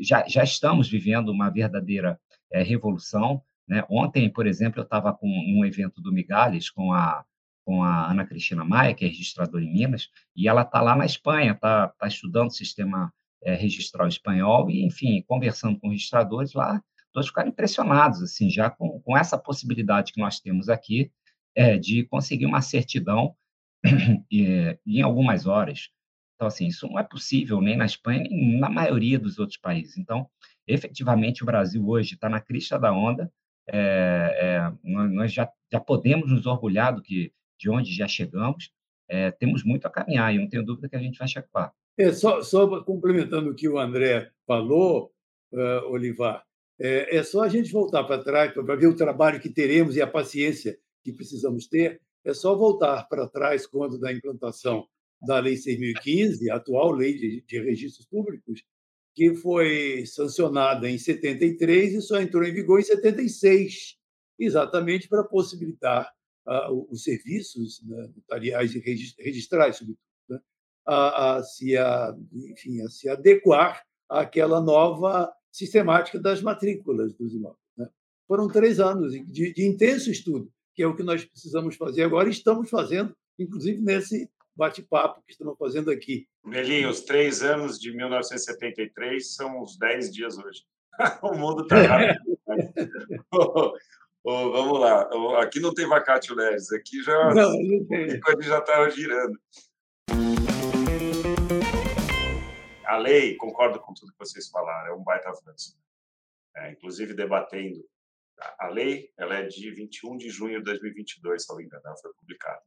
Já, 0.00 0.26
já 0.26 0.42
estamos 0.42 0.88
vivendo 0.88 1.28
uma 1.28 1.48
verdadeira 1.48 2.18
é, 2.52 2.62
revolução. 2.62 3.42
Né? 3.68 3.84
Ontem, 3.88 4.28
por 4.28 4.46
exemplo, 4.46 4.80
eu 4.80 4.84
estava 4.84 5.12
com 5.12 5.28
um 5.28 5.64
evento 5.64 6.00
do 6.00 6.12
Migales 6.12 6.70
com 6.70 6.92
a, 6.92 7.24
com 7.64 7.82
a 7.82 8.10
Ana 8.10 8.26
Cristina 8.26 8.64
Maia, 8.64 8.94
que 8.94 9.04
é 9.04 9.08
registradora 9.08 9.62
em 9.62 9.72
Minas, 9.72 10.10
e 10.34 10.48
ela 10.48 10.62
está 10.62 10.80
lá 10.80 10.96
na 10.96 11.06
Espanha, 11.06 11.52
está 11.52 11.88
tá 11.88 12.06
estudando 12.08 12.48
o 12.48 12.54
sistema 12.54 13.12
é, 13.44 13.54
registral 13.54 14.08
espanhol 14.08 14.70
e, 14.70 14.84
enfim, 14.84 15.22
conversando 15.26 15.78
com 15.78 15.90
registradores 15.90 16.52
lá, 16.54 16.82
todos 17.12 17.28
ficaram 17.28 17.50
impressionados, 17.50 18.22
assim, 18.22 18.50
já 18.50 18.70
com, 18.70 19.00
com 19.00 19.16
essa 19.16 19.38
possibilidade 19.38 20.12
que 20.12 20.20
nós 20.20 20.40
temos 20.40 20.68
aqui 20.68 21.10
é, 21.54 21.78
de 21.78 22.04
conseguir 22.04 22.46
uma 22.46 22.60
certidão 22.60 23.34
em 24.30 25.02
algumas 25.02 25.46
horas. 25.46 25.90
Então, 26.34 26.48
assim, 26.48 26.66
isso 26.66 26.88
não 26.88 26.98
é 26.98 27.04
possível 27.04 27.60
nem 27.60 27.76
na 27.76 27.86
Espanha, 27.86 28.22
nem 28.22 28.58
na 28.58 28.68
maioria 28.68 29.18
dos 29.18 29.38
outros 29.38 29.58
países. 29.58 29.96
Então, 29.96 30.28
efetivamente, 30.66 31.42
o 31.42 31.46
Brasil 31.46 31.86
hoje 31.86 32.14
está 32.14 32.28
na 32.28 32.40
crista 32.40 32.78
da 32.78 32.92
onda, 32.92 33.32
é, 33.68 34.36
é, 34.40 34.72
nós 34.82 35.32
já, 35.32 35.48
já 35.72 35.80
podemos 35.80 36.30
nos 36.30 36.46
orgulhar 36.46 36.94
do 36.94 37.02
que, 37.02 37.32
de 37.58 37.70
onde 37.70 37.94
já 37.94 38.08
chegamos, 38.08 38.70
é, 39.08 39.30
temos 39.30 39.62
muito 39.62 39.86
a 39.86 39.90
caminhar, 39.90 40.34
e 40.34 40.38
não 40.38 40.48
tenho 40.48 40.64
dúvida 40.64 40.88
que 40.88 40.96
a 40.96 41.00
gente 41.00 41.18
vai 41.18 41.28
chegar 41.28 41.48
lá. 41.54 41.72
É, 41.96 42.12
só, 42.12 42.42
só 42.42 42.82
complementando 42.82 43.50
o 43.50 43.54
que 43.54 43.68
o 43.68 43.78
André 43.78 44.30
falou, 44.46 45.12
uh, 45.52 45.88
Olivar, 45.90 46.44
é, 46.78 47.16
é, 47.18 47.22
só 47.22 47.42
a 47.42 47.48
gente 47.48 47.70
voltar 47.70 48.02
para 48.04 48.22
trás 48.22 48.52
para 48.52 48.76
ver 48.76 48.88
o 48.88 48.96
trabalho 48.96 49.40
que 49.40 49.48
teremos 49.48 49.96
e 49.96 50.02
a 50.02 50.06
paciência 50.06 50.76
que 51.04 51.12
precisamos 51.12 51.68
ter. 51.68 52.00
É 52.24 52.34
só 52.34 52.56
voltar 52.56 53.04
para 53.04 53.28
trás 53.28 53.66
quando 53.66 53.98
da 53.98 54.12
implantação 54.12 54.86
da 55.22 55.38
Lei 55.38 55.54
6.015, 55.54 56.50
a 56.50 56.56
atual 56.56 56.90
Lei 56.90 57.14
de, 57.14 57.42
de 57.42 57.60
Registros 57.60 58.06
Públicos, 58.06 58.62
que 59.14 59.34
foi 59.36 60.04
sancionada 60.06 60.90
em 60.90 60.98
73 60.98 61.94
e 61.94 62.02
só 62.02 62.20
entrou 62.20 62.44
em 62.44 62.52
vigor 62.52 62.80
em 62.80 62.82
76, 62.82 63.96
exatamente 64.38 65.08
para 65.08 65.22
possibilitar 65.22 66.10
uh, 66.48 66.86
os 66.90 67.04
serviços 67.04 67.80
né, 67.84 68.10
notariais 68.16 68.74
e 68.74 68.80
registrais, 69.20 69.76
sobretudo 69.76 69.98
a, 70.86 71.36
a, 71.36 71.42
se, 71.42 71.76
a, 71.76 72.14
enfim, 72.32 72.82
a 72.82 72.88
se 72.88 73.08
adequar 73.08 73.82
àquela 74.08 74.60
nova 74.60 75.32
sistemática 75.50 76.18
das 76.18 76.42
matrículas 76.42 77.14
dos 77.14 77.32
imóveis. 77.34 77.58
Né? 77.76 77.88
Foram 78.26 78.48
três 78.48 78.80
anos 78.80 79.12
de, 79.12 79.52
de 79.52 79.66
intenso 79.66 80.10
estudo, 80.10 80.50
que 80.74 80.82
é 80.82 80.86
o 80.86 80.96
que 80.96 81.02
nós 81.02 81.24
precisamos 81.24 81.76
fazer 81.76 82.02
agora 82.02 82.28
e 82.28 82.32
estamos 82.32 82.68
fazendo, 82.68 83.14
inclusive 83.38 83.80
nesse 83.80 84.28
bate-papo 84.56 85.22
que 85.26 85.32
estamos 85.32 85.56
fazendo 85.58 85.90
aqui. 85.90 86.26
Melinho, 86.44 86.90
os 86.90 87.00
três 87.00 87.42
anos 87.42 87.78
de 87.78 87.94
1973 87.94 89.34
são 89.34 89.62
os 89.62 89.76
dez 89.78 90.12
dias 90.12 90.38
hoje. 90.38 90.62
o 91.22 91.34
mundo 91.34 91.62
está 91.62 91.76
rápido. 91.82 92.38
oh, 93.32 93.72
oh, 94.24 94.50
vamos 94.52 94.80
lá. 94.80 95.08
Aqui 95.42 95.60
não 95.60 95.72
tem 95.72 95.88
vacatio 95.88 96.34
legis, 96.34 96.72
aqui 96.72 97.02
já, 97.02 97.34
não, 97.34 97.52
não 97.52 97.86
tem. 97.86 98.20
já 98.42 98.58
está 98.58 98.90
girando. 98.90 99.38
A 102.94 102.98
lei, 102.98 103.36
concordo 103.36 103.80
com 103.80 103.92
tudo 103.92 104.12
que 104.12 104.18
vocês 104.18 104.48
falaram, 104.48 104.92
é 104.92 104.94
um 104.94 105.02
baita 105.02 105.28
avanço. 105.28 105.76
É, 106.56 106.70
inclusive, 106.70 107.14
debatendo. 107.14 107.84
A, 108.58 108.68
lei 108.68 109.12
ela 109.16 109.38
é 109.38 109.46
de 109.46 109.70
21 109.70 110.16
de 110.16 110.28
junho 110.28 110.58
de 110.58 110.64
2022, 110.64 111.42
se 111.42 111.48
não 111.48 111.56
me 111.56 111.64
engano, 111.64 111.82
foi 112.00 112.12
publicada. 112.14 112.62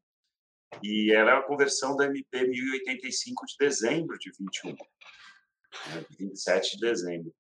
E 0.84 1.14
ela 1.14 1.32
é 1.32 1.34
a 1.36 1.44
conversão 1.44 1.96
da 1.96 2.06
MP 2.06 2.48
1085 2.48 3.46
de 3.46 3.56
dezembro 3.60 4.18
de 4.18 4.32
21, 4.38 4.72
né, 4.72 6.06
27 6.18 6.78
de 6.78 6.82
dezembro. 6.82 7.34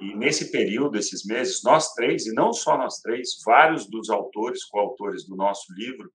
E 0.00 0.14
nesse 0.16 0.50
período, 0.50 0.96
esses 0.96 1.24
meses, 1.24 1.62
nós 1.62 1.92
três, 1.94 2.26
e 2.26 2.32
não 2.32 2.52
só 2.52 2.76
nós 2.76 3.00
três, 3.00 3.30
vários 3.44 3.88
dos 3.88 4.10
autores, 4.10 4.64
coautores 4.64 5.24
do 5.26 5.36
nosso 5.36 5.72
livro, 5.74 6.12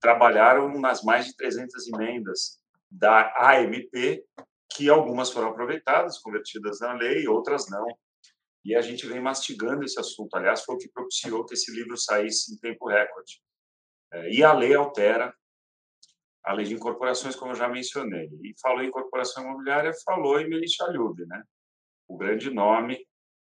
trabalharam 0.00 0.80
nas 0.80 1.02
mais 1.02 1.26
de 1.26 1.36
300 1.36 1.88
emendas 1.88 2.60
da 2.90 3.32
AMP 3.38 4.24
que 4.72 4.88
algumas 4.88 5.30
foram 5.30 5.48
aproveitadas, 5.48 6.18
convertidas 6.18 6.80
na 6.80 6.92
lei, 6.94 7.26
outras 7.26 7.68
não. 7.68 7.86
E 8.64 8.74
a 8.74 8.80
gente 8.80 9.06
vem 9.06 9.20
mastigando 9.20 9.84
esse 9.84 9.98
assunto. 9.98 10.34
Aliás, 10.34 10.62
foi 10.62 10.74
o 10.74 10.78
que 10.78 10.88
propiciou 10.88 11.44
que 11.44 11.54
esse 11.54 11.72
livro 11.72 11.96
saísse 11.96 12.54
em 12.54 12.58
tempo 12.58 12.88
recorde. 12.88 13.40
É, 14.12 14.30
e 14.30 14.42
a 14.42 14.52
lei 14.52 14.74
altera 14.74 15.34
a 16.42 16.54
lei 16.54 16.64
de 16.64 16.74
incorporações, 16.74 17.36
como 17.36 17.52
eu 17.52 17.56
já 17.56 17.68
mencionei. 17.68 18.30
E 18.42 18.54
falou 18.60 18.82
em 18.82 18.88
incorporação 18.88 19.44
imobiliária, 19.44 19.92
falou 20.04 20.40
em 20.40 20.48
Melichalhub, 20.48 21.26
né? 21.26 21.42
o 22.10 22.16
grande 22.16 22.50
nome 22.50 22.98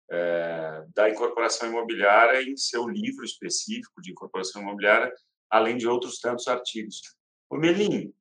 é, 0.09 0.83
da 0.95 1.09
incorporação 1.09 1.69
imobiliária 1.69 2.41
em 2.41 2.57
seu 2.57 2.87
livro 2.87 3.23
específico 3.23 4.01
de 4.01 4.11
incorporação 4.11 4.61
imobiliária, 4.63 5.13
além 5.49 5.77
de 5.77 5.87
outros 5.87 6.19
tantos 6.19 6.47
artigos. 6.47 7.01
O 7.49 7.55
Melim, 7.55 8.11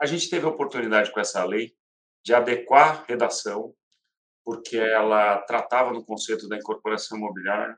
a 0.00 0.06
gente 0.06 0.28
teve 0.28 0.46
a 0.46 0.48
oportunidade 0.48 1.12
com 1.12 1.20
essa 1.20 1.44
lei 1.44 1.76
de 2.28 2.34
adequar 2.34 3.06
redação, 3.08 3.74
porque 4.44 4.76
ela 4.76 5.38
tratava 5.44 5.94
no 5.94 6.04
conceito 6.04 6.46
da 6.46 6.58
incorporação 6.58 7.16
imobiliária, 7.16 7.74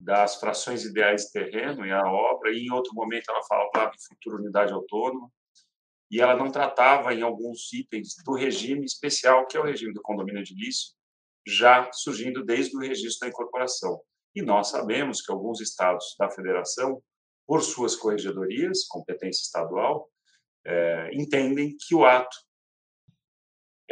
das 0.00 0.36
frações 0.36 0.86
ideais 0.86 1.26
de 1.26 1.32
terreno 1.32 1.84
e 1.84 1.92
a 1.92 2.00
obra, 2.00 2.50
e 2.50 2.64
em 2.64 2.72
outro 2.72 2.94
momento 2.94 3.30
ela 3.30 3.42
falava 3.42 3.90
de 3.90 4.06
futura 4.06 4.36
unidade 4.36 4.72
autônoma, 4.72 5.30
e 6.10 6.18
ela 6.18 6.34
não 6.34 6.50
tratava 6.50 7.12
em 7.12 7.20
alguns 7.20 7.70
itens 7.74 8.14
do 8.24 8.32
regime 8.32 8.86
especial, 8.86 9.46
que 9.46 9.54
é 9.58 9.60
o 9.60 9.64
regime 9.64 9.92
do 9.92 10.00
condomínio 10.00 10.40
edilício, 10.40 10.94
já 11.46 11.92
surgindo 11.92 12.42
desde 12.42 12.74
o 12.74 12.80
registro 12.80 13.26
da 13.26 13.28
incorporação. 13.28 14.00
E 14.34 14.40
nós 14.40 14.68
sabemos 14.68 15.20
que 15.20 15.30
alguns 15.30 15.60
estados 15.60 16.16
da 16.18 16.30
federação, 16.30 17.02
por 17.46 17.60
suas 17.60 17.94
corregedorias, 17.96 18.86
competência 18.88 19.42
estadual, 19.42 20.08
é, 20.64 21.10
entendem 21.12 21.76
que 21.86 21.94
o 21.94 22.06
ato 22.06 22.34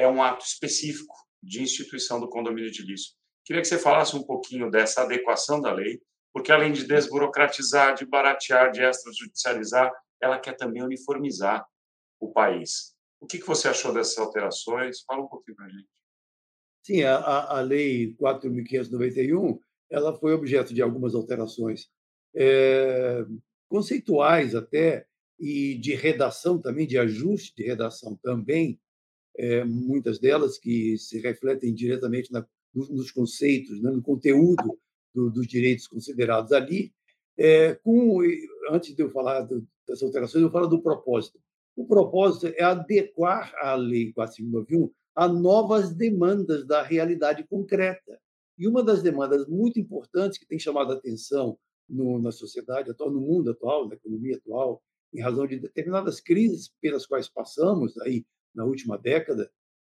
é 0.01 0.09
um 0.09 0.23
ato 0.23 0.45
específico 0.45 1.15
de 1.43 1.63
instituição 1.63 2.19
do 2.19 2.29
condomínio 2.29 2.69
edilício. 2.69 3.15
Queria 3.45 3.61
que 3.61 3.69
você 3.69 3.79
falasse 3.79 4.17
um 4.17 4.23
pouquinho 4.23 4.71
dessa 4.71 5.03
adequação 5.03 5.61
da 5.61 5.73
lei, 5.73 6.01
porque 6.33 6.51
além 6.51 6.73
de 6.73 6.87
desburocratizar, 6.87 7.95
de 7.95 8.07
baratear, 8.07 8.71
de 8.71 8.83
extrajudicializar, 8.83 9.93
ela 10.23 10.39
quer 10.39 10.57
também 10.57 10.83
uniformizar 10.83 11.67
o 12.19 12.33
país. 12.33 12.95
O 13.21 13.27
que, 13.27 13.39
você 13.39 13.69
achou 13.69 13.93
dessas 13.93 14.17
alterações? 14.17 15.03
Fala 15.03 15.23
um 15.23 15.29
pouquinho 15.29 15.57
para 15.57 15.67
a 15.67 15.69
gente. 15.69 15.89
Sim, 16.83 17.03
a, 17.03 17.59
a 17.59 17.61
Lei 17.61 18.15
4.591 18.17 19.59
ela 19.91 20.17
foi 20.19 20.33
objeto 20.33 20.73
de 20.73 20.81
algumas 20.81 21.15
alterações 21.15 21.91
é, 22.35 23.25
conceituais 23.69 24.55
até 24.55 25.05
e 25.39 25.75
de 25.77 25.95
redação 25.95 26.59
também, 26.59 26.87
de 26.87 26.97
ajuste 26.97 27.55
de 27.57 27.65
redação 27.65 28.19
também, 28.23 28.81
é, 29.41 29.65
muitas 29.65 30.19
delas 30.19 30.59
que 30.59 30.99
se 30.99 31.19
refletem 31.19 31.73
diretamente 31.73 32.31
na, 32.31 32.47
nos 32.75 33.11
conceitos, 33.11 33.81
né, 33.81 33.91
no 33.91 34.03
conteúdo 34.03 34.79
do, 35.15 35.31
dos 35.31 35.47
direitos 35.47 35.89
considerados 35.89 36.53
ali. 36.53 36.93
É, 37.39 37.75
com, 37.77 38.21
antes 38.71 38.95
de 38.95 39.03
eu 39.03 39.11
falar 39.11 39.49
das 39.89 40.03
alterações, 40.03 40.45
eu 40.45 40.51
falo 40.51 40.67
do 40.67 40.83
propósito. 40.83 41.41
O 41.75 41.87
propósito 41.87 42.55
é 42.55 42.63
adequar 42.63 43.55
a 43.57 43.75
Lei 43.75 44.13
4591 44.13 44.93
a 45.17 45.27
novas 45.27 45.95
demandas 45.95 46.67
da 46.67 46.83
realidade 46.83 47.43
concreta. 47.45 48.21
E 48.59 48.69
uma 48.69 48.83
das 48.83 49.03
demandas 49.03 49.49
muito 49.49 49.81
importantes 49.81 50.39
que 50.39 50.47
tem 50.47 50.59
chamado 50.59 50.93
a 50.93 50.97
atenção 50.97 51.59
no, 51.89 52.21
na 52.21 52.31
sociedade 52.31 52.91
atual, 52.91 53.11
no 53.11 53.23
mundo 53.23 53.51
atual, 53.51 53.89
na 53.89 53.95
economia 53.95 54.37
atual, 54.37 54.83
em 55.15 55.23
razão 55.23 55.47
de 55.47 55.59
determinadas 55.59 56.21
crises 56.21 56.71
pelas 56.81 57.07
quais 57.07 57.27
passamos 57.27 57.97
aí 58.03 58.25
na 58.55 58.65
última 58.65 58.99
década, 58.99 59.51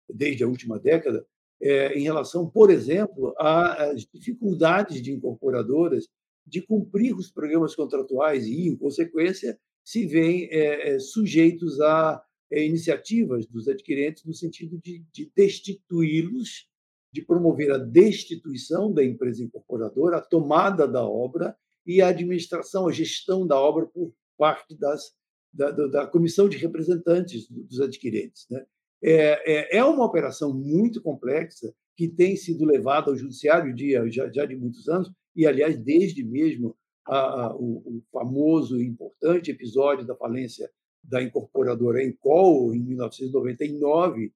desde 0.09 0.43
a 0.43 0.47
última 0.47 0.79
década, 0.79 1.25
é, 1.61 1.97
em 1.97 2.03
relação, 2.03 2.49
por 2.49 2.69
exemplo, 2.69 3.33
às 3.37 4.05
dificuldades 4.13 5.01
de 5.01 5.11
incorporadoras 5.11 6.07
de 6.45 6.61
cumprir 6.61 7.15
os 7.15 7.29
programas 7.29 7.75
contratuais 7.75 8.45
e, 8.47 8.67
em 8.67 8.75
consequência, 8.75 9.59
se 9.83 10.05
veem 10.05 10.47
é, 10.51 10.99
sujeitos 10.99 11.79
a 11.81 12.23
iniciativas 12.51 13.45
dos 13.45 13.67
adquirentes 13.67 14.23
no 14.25 14.33
sentido 14.33 14.79
de, 14.83 15.05
de 15.11 15.31
destituí-los, 15.35 16.67
de 17.11 17.21
promover 17.23 17.71
a 17.71 17.77
destituição 17.77 18.91
da 18.91 19.03
empresa 19.03 19.43
incorporadora, 19.43 20.17
a 20.17 20.21
tomada 20.21 20.87
da 20.87 21.05
obra 21.05 21.55
e 21.85 22.01
a 22.01 22.09
administração, 22.09 22.87
a 22.87 22.91
gestão 22.91 23.45
da 23.45 23.59
obra 23.59 23.85
por 23.85 24.13
parte 24.37 24.75
das, 24.75 25.11
da, 25.53 25.71
da 25.71 26.07
comissão 26.07 26.47
de 26.47 26.57
representantes 26.57 27.47
dos 27.49 27.79
adquirentes. 27.81 28.45
Né? 28.49 28.65
É, 29.01 29.75
é, 29.75 29.77
é, 29.77 29.83
uma 29.83 30.05
operação 30.05 30.53
muito 30.53 31.01
complexa 31.01 31.73
que 31.95 32.07
tem 32.07 32.35
sido 32.35 32.65
levada 32.65 33.09
ao 33.09 33.17
judiciário 33.17 33.73
dia, 33.73 34.09
já, 34.09 34.31
já 34.31 34.45
de 34.45 34.55
muitos 34.55 34.87
anos, 34.87 35.11
e, 35.35 35.45
aliás, 35.45 35.77
desde 35.77 36.23
mesmo 36.23 36.75
a, 37.05 37.17
a, 37.17 37.55
o, 37.55 37.77
o, 37.85 38.03
famoso 38.11 38.79
e 38.79 38.85
importante 38.85 39.51
episódio 39.51 40.05
da 40.05 40.15
falência 40.15 40.69
da 41.03 41.21
incorporadora 41.21 42.03
Encol, 42.03 42.73
em 42.73 42.79
1999, 42.83 44.31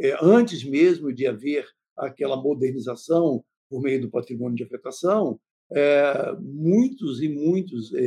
é, 0.00 0.16
antes 0.20 0.64
mesmo 0.64 1.12
de 1.12 1.26
haver 1.26 1.66
aquela 1.96 2.36
modernização 2.36 3.44
por 3.68 3.82
meio 3.82 4.00
do 4.00 4.10
patrimônio 4.10 4.56
de 4.56 4.64
afetação, 4.64 5.40
é, 5.72 6.36
muitos 6.40 7.22
e 7.22 7.28
muitos 7.28 7.92
é, 7.94 8.00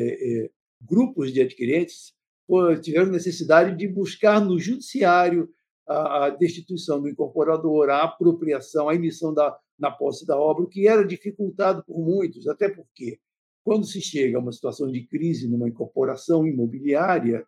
é 0.43 0.49
grupos 0.81 1.31
de 1.31 1.41
adquirentes 1.41 2.13
tiveram 2.81 3.11
necessidade 3.11 3.75
de 3.75 3.87
buscar 3.87 4.39
no 4.39 4.59
judiciário 4.59 5.49
a, 5.87 6.29
destituição 6.29 7.01
do 7.01 7.09
incorporador, 7.09 7.89
a 7.89 8.03
apropriação, 8.03 8.89
a 8.89 8.95
emissão 8.95 9.33
da, 9.33 9.57
na 9.77 9.91
posse 9.91 10.25
da 10.25 10.37
obra, 10.37 10.63
o 10.63 10.67
que 10.67 10.87
era 10.87 11.05
dificultado 11.05 11.83
por 11.83 11.99
muitos, 11.99 12.47
até 12.47 12.69
porque, 12.69 13.19
quando 13.63 13.85
se 13.85 14.01
chega 14.01 14.37
a 14.37 14.41
uma 14.41 14.51
situação 14.51 14.91
de 14.91 15.05
crise 15.05 15.49
numa 15.49 15.67
incorporação 15.67 16.47
imobiliária, 16.47 17.45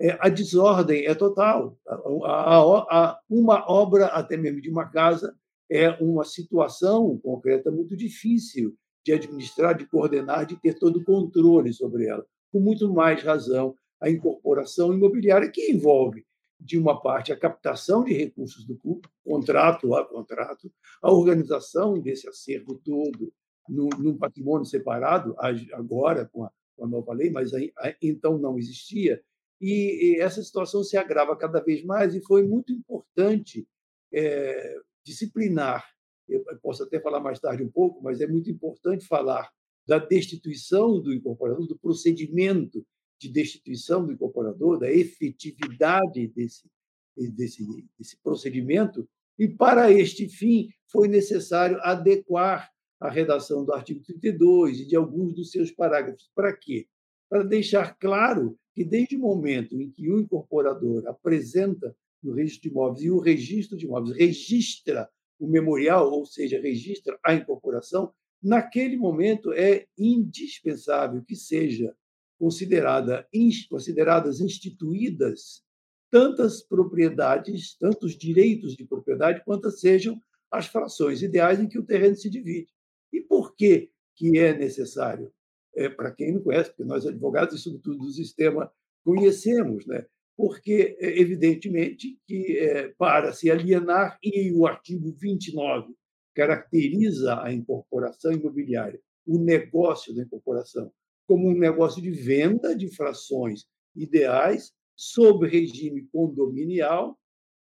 é, 0.00 0.16
a 0.18 0.28
desordem 0.28 1.04
é 1.04 1.14
total. 1.14 1.76
A, 1.86 1.94
a, 1.94 2.58
a, 2.58 3.20
uma 3.28 3.70
obra, 3.70 4.06
até 4.06 4.36
mesmo 4.36 4.60
de 4.60 4.70
uma 4.70 4.88
casa, 4.88 5.36
é 5.70 5.90
uma 6.02 6.24
situação 6.24 7.18
concreta 7.18 7.70
muito 7.70 7.96
difícil 7.96 8.74
de 9.04 9.12
administrar, 9.12 9.76
de 9.76 9.86
coordenar, 9.86 10.46
de 10.46 10.56
ter 10.56 10.78
todo 10.78 10.98
o 10.98 11.04
controle 11.04 11.72
sobre 11.72 12.06
ela. 12.06 12.24
Com 12.50 12.60
muito 12.60 12.92
mais 12.92 13.22
razão, 13.22 13.74
a 14.00 14.08
incorporação 14.08 14.92
imobiliária, 14.92 15.50
que 15.50 15.70
envolve, 15.70 16.24
de 16.58 16.78
uma 16.78 17.00
parte, 17.00 17.32
a 17.32 17.36
captação 17.36 18.04
de 18.04 18.12
recursos 18.12 18.64
do 18.64 18.76
público, 18.76 19.12
contrato 19.24 19.94
a 19.94 20.04
contrato, 20.04 20.70
a 21.00 21.10
organização 21.10 21.98
desse 21.98 22.28
acervo 22.28 22.74
todo 22.84 23.32
num, 23.68 24.16
patrimônio 24.16 24.66
separado, 24.66 25.34
agora 25.72 26.26
com 26.26 26.44
a, 26.44 26.52
com 26.76 26.84
a, 26.84 26.88
nova 26.88 27.12
lei, 27.12 27.30
mas 27.30 27.54
aí, 27.54 27.72
então 28.02 28.36
não 28.36 28.58
existia. 28.58 29.22
E, 29.60 30.16
e, 30.16 30.20
essa 30.20 30.42
situação 30.42 30.82
se 30.82 30.96
agrava 30.96 31.36
cada 31.36 31.60
vez 31.60 31.84
mais 31.84 32.14
e 32.14 32.20
foi 32.20 32.46
muito 32.46 32.72
importante 32.72 33.66
é, 34.12 34.76
disciplinar. 35.04 35.86
Eu 36.28 36.44
posso 36.62 36.82
até 36.82 37.00
falar 37.00 37.20
mais 37.20 37.38
tarde 37.38 37.62
um 37.62 37.70
pouco, 37.70 38.02
mas 38.02 38.20
é 38.20 38.26
muito 38.26 38.50
importante 38.50 39.06
falar 39.06 39.50
da 39.86 39.98
destituição 39.98 41.00
do 41.00 41.12
incorporador, 41.12 41.66
do 41.66 41.78
procedimento 41.78 42.84
de 43.20 43.28
destituição 43.28 44.04
do 44.04 44.12
incorporador, 44.12 44.78
da 44.78 44.90
efetividade 44.90 46.26
desse, 46.28 46.68
desse, 47.16 47.66
desse 47.98 48.16
procedimento, 48.22 49.06
e 49.38 49.46
para 49.46 49.92
este 49.92 50.28
fim 50.28 50.70
foi 50.86 51.06
necessário 51.06 51.78
adequar 51.82 52.70
a 52.98 53.10
redação 53.10 53.64
do 53.64 53.72
artigo 53.72 54.02
32 54.02 54.80
e 54.80 54.86
de 54.86 54.96
alguns 54.96 55.34
dos 55.34 55.50
seus 55.50 55.70
parágrafos. 55.70 56.30
Para 56.34 56.54
quê? 56.54 56.86
Para 57.28 57.44
deixar 57.44 57.94
claro 57.98 58.58
que, 58.74 58.84
desde 58.84 59.16
o 59.16 59.20
momento 59.20 59.80
em 59.80 59.90
que 59.90 60.10
o 60.10 60.18
incorporador 60.18 61.06
apresenta 61.06 61.94
no 62.22 62.32
registro 62.32 62.62
de 62.62 62.68
imóveis 62.68 63.02
e 63.02 63.10
o 63.10 63.18
registro 63.18 63.76
de 63.76 63.86
imóveis 63.86 64.16
registra 64.16 65.08
o 65.38 65.46
memorial, 65.46 66.10
ou 66.10 66.26
seja, 66.26 66.60
registra 66.60 67.18
a 67.24 67.34
incorporação, 67.34 68.12
naquele 68.42 68.96
momento 68.96 69.52
é 69.52 69.86
indispensável 69.96 71.22
que 71.22 71.34
seja 71.34 71.94
considerada, 72.40 73.28
consideradas 73.68 74.40
instituídas 74.40 75.62
tantas 76.10 76.62
propriedades, 76.62 77.76
tantos 77.78 78.16
direitos 78.16 78.74
de 78.74 78.84
propriedade, 78.86 79.44
quantas 79.44 79.78
sejam 79.78 80.18
as 80.50 80.66
frações 80.66 81.22
ideais 81.22 81.60
em 81.60 81.68
que 81.68 81.78
o 81.78 81.84
terreno 81.84 82.16
se 82.16 82.30
divide. 82.30 82.72
E 83.12 83.20
por 83.20 83.54
que, 83.54 83.90
que 84.16 84.38
é 84.38 84.56
necessário? 84.56 85.30
É, 85.76 85.88
para 85.88 86.10
quem 86.10 86.32
não 86.32 86.42
conhece, 86.42 86.70
porque 86.70 86.82
nós, 86.82 87.06
advogados, 87.06 87.54
e 87.54 87.62
sobretudo 87.62 87.98
do 87.98 88.10
sistema, 88.10 88.72
conhecemos, 89.04 89.86
né? 89.86 90.06
porque, 90.36 90.96
é, 90.98 91.20
evidentemente, 91.20 92.18
que 92.26 92.58
é, 92.58 92.88
para 92.98 93.32
se 93.32 93.50
alienar, 93.50 94.18
e 94.22 94.50
o 94.52 94.66
artigo 94.66 95.12
29 95.12 95.94
caracteriza 96.34 97.40
a 97.40 97.52
incorporação 97.52 98.32
imobiliária, 98.32 99.00
o 99.26 99.38
negócio 99.38 100.12
da 100.14 100.22
incorporação, 100.22 100.90
como 101.30 101.48
um 101.48 101.56
negócio 101.56 102.02
de 102.02 102.10
venda 102.10 102.74
de 102.74 102.88
frações 102.88 103.64
ideais 103.94 104.72
sob 104.96 105.46
regime 105.46 106.08
condominial, 106.12 107.16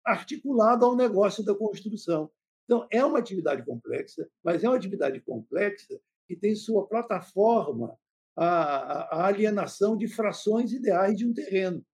articulado 0.06 0.86
ao 0.86 0.96
negócio 0.96 1.44
da 1.44 1.54
construção. 1.54 2.32
Então, 2.64 2.88
é 2.90 3.04
uma 3.04 3.20
atividade 3.20 3.66
complexa, 3.66 4.26
mas 4.42 4.64
é 4.64 4.70
uma 4.70 4.78
atividade 4.78 5.20
complexa 5.20 6.00
que 6.26 6.38
tem 6.38 6.56
sua 6.56 6.88
plataforma 6.88 8.00
a, 8.34 9.26
alienação 9.26 9.98
de 9.98 10.08
frações 10.08 10.72
ideais 10.72 11.18
de 11.18 11.28
um 11.28 11.34
terreno. 11.34 11.86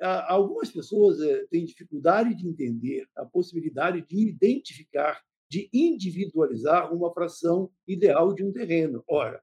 Algumas 0.00 0.72
pessoas 0.72 1.20
eh, 1.20 1.46
têm 1.52 1.64
dificuldade 1.64 2.34
de 2.34 2.48
entender 2.48 3.06
a 3.14 3.24
possibilidade 3.24 4.04
de 4.08 4.28
identificar, 4.28 5.22
de 5.48 5.70
individualizar 5.72 6.92
uma 6.92 7.14
fração 7.14 7.70
ideal 7.86 8.34
de 8.34 8.42
um 8.42 8.52
terreno. 8.52 9.04
Ora, 9.08 9.40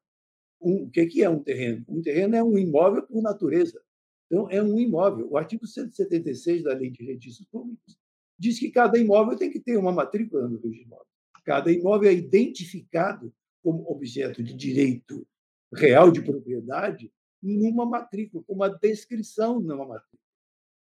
um, 0.63 0.83
o 0.83 0.89
que 0.89 1.21
é 1.21 1.29
um 1.29 1.39
terreno? 1.39 1.85
Um 1.87 2.01
terreno 2.01 2.35
é 2.35 2.43
um 2.43 2.57
imóvel 2.57 3.03
por 3.03 3.21
natureza. 3.21 3.81
Então, 4.25 4.49
é 4.49 4.61
um 4.61 4.79
imóvel. 4.79 5.29
O 5.29 5.37
artigo 5.37 5.67
176 5.67 6.63
da 6.63 6.73
Lei 6.73 6.89
de 6.89 7.03
Registros 7.03 7.47
Públicos 7.49 7.97
diz 8.39 8.57
que 8.57 8.71
cada 8.71 8.97
imóvel 8.97 9.37
tem 9.37 9.51
que 9.51 9.59
ter 9.59 9.77
uma 9.77 9.91
matrícula 9.91 10.47
no 10.47 10.55
registro 10.55 10.71
de 10.71 10.81
imóveis. 10.83 11.07
Cada 11.45 11.71
imóvel 11.71 12.09
é 12.09 12.13
identificado 12.13 13.33
como 13.61 13.89
objeto 13.89 14.41
de 14.41 14.53
direito 14.53 15.27
real 15.73 16.11
de 16.11 16.21
propriedade 16.21 17.11
numa 17.41 17.85
matrícula, 17.85 18.43
com 18.45 18.53
uma 18.53 18.69
descrição 18.69 19.59
numa 19.59 19.85
matrícula. 19.85 20.23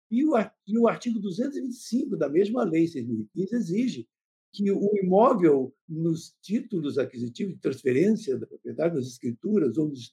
E 0.10 0.78
o 0.78 0.88
artigo 0.88 1.20
225 1.20 2.16
da 2.18 2.30
mesma 2.30 2.64
lei 2.64 2.86
6.015 2.86 3.54
exige 3.54 4.08
que 4.58 4.72
o 4.72 4.98
imóvel, 4.98 5.72
nos 5.88 6.36
títulos 6.42 6.98
aquisitivos 6.98 7.54
de 7.54 7.62
transferência 7.62 8.40
da 8.40 8.48
propriedade, 8.48 8.96
nas 8.96 9.06
escrituras 9.06 9.78
ou 9.78 9.90
nos 9.90 10.12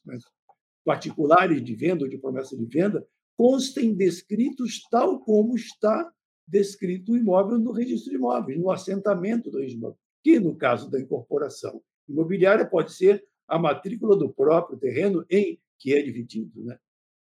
particulares 0.84 1.64
de 1.64 1.74
venda 1.74 2.04
ou 2.04 2.10
de 2.10 2.18
promessa 2.18 2.54
de 2.54 2.66
venda, 2.66 3.06
constem 3.38 3.94
descritos 3.94 4.82
tal 4.90 5.18
como 5.20 5.56
está 5.56 6.12
descrito 6.46 7.12
o 7.12 7.16
imóvel 7.16 7.58
no 7.58 7.72
registro 7.72 8.10
de 8.10 8.16
imóveis, 8.16 8.58
no 8.58 8.70
assentamento 8.70 9.50
do 9.50 9.64
imóveis, 9.64 9.98
que, 10.22 10.38
no 10.38 10.54
caso 10.54 10.90
da 10.90 11.00
incorporação 11.00 11.82
imobiliária, 12.06 12.66
pode 12.66 12.92
ser 12.92 13.24
a 13.48 13.58
matrícula 13.58 14.14
do 14.14 14.30
próprio 14.30 14.78
terreno 14.78 15.24
em 15.30 15.58
que 15.78 15.94
é 15.94 16.02
dividido. 16.02 16.62
Né? 16.64 16.78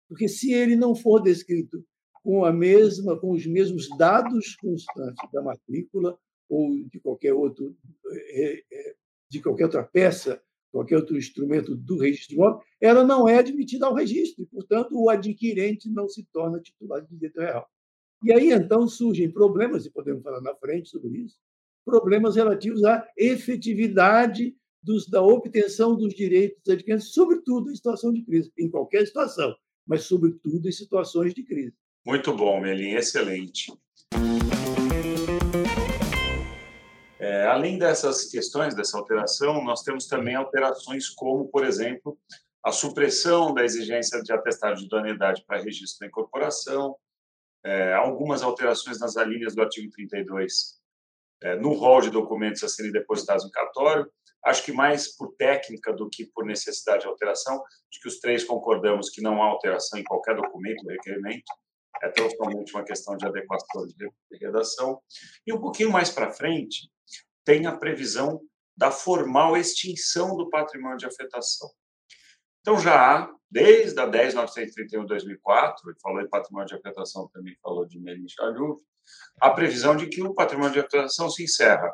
Porque 0.09 0.27
se 0.27 0.51
ele 0.51 0.75
não 0.75 0.95
for 0.95 1.21
descrito 1.21 1.85
com 2.23 2.43
a 2.43 2.51
mesma, 2.51 3.15
com 3.19 3.31
os 3.31 3.45
mesmos 3.45 3.87
dados 3.95 4.55
constantes 4.55 5.31
da 5.31 5.43
matrícula 5.43 6.17
ou 6.51 6.83
de 6.83 6.99
qualquer 6.99 7.33
outro, 7.33 7.75
é, 8.11 8.63
é, 8.71 8.95
de 9.29 9.41
qualquer 9.41 9.63
outra 9.63 9.83
peça 9.83 10.41
qualquer 10.71 10.95
outro 10.95 11.17
instrumento 11.17 11.75
do 11.75 11.97
registro 11.97 12.29
de 12.29 12.35
imóvel, 12.35 12.61
ela 12.79 13.03
não 13.03 13.27
é 13.27 13.37
admitida 13.37 13.85
ao 13.85 13.93
registro, 13.93 14.43
e, 14.43 14.47
portanto, 14.47 14.91
o 14.93 15.09
adquirente 15.09 15.89
não 15.89 16.07
se 16.07 16.23
torna 16.31 16.59
titular 16.59 17.01
de 17.01 17.09
direito 17.09 17.39
real. 17.39 17.67
E 18.23 18.31
aí, 18.31 18.51
então, 18.51 18.87
surgem 18.87 19.29
problemas, 19.29 19.85
e 19.85 19.91
podemos 19.91 20.23
falar 20.23 20.41
na 20.41 20.55
frente 20.55 20.89
sobre 20.89 21.17
isso, 21.17 21.37
problemas 21.83 22.35
relativos 22.35 22.83
à 22.85 23.05
efetividade 23.17 24.55
dos, 24.81 25.07
da 25.07 25.21
obtenção 25.21 25.95
dos 25.95 26.13
direitos 26.13 26.67
adquiridos, 26.69 27.13
sobretudo 27.13 27.69
em 27.69 27.75
situação 27.75 28.13
de 28.13 28.23
crise, 28.23 28.51
em 28.57 28.69
qualquer 28.69 29.05
situação, 29.05 29.53
mas 29.85 30.03
sobretudo 30.03 30.67
em 30.67 30.71
situações 30.71 31.33
de 31.33 31.43
crise. 31.43 31.73
Muito 32.05 32.33
bom, 32.33 32.61
Melim, 32.61 32.93
excelente. 32.93 33.73
É, 37.21 37.45
além 37.45 37.77
dessas 37.77 38.25
questões, 38.25 38.73
dessa 38.73 38.97
alteração, 38.97 39.63
nós 39.63 39.83
temos 39.83 40.07
também 40.07 40.33
alterações 40.33 41.07
como, 41.07 41.47
por 41.49 41.63
exemplo, 41.63 42.17
a 42.63 42.71
supressão 42.71 43.53
da 43.53 43.63
exigência 43.63 44.23
de 44.23 44.33
atestado 44.33 44.77
de 44.77 44.85
idoneidade 44.85 45.43
para 45.45 45.61
registro 45.61 45.99
da 45.99 46.07
incorporação, 46.07 46.97
é, 47.63 47.93
algumas 47.93 48.41
alterações 48.41 48.99
nas 48.99 49.17
alíneas 49.17 49.53
do 49.53 49.61
artigo 49.61 49.91
32 49.91 50.81
é, 51.43 51.55
no 51.55 51.73
rol 51.73 52.01
de 52.01 52.09
documentos 52.09 52.63
a 52.63 52.67
serem 52.67 52.91
depositados 52.91 53.45
no 53.45 53.51
cartório. 53.51 54.11
Acho 54.43 54.65
que 54.65 54.71
mais 54.71 55.15
por 55.15 55.35
técnica 55.35 55.93
do 55.93 56.09
que 56.09 56.25
por 56.25 56.43
necessidade 56.43 57.01
de 57.01 57.07
alteração. 57.07 57.55
Acho 57.55 58.01
que 58.01 58.07
os 58.07 58.19
três 58.19 58.43
concordamos 58.43 59.11
que 59.11 59.21
não 59.21 59.43
há 59.43 59.45
alteração 59.45 59.99
em 59.99 60.03
qualquer 60.03 60.35
documento, 60.35 60.87
requerimento. 60.87 61.45
É 62.03 62.09
totalmente 62.09 62.73
uma 62.73 62.83
questão 62.83 63.15
de 63.15 63.25
adequação 63.25 63.85
de 63.87 64.09
redação. 64.39 65.01
E 65.45 65.53
um 65.53 65.59
pouquinho 65.59 65.91
mais 65.91 66.09
para 66.09 66.31
frente, 66.31 66.89
tem 67.43 67.65
a 67.65 67.75
previsão 67.75 68.41
da 68.75 68.91
formal 68.91 69.55
extinção 69.57 70.35
do 70.35 70.49
patrimônio 70.49 70.97
de 70.97 71.05
afetação. 71.05 71.69
Então, 72.61 72.79
já 72.79 72.95
há, 72.95 73.33
desde 73.49 73.99
a 73.99 74.07
10.931 74.07 75.01
de 75.01 75.07
2004, 75.07 75.91
e 75.91 75.99
falou 76.01 76.21
em 76.21 76.29
patrimônio 76.29 76.67
de 76.67 76.75
afetação, 76.75 77.29
também 77.33 77.55
falou 77.61 77.85
de 77.87 77.99
Melim 77.99 78.27
Chalhuf, 78.29 78.81
a 79.39 79.49
previsão 79.49 79.95
de 79.95 80.07
que 80.07 80.21
o 80.21 80.33
patrimônio 80.33 80.73
de 80.73 80.79
afetação 80.79 81.29
se 81.29 81.43
encerra 81.43 81.91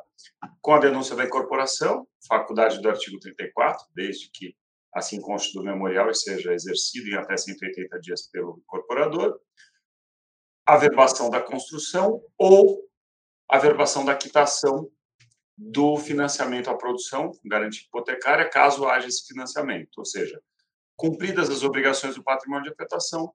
com 0.62 0.74
a 0.74 0.80
denúncia 0.80 1.16
da 1.16 1.24
incorporação, 1.24 2.06
faculdade 2.28 2.82
do 2.82 2.90
artigo 2.90 3.18
34, 3.20 3.86
desde 3.96 4.30
que 4.32 4.56
assim 4.94 5.22
conste 5.22 5.54
do 5.54 5.64
memorial 5.64 6.10
e 6.10 6.16
seja 6.16 6.54
exercido 6.54 7.08
em 7.10 7.16
até 7.16 7.38
180 7.38 8.00
dias 8.00 8.28
pelo 8.30 8.60
incorporador, 8.60 9.40
a 10.68 10.76
verbação 10.76 11.30
da 11.30 11.42
construção 11.42 12.22
ou 12.38 12.84
a 13.50 13.58
verbação 13.58 14.04
da 14.04 14.14
quitação 14.14 14.92
do 15.58 15.96
financiamento 15.96 16.70
à 16.70 16.76
produção 16.76 17.32
garantia 17.46 17.84
hipotecária, 17.88 18.50
caso 18.50 18.86
haja 18.86 19.08
esse 19.08 19.26
financiamento. 19.26 19.98
Ou 19.98 20.06
seja, 20.06 20.42
cumpridas 20.98 21.50
as 21.50 21.64
obrigações 21.64 22.16
do 22.16 22.24
patrimônio 22.24 22.66
de 22.66 22.70
afetação, 22.72 23.34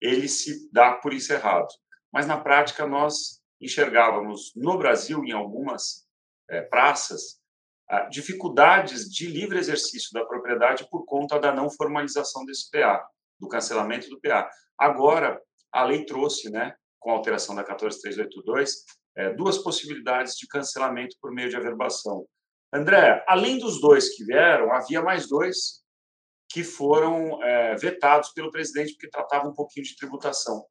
ele 0.00 0.26
se 0.26 0.70
dá 0.72 0.94
por 0.94 1.12
encerrado. 1.12 1.68
Mas, 2.10 2.26
na 2.26 2.40
prática, 2.40 2.86
nós 2.86 3.42
enxergávamos 3.60 4.52
no 4.56 4.78
Brasil, 4.78 5.22
em 5.24 5.32
algumas 5.32 6.08
é, 6.48 6.62
praças, 6.62 7.38
dificuldades 8.10 9.10
de 9.10 9.26
livre 9.26 9.58
exercício 9.58 10.12
da 10.12 10.24
propriedade 10.24 10.86
por 10.90 11.04
conta 11.06 11.38
da 11.38 11.52
não 11.52 11.70
formalização 11.70 12.44
desse 12.44 12.70
PA, 12.70 13.06
do 13.38 13.48
cancelamento 13.48 14.10
do 14.10 14.20
PA. 14.20 14.48
Agora, 14.76 15.40
a 15.72 15.84
lei 15.84 16.04
trouxe, 16.04 16.50
né, 16.50 16.74
com 16.98 17.10
a 17.10 17.14
alteração 17.14 17.54
da 17.54 17.64
14382, 17.64 18.84
é, 19.16 19.34
duas 19.34 19.58
possibilidades 19.58 20.34
de 20.36 20.46
cancelamento 20.46 21.16
por 21.20 21.32
meio 21.32 21.48
de 21.48 21.56
averbação. 21.56 22.26
André, 22.72 23.24
além 23.26 23.58
dos 23.58 23.80
dois 23.80 24.14
que 24.14 24.24
vieram, 24.24 24.72
havia 24.72 25.02
mais 25.02 25.28
dois 25.28 25.82
que 26.50 26.62
foram 26.62 27.42
é, 27.42 27.76
vetados 27.76 28.30
pelo 28.30 28.50
presidente 28.50 28.92
porque 28.92 29.10
tratavam 29.10 29.50
um 29.50 29.54
pouquinho 29.54 29.84
de 29.84 29.96
tributação. 29.96 30.64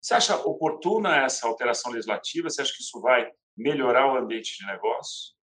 Você 0.00 0.14
acha 0.14 0.36
oportuna 0.36 1.24
essa 1.24 1.46
alteração 1.46 1.90
legislativa? 1.92 2.48
Você 2.48 2.62
acha 2.62 2.72
que 2.72 2.82
isso 2.82 3.00
vai 3.00 3.28
melhorar 3.56 4.12
o 4.12 4.16
ambiente 4.16 4.56
de 4.58 4.66
negócio? 4.66 5.34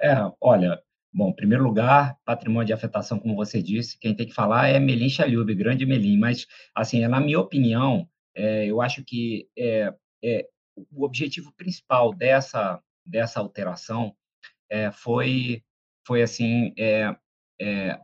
É, 0.00 0.14
olha, 0.40 0.82
bom, 1.12 1.30
em 1.30 1.36
primeiro 1.36 1.64
lugar, 1.64 2.16
patrimônio 2.24 2.66
de 2.66 2.72
afetação, 2.72 3.18
como 3.18 3.34
você 3.34 3.62
disse, 3.62 3.98
quem 3.98 4.14
tem 4.14 4.26
que 4.26 4.34
falar 4.34 4.68
é 4.68 4.78
Melim 4.78 5.08
Chalhub, 5.08 5.54
grande 5.54 5.86
Melim, 5.86 6.18
mas, 6.18 6.46
assim, 6.74 7.06
na 7.06 7.20
minha 7.20 7.40
opinião, 7.40 8.08
é, 8.34 8.66
eu 8.66 8.80
acho 8.80 9.04
que 9.04 9.48
é, 9.58 9.92
é, 10.22 10.48
o 10.92 11.04
objetivo 11.04 11.52
principal 11.56 12.14
dessa, 12.14 12.80
dessa 13.04 13.40
alteração 13.40 14.14
é, 14.70 14.92
foi, 14.92 15.62
foi 16.06 16.22
assim, 16.22 16.72
é, 16.78 17.16
é, 17.60 17.98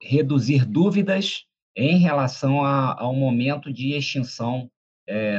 reduzir 0.00 0.64
dúvidas 0.64 1.46
em 1.74 1.98
relação 1.98 2.64
a, 2.64 3.00
ao 3.00 3.14
momento 3.14 3.72
de 3.72 3.92
extinção 3.94 4.70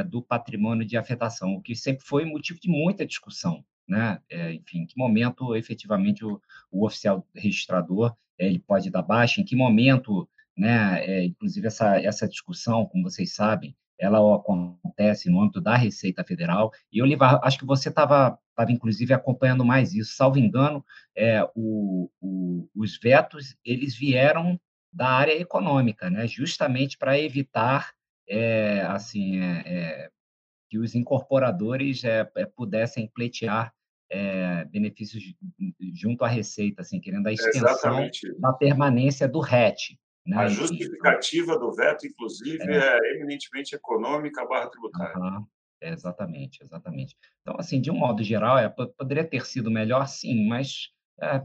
do 0.10 0.21
patrimônio 0.21 0.88
de 0.88 0.95
afetação, 0.95 1.55
o 1.55 1.62
que 1.62 1.75
sempre 1.75 2.01
foi 2.05 2.23
motivo 2.23 2.57
de 2.57 2.69
muita 2.69 3.05
discussão. 3.05 3.65
Né? 3.88 4.19
É, 4.30 4.54
enfim, 4.54 4.80
em 4.80 4.86
que 4.86 4.97
momento 4.97 5.56
efetivamente 5.56 6.26
o, 6.26 6.41
o 6.69 6.86
oficial 6.86 7.26
registrador 7.34 8.15
ele 8.38 8.60
pode 8.60 8.89
dar 8.89 9.02
baixa, 9.02 9.41
em 9.41 9.45
que 9.45 9.56
momento, 9.56 10.30
né, 10.56 11.04
é, 11.06 11.23
inclusive 11.23 11.67
essa, 11.67 12.00
essa 12.00 12.28
discussão, 12.28 12.86
como 12.86 13.10
vocês 13.10 13.34
sabem, 13.34 13.76
ela 14.00 14.19
acontece 14.36 15.30
no 15.30 15.41
âmbito 15.41 15.60
da 15.60 15.76
Receita 15.76 16.23
Federal. 16.23 16.71
E, 16.91 17.02
Olivar, 17.02 17.39
acho 17.43 17.58
que 17.58 17.65
você 17.65 17.89
estava, 17.89 18.38
inclusive, 18.69 19.13
acompanhando 19.13 19.65
mais 19.65 19.93
isso. 19.93 20.15
Salvo 20.15 20.38
engano, 20.38 20.86
é, 21.15 21.43
o, 21.56 22.10
o, 22.21 22.69
os 22.76 23.00
vetos 23.00 23.56
eles 23.65 23.95
vieram 23.95 24.60
da 24.93 25.10
área 25.10 25.34
econômica, 25.39 26.10
né? 26.10 26.28
justamente 26.28 26.97
para 26.97 27.19
evitar 27.19 27.91
é, 28.30 28.82
assim, 28.82 29.39
é, 29.39 29.63
é 29.65 30.10
que 30.69 30.78
os 30.78 30.95
incorporadores 30.95 32.04
é, 32.04 32.30
é, 32.36 32.45
pudessem 32.45 33.08
pleitear 33.08 33.73
benefícios 34.71 35.23
junto 35.93 36.23
à 36.23 36.27
Receita, 36.27 36.81
assim, 36.81 36.99
querendo 36.99 37.27
a 37.27 37.33
extensão 37.33 38.09
da 38.39 38.53
permanência 38.53 39.27
do 39.27 39.39
RET. 39.39 39.97
Né? 40.27 40.37
A 40.37 40.47
justificativa 40.49 41.57
do 41.57 41.73
veto, 41.73 42.05
inclusive, 42.05 42.61
é, 42.61 42.97
é 42.97 43.15
eminentemente 43.15 43.73
econômica 43.73 44.45
barra 44.45 44.69
tributária. 44.69 45.17
Uhum. 45.17 45.45
exatamente, 45.81 46.61
exatamente. 46.61 47.15
Então, 47.41 47.55
assim, 47.57 47.79
de 47.79 47.89
um 47.89 47.97
modo 47.97 48.21
geral, 48.21 48.57
é, 48.57 48.67
poderia 48.67 49.23
ter 49.23 49.45
sido 49.45 49.71
melhor, 49.71 50.05
sim, 50.05 50.45
mas 50.45 50.89
é, 51.21 51.41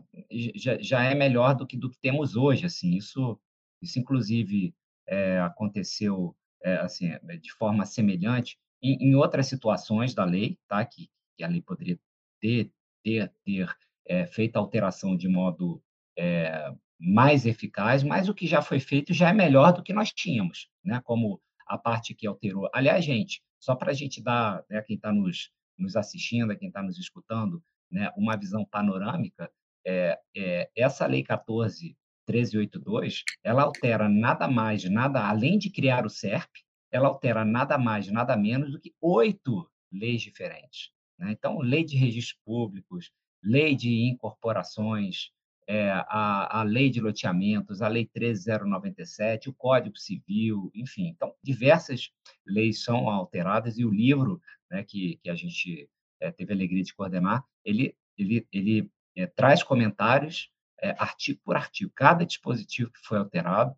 já, 0.56 0.76
já, 0.80 1.04
é 1.04 1.14
melhor 1.14 1.54
do 1.54 1.64
que 1.64 1.76
do 1.76 1.88
que 1.88 1.98
temos 2.00 2.34
hoje, 2.34 2.66
assim. 2.66 2.96
Isso, 2.96 3.38
isso 3.80 4.00
inclusive, 4.00 4.74
é, 5.06 5.38
aconteceu 5.40 6.36
é, 6.64 6.76
assim 6.76 7.10
de 7.40 7.52
forma 7.52 7.86
semelhante 7.86 8.58
em, 8.82 9.10
em, 9.10 9.14
outras 9.14 9.46
situações 9.46 10.12
da 10.12 10.24
lei, 10.24 10.58
tá? 10.68 10.84
Que, 10.84 11.08
que 11.36 11.44
a 11.44 11.48
lei 11.48 11.62
poderia 11.62 11.98
ter 12.42 12.70
ter, 13.02 13.32
ter 13.44 13.68
é, 14.06 14.26
feito 14.26 14.56
alteração 14.56 15.16
de 15.16 15.28
modo 15.28 15.82
é, 16.16 16.72
mais 16.98 17.44
eficaz, 17.46 18.02
mas 18.02 18.28
o 18.28 18.34
que 18.34 18.46
já 18.46 18.62
foi 18.62 18.78
feito 18.80 19.12
já 19.12 19.30
é 19.30 19.32
melhor 19.32 19.72
do 19.72 19.82
que 19.82 19.92
nós 19.92 20.12
tínhamos, 20.12 20.68
né? 20.84 21.00
Como 21.04 21.40
a 21.66 21.76
parte 21.76 22.14
que 22.14 22.26
alterou. 22.26 22.68
Aliás, 22.72 23.04
gente, 23.04 23.42
só 23.58 23.74
para 23.74 23.90
a 23.90 23.94
gente 23.94 24.22
dar, 24.22 24.64
né, 24.68 24.82
quem 24.82 24.96
está 24.96 25.12
nos, 25.12 25.50
nos 25.78 25.96
assistindo, 25.96 26.56
quem 26.56 26.68
está 26.68 26.82
nos 26.82 26.98
escutando, 26.98 27.62
né, 27.90 28.10
uma 28.16 28.36
visão 28.36 28.64
panorâmica, 28.64 29.50
é, 29.84 30.18
é, 30.36 30.70
essa 30.76 31.06
lei 31.06 31.22
14 31.22 31.96
1382, 32.28 33.24
ela 33.42 33.62
altera 33.62 34.08
nada 34.08 34.46
mais, 34.46 34.84
nada 34.88 35.28
além 35.28 35.58
de 35.58 35.70
criar 35.70 36.06
o 36.06 36.10
SERP, 36.10 36.50
ela 36.90 37.08
altera 37.08 37.44
nada 37.44 37.76
mais, 37.76 38.06
nada 38.08 38.36
menos 38.36 38.70
do 38.70 38.80
que 38.80 38.94
oito 39.00 39.68
leis 39.90 40.22
diferentes. 40.22 40.92
Né? 41.22 41.32
Então, 41.32 41.60
lei 41.60 41.84
de 41.84 41.96
registros 41.96 42.38
públicos, 42.44 43.12
lei 43.42 43.76
de 43.76 44.08
incorporações, 44.08 45.30
é, 45.68 45.90
a, 45.90 46.60
a 46.60 46.62
lei 46.64 46.90
de 46.90 47.00
loteamentos, 47.00 47.80
a 47.80 47.86
lei 47.86 48.04
13097, 48.06 49.48
o 49.48 49.54
Código 49.54 49.96
Civil, 49.96 50.70
enfim. 50.74 51.06
Então, 51.06 51.32
diversas 51.42 52.10
leis 52.44 52.82
são 52.82 53.08
alteradas 53.08 53.78
e 53.78 53.84
o 53.84 53.90
livro 53.90 54.42
né, 54.68 54.82
que, 54.82 55.20
que 55.22 55.30
a 55.30 55.34
gente 55.36 55.88
é, 56.20 56.32
teve 56.32 56.52
a 56.52 56.56
alegria 56.56 56.82
de 56.82 56.92
coordenar, 56.92 57.44
ele, 57.64 57.96
ele, 58.18 58.46
ele 58.52 58.90
é, 59.16 59.26
traz 59.26 59.62
comentários 59.62 60.50
é, 60.80 60.90
artigo 60.98 61.40
por 61.44 61.54
artigo. 61.54 61.92
Cada 61.94 62.26
dispositivo 62.26 62.90
que 62.90 63.00
foi 63.00 63.18
alterado, 63.18 63.74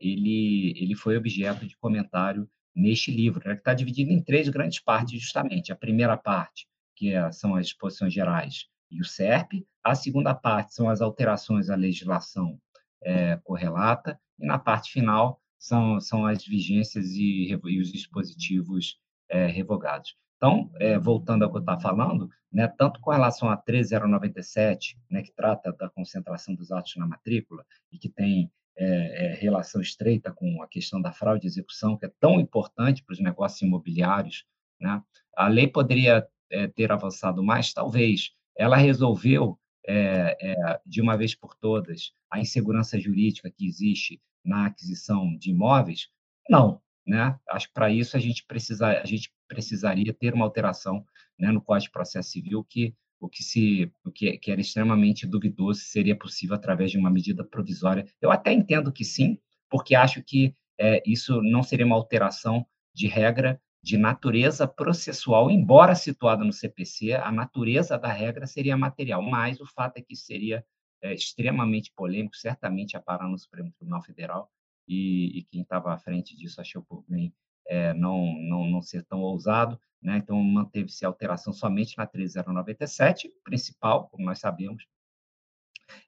ele, 0.00 0.74
ele 0.76 0.96
foi 0.96 1.16
objeto 1.16 1.64
de 1.64 1.76
comentário 1.76 2.50
neste 2.74 3.10
livro, 3.12 3.46
né, 3.46 3.54
que 3.54 3.60
está 3.60 3.74
dividido 3.74 4.10
em 4.10 4.20
três 4.20 4.48
grandes 4.48 4.80
partes, 4.80 5.20
justamente. 5.20 5.70
A 5.70 5.76
primeira 5.76 6.16
parte, 6.16 6.66
que 7.00 7.14
são 7.32 7.56
as 7.56 7.66
disposições 7.68 8.12
gerais, 8.12 8.66
e 8.90 9.00
o 9.00 9.04
SERP. 9.04 9.66
A 9.82 9.94
segunda 9.94 10.34
parte 10.34 10.74
são 10.74 10.90
as 10.90 11.00
alterações 11.00 11.70
à 11.70 11.74
legislação 11.74 12.60
é, 13.02 13.38
correlata, 13.38 14.20
e 14.38 14.44
na 14.44 14.58
parte 14.58 14.92
final 14.92 15.40
são, 15.58 15.98
são 15.98 16.26
as 16.26 16.44
vigências 16.44 17.12
e, 17.12 17.48
e 17.48 17.80
os 17.80 17.90
dispositivos 17.90 18.98
é, 19.30 19.46
revogados. 19.46 20.14
Então, 20.36 20.70
é, 20.78 20.98
voltando 20.98 21.42
ao 21.42 21.50
que 21.50 21.56
eu 21.56 21.60
estava 21.60 21.80
falando, 21.80 22.28
né, 22.52 22.68
tanto 22.68 23.00
com 23.00 23.10
relação 23.10 23.48
a 23.48 23.56
13097, 23.56 24.98
né, 25.10 25.22
que 25.22 25.32
trata 25.32 25.72
da 25.72 25.88
concentração 25.88 26.54
dos 26.54 26.70
atos 26.70 26.96
na 26.96 27.06
matrícula 27.06 27.64
e 27.90 27.98
que 27.98 28.10
tem 28.10 28.50
é, 28.76 29.26
é, 29.26 29.34
relação 29.34 29.80
estreita 29.80 30.32
com 30.32 30.62
a 30.62 30.68
questão 30.68 31.00
da 31.00 31.12
fraude 31.12 31.46
e 31.46 31.48
execução, 31.48 31.96
que 31.96 32.06
é 32.06 32.12
tão 32.20 32.40
importante 32.40 33.02
para 33.02 33.14
os 33.14 33.20
negócios 33.20 33.62
imobiliários, 33.62 34.44
né, 34.78 35.02
a 35.36 35.48
lei 35.48 35.66
poderia 35.66 36.26
é, 36.50 36.66
ter 36.68 36.92
avançado 36.92 37.42
mais? 37.42 37.72
Talvez. 37.72 38.30
Ela 38.56 38.76
resolveu, 38.76 39.58
é, 39.86 40.36
é, 40.40 40.80
de 40.84 41.00
uma 41.00 41.16
vez 41.16 41.34
por 41.34 41.54
todas, 41.56 42.12
a 42.30 42.38
insegurança 42.38 42.98
jurídica 42.98 43.50
que 43.50 43.66
existe 43.66 44.20
na 44.44 44.66
aquisição 44.66 45.36
de 45.36 45.50
imóveis? 45.50 46.08
Não. 46.48 46.80
Né? 47.06 47.38
Acho 47.48 47.68
que 47.68 47.74
para 47.74 47.90
isso 47.90 48.16
a 48.16 48.20
gente, 48.20 48.44
precisa, 48.44 48.86
a 49.00 49.04
gente 49.04 49.32
precisaria 49.48 50.12
ter 50.12 50.34
uma 50.34 50.44
alteração 50.44 51.04
né, 51.38 51.50
no 51.50 51.60
Código 51.60 51.86
de 51.86 51.92
Processo 51.92 52.30
Civil 52.30 52.62
que 52.64 52.94
o 53.18 53.28
que 53.28 53.42
se 53.42 53.92
o 54.04 54.10
que, 54.10 54.38
que 54.38 54.50
era 54.50 54.60
extremamente 54.60 55.26
duvidoso 55.26 55.80
se 55.80 55.90
seria 55.90 56.16
possível 56.16 56.56
através 56.56 56.90
de 56.90 56.98
uma 56.98 57.10
medida 57.10 57.44
provisória. 57.44 58.06
Eu 58.20 58.30
até 58.30 58.52
entendo 58.52 58.92
que 58.92 59.04
sim, 59.04 59.38
porque 59.68 59.94
acho 59.94 60.22
que 60.22 60.54
é, 60.78 61.02
isso 61.04 61.42
não 61.42 61.62
seria 61.62 61.84
uma 61.84 61.96
alteração 61.96 62.66
de 62.94 63.06
regra 63.06 63.60
de 63.82 63.96
natureza 63.96 64.68
processual, 64.68 65.50
embora 65.50 65.94
situada 65.94 66.44
no 66.44 66.52
CPC, 66.52 67.14
a 67.14 67.32
natureza 67.32 67.98
da 67.98 68.12
regra 68.12 68.46
seria 68.46 68.76
material, 68.76 69.22
mas 69.22 69.60
o 69.60 69.66
fato 69.66 69.96
é 69.96 70.02
que 70.02 70.14
seria 70.14 70.64
é, 71.02 71.14
extremamente 71.14 71.92
polêmico, 71.96 72.36
certamente 72.36 72.96
a 72.96 73.00
parar 73.00 73.28
no 73.28 73.38
Supremo 73.38 73.72
Tribunal 73.72 74.02
Federal, 74.02 74.50
e, 74.86 75.38
e 75.38 75.44
quem 75.44 75.62
estava 75.62 75.92
à 75.94 75.98
frente 75.98 76.36
disso 76.36 76.60
achou 76.60 76.82
por 76.82 77.04
bem 77.08 77.32
é, 77.66 77.94
não, 77.94 78.34
não, 78.40 78.64
não 78.66 78.82
ser 78.82 79.04
tão 79.04 79.20
ousado, 79.20 79.80
né? 80.02 80.16
então 80.16 80.42
manteve-se 80.42 81.04
a 81.04 81.08
alteração 81.08 81.52
somente 81.52 81.96
na 81.96 82.06
3097, 82.06 83.32
principal, 83.44 84.08
como 84.08 84.24
nós 84.24 84.40
sabemos, 84.40 84.84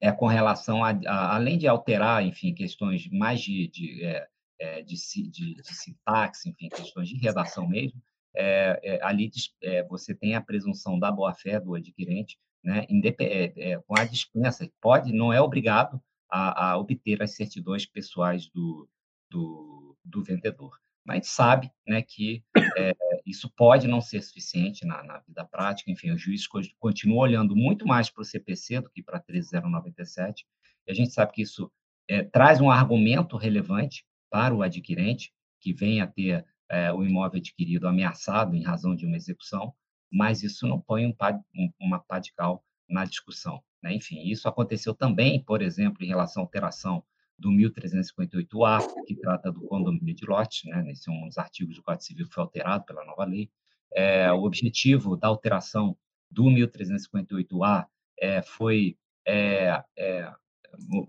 é 0.01 0.11
com 0.11 0.27
relação 0.27 0.85
a, 0.85 0.91
a 1.07 1.37
além 1.37 1.59
de 1.59 1.69
alterar, 1.69 2.25
enfim, 2.25 2.53
questões 2.53 3.09
mais 3.09 3.41
de, 3.41 3.69
de, 3.69 4.05
é, 4.05 4.29
é 4.63 4.83
de, 4.83 4.95
de, 5.29 5.55
de, 5.55 5.75
sintaxe, 5.75 6.49
enfim, 6.49 6.69
questões 6.69 7.09
de 7.09 7.17
redação 7.17 7.69
mesmo, 7.69 8.01
é, 8.35 8.81
é, 8.83 9.05
ali 9.05 9.31
é, 9.63 9.83
você 9.85 10.15
tem 10.15 10.35
a 10.35 10.41
presunção 10.41 10.99
da 10.99 11.11
boa-fé 11.11 11.59
do 11.59 11.75
adquirente, 11.75 12.39
né, 12.63 12.87
é, 13.19 13.79
com 13.87 13.99
a 13.99 14.05
dispensa, 14.05 14.71
pode, 14.81 15.13
não 15.13 15.33
é 15.33 15.41
obrigado 15.41 16.01
a, 16.31 16.71
a 16.71 16.79
obter 16.79 17.21
as 17.23 17.35
certidões 17.35 17.85
pessoais 17.85 18.49
do, 18.49 18.89
do, 19.29 19.97
do 20.05 20.23
vendedor. 20.23 20.79
Mas 21.05 21.15
a 21.15 21.17
gente 21.17 21.29
sabe 21.29 21.73
né, 21.87 22.01
que 22.01 22.45
é, 22.79 22.95
isso 23.27 23.51
pode 23.57 23.89
não 23.89 24.01
ser 24.01 24.23
suficiente 24.23 24.87
na, 24.87 25.03
na, 25.03 25.19
vida 25.19 25.45
prática. 25.45 25.91
Enfim, 25.91 26.13
o 26.13 26.19
juiz 26.19 26.47
continua 26.79 27.23
olhando 27.23 27.57
muito 27.57 27.85
mais 27.85 28.09
para 28.09 28.23
o 28.23 28.25
CPC 28.25 28.81
do 28.81 28.91
que 28.91 29.03
para 29.03 29.19
13097. 29.19 30.47
E 30.87 30.93
a 30.93 30.95
gente 30.95 31.13
sabe 31.13 31.33
que 31.33 31.43
isso 31.43 31.71
é, 32.09 32.23
traz 32.23 32.61
um 32.61 32.71
argumento 32.71 33.37
relevante 33.37 34.05
para 34.33 34.55
o 34.55 34.63
adquirente, 34.63 35.31
que 35.61 35.75
venha 35.75 36.05
a 36.05 36.07
ter 36.07 36.45
é, 36.71 36.91
o 36.91 37.05
imóvel 37.05 37.39
adquirido 37.39 37.87
ameaçado 37.87 38.57
em 38.57 38.63
razão 38.63 38.97
de 38.97 39.05
uma 39.05 39.17
execução, 39.17 39.75
mas 40.11 40.43
isso 40.43 40.67
não 40.67 40.81
põe 40.81 41.07
um, 41.07 41.15
um, 41.55 41.71
uma 41.79 42.01
pá 42.01 42.19
de 42.19 42.33
cal 42.33 42.65
na 42.89 43.05
discussão. 43.05 43.63
Né? 43.83 43.95
Enfim, 43.95 44.23
isso 44.23 44.49
aconteceu 44.49 44.95
também, 44.95 45.45
por 45.45 45.61
exemplo, 45.61 46.03
em 46.03 46.09
relação 46.09 46.43
à 46.43 46.47
alteração 46.47 47.05
do 47.39 47.51
1358-A, 47.51 49.05
que 49.05 49.17
trata 49.17 49.53
do 49.53 49.63
condomínio 49.63 50.15
de 50.15 50.25
lote, 50.25 50.69
né? 50.69 50.91
Esse 50.93 51.11
é 51.11 51.13
um 51.13 51.27
dos 51.27 51.39
artigos 51.39 51.77
do 51.77 51.83
Código 51.83 52.05
Civil 52.05 52.29
que 52.29 52.35
foi 52.35 52.43
alterado 52.43 52.85
pela 52.85 53.05
nova 53.05 53.25
lei. 53.25 53.51
É, 53.95 54.33
o 54.33 54.45
objetivo 54.45 55.17
da 55.17 55.29
alteração 55.29 55.97
do 56.31 56.45
1358-A 56.45 57.89
é, 58.21 58.43
foi, 58.43 58.97
é, 59.27 59.83
é, 59.99 60.33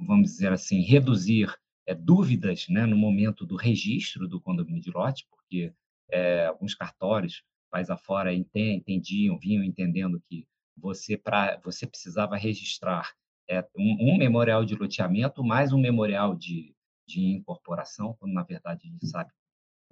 vamos 0.08 0.32
dizer 0.32 0.52
assim, 0.52 0.82
reduzir 0.82 1.54
é, 1.86 1.94
dúvidas 1.94 2.68
né, 2.70 2.86
no 2.86 2.98
momento 2.98 3.46
do 3.46 3.56
registro 3.56 4.28
do 4.28 4.40
condomínio 4.40 4.82
de 4.82 4.92
lote, 4.92 5.28
porque 5.30 5.74
é, 6.10 6.46
alguns 6.46 6.76
cartórios, 6.76 7.44
país 7.70 7.90
afora, 7.90 8.34
entendiam, 8.34 9.38
vinham 9.40 9.64
entendendo 9.64 10.22
que 10.30 10.46
você, 10.78 11.18
pra, 11.18 11.60
você 11.64 11.88
precisava 11.88 12.38
registrar 12.38 13.14
é, 13.50 13.62
um, 13.76 14.14
um, 14.14 14.18
memorial 14.18 14.64
de 14.64 14.76
loteamento 14.76 15.44
mais 15.44 15.74
um 15.74 15.80
memorial 15.80 16.36
de, 16.36 16.76
de 17.08 17.22
incorporação, 17.26 18.16
quando, 18.20 18.34
na 18.34 18.44
verdade, 18.44 18.82
a 18.86 18.90
gente 18.90 19.08
sabe 19.08 19.32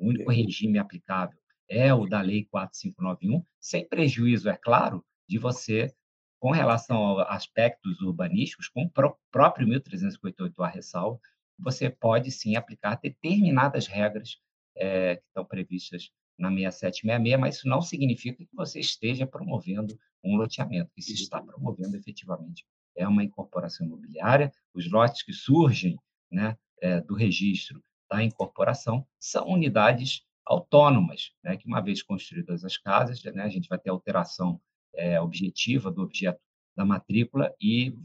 o 0.01 0.09
único 0.09 0.31
regime 0.31 0.79
aplicável 0.79 1.37
é 1.69 1.93
o 1.93 2.05
da 2.05 2.19
Lei 2.21 2.45
4591, 2.45 3.45
sem 3.59 3.87
prejuízo, 3.87 4.49
é 4.49 4.57
claro, 4.57 5.05
de 5.29 5.37
você, 5.37 5.93
com 6.39 6.51
relação 6.51 7.19
a 7.19 7.33
aspectos 7.35 8.01
urbanísticos, 8.01 8.67
com 8.67 8.83
o 8.83 9.15
próprio 9.31 9.67
1358A 9.67 10.69
ressalva, 10.69 11.19
você 11.61 11.89
pode 11.89 12.31
sim 12.31 12.55
aplicar 12.55 12.99
determinadas 13.01 13.87
regras 13.87 14.37
é, 14.75 15.17
que 15.17 15.23
estão 15.27 15.45
previstas 15.45 16.09
na 16.37 16.49
6766, 16.49 17.39
mas 17.39 17.55
isso 17.55 17.67
não 17.67 17.81
significa 17.81 18.43
que 18.43 18.55
você 18.55 18.79
esteja 18.79 19.27
promovendo 19.27 19.97
um 20.23 20.35
loteamento, 20.35 20.91
que 20.95 21.01
se 21.01 21.13
está 21.13 21.41
promovendo 21.41 21.95
efetivamente 21.95 22.65
é 22.95 23.07
uma 23.07 23.23
incorporação 23.23 23.85
imobiliária. 23.85 24.51
Os 24.73 24.89
lotes 24.89 25.23
que 25.23 25.33
surgem 25.33 25.97
né, 26.31 26.57
é, 26.81 27.01
do 27.01 27.15
registro 27.15 27.83
da 28.09 28.23
incorporação 28.23 29.05
são 29.19 29.47
unidades 29.47 30.23
autônomas, 30.45 31.31
né, 31.43 31.55
que, 31.55 31.65
uma 31.65 31.81
vez 31.81 32.03
construídas 32.03 32.65
as 32.65 32.77
casas, 32.77 33.23
né, 33.23 33.43
a 33.43 33.49
gente 33.49 33.69
vai 33.69 33.79
ter 33.79 33.89
alteração 33.89 34.59
é, 34.95 35.19
objetiva 35.21 35.91
do 35.91 36.01
objeto 36.01 36.39
da 36.75 36.85
matrícula 36.85 37.53
e 37.61 37.95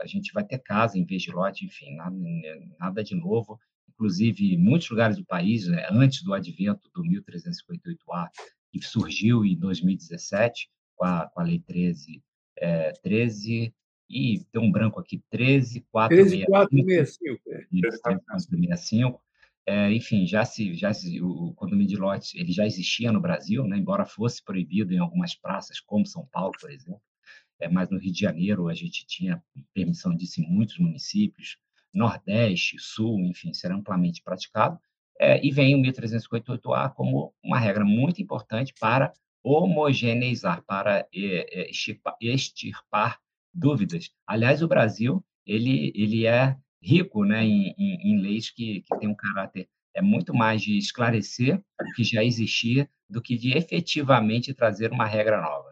a 0.00 0.06
gente 0.06 0.32
vai 0.32 0.44
ter 0.44 0.58
casa 0.58 0.98
em 0.98 1.04
vez 1.04 1.22
de 1.22 1.30
lote, 1.30 1.64
enfim, 1.64 1.94
nada, 1.96 2.16
nada 2.78 3.04
de 3.04 3.14
novo. 3.14 3.58
Inclusive, 3.88 4.54
em 4.54 4.58
muitos 4.58 4.88
lugares 4.88 5.16
do 5.16 5.24
país, 5.24 5.66
né, 5.66 5.86
antes 5.90 6.22
do 6.22 6.32
advento 6.32 6.88
do 6.94 7.02
1358A, 7.02 8.28
que 8.72 8.80
surgiu 8.82 9.44
em 9.44 9.58
2017, 9.58 10.70
com 10.96 11.04
a, 11.04 11.28
com 11.28 11.40
a 11.40 11.44
Lei 11.44 11.60
13, 11.60 12.22
é, 12.58 12.92
13 13.02 13.74
e 14.08 14.44
tem 14.52 14.60
um 14.60 14.72
branco 14.72 14.98
aqui, 14.98 15.22
13465. 15.30 16.50
13465. 17.70 19.22
É, 19.66 19.92
enfim, 19.92 20.26
já 20.26 20.44
se, 20.44 20.74
já 20.74 20.92
se, 20.92 21.20
o 21.22 21.52
condomínio 21.54 21.86
de 21.86 21.96
lotes 21.96 22.34
ele 22.34 22.50
já 22.50 22.66
existia 22.66 23.12
no 23.12 23.20
Brasil, 23.20 23.64
né, 23.66 23.76
embora 23.76 24.04
fosse 24.04 24.42
proibido 24.42 24.92
em 24.92 24.98
algumas 24.98 25.34
praças, 25.34 25.78
como 25.78 26.06
São 26.06 26.26
Paulo, 26.32 26.52
por 26.60 26.70
exemplo. 26.70 27.00
É, 27.60 27.68
mas 27.68 27.90
no 27.90 27.98
Rio 27.98 28.12
de 28.12 28.20
Janeiro 28.20 28.68
a 28.68 28.74
gente 28.74 29.06
tinha 29.06 29.42
permissão 29.74 30.14
disso 30.16 30.40
em 30.40 30.48
muitos 30.48 30.78
municípios, 30.78 31.58
Nordeste, 31.92 32.76
Sul, 32.78 33.20
enfim, 33.20 33.52
será 33.52 33.74
amplamente 33.74 34.22
praticado. 34.22 34.78
É, 35.18 35.44
e 35.44 35.50
vem 35.50 35.74
o 35.74 35.82
1358A 35.82 36.94
como 36.94 37.34
uma 37.42 37.58
regra 37.58 37.84
muito 37.84 38.22
importante 38.22 38.72
para 38.80 39.12
homogeneizar, 39.42 40.62
para 40.64 41.06
é, 41.14 41.68
é 41.68 41.70
extirpar, 42.22 43.18
dúvidas. 43.52 44.10
Aliás, 44.26 44.62
o 44.62 44.68
Brasil 44.68 45.24
ele, 45.46 45.92
ele 45.94 46.26
é 46.26 46.56
rico 46.82 47.24
né, 47.24 47.44
em, 47.44 47.74
em, 47.76 48.12
em 48.12 48.20
leis 48.20 48.50
que, 48.50 48.82
que 48.82 48.98
têm 48.98 49.08
um 49.08 49.14
caráter 49.14 49.68
é 49.94 50.00
muito 50.00 50.32
mais 50.32 50.62
de 50.62 50.78
esclarecer 50.78 51.60
o 51.80 51.92
que 51.94 52.04
já 52.04 52.24
existia 52.24 52.88
do 53.08 53.20
que 53.20 53.36
de 53.36 53.56
efetivamente 53.56 54.54
trazer 54.54 54.92
uma 54.92 55.04
regra 55.04 55.40
nova. 55.40 55.69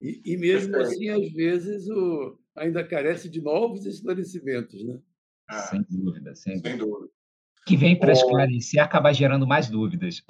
E, 0.00 0.20
e 0.24 0.36
mesmo 0.36 0.76
assim, 0.76 1.08
às 1.10 1.30
vezes, 1.32 1.88
o, 1.88 2.38
ainda 2.56 2.86
carece 2.86 3.28
de 3.28 3.40
novos 3.40 3.84
esclarecimentos, 3.84 4.82
né? 4.84 4.98
Ah, 5.48 5.58
sem 5.62 5.84
dúvida, 5.88 6.34
sem, 6.34 6.58
sem 6.58 6.76
dúvida. 6.76 7.12
Que 7.66 7.76
vem 7.76 7.98
para 7.98 8.12
esclarecer 8.12 8.78
e 8.78 8.80
acaba 8.80 9.12
gerando 9.12 9.46
mais 9.46 9.68
dúvidas. 9.68 10.22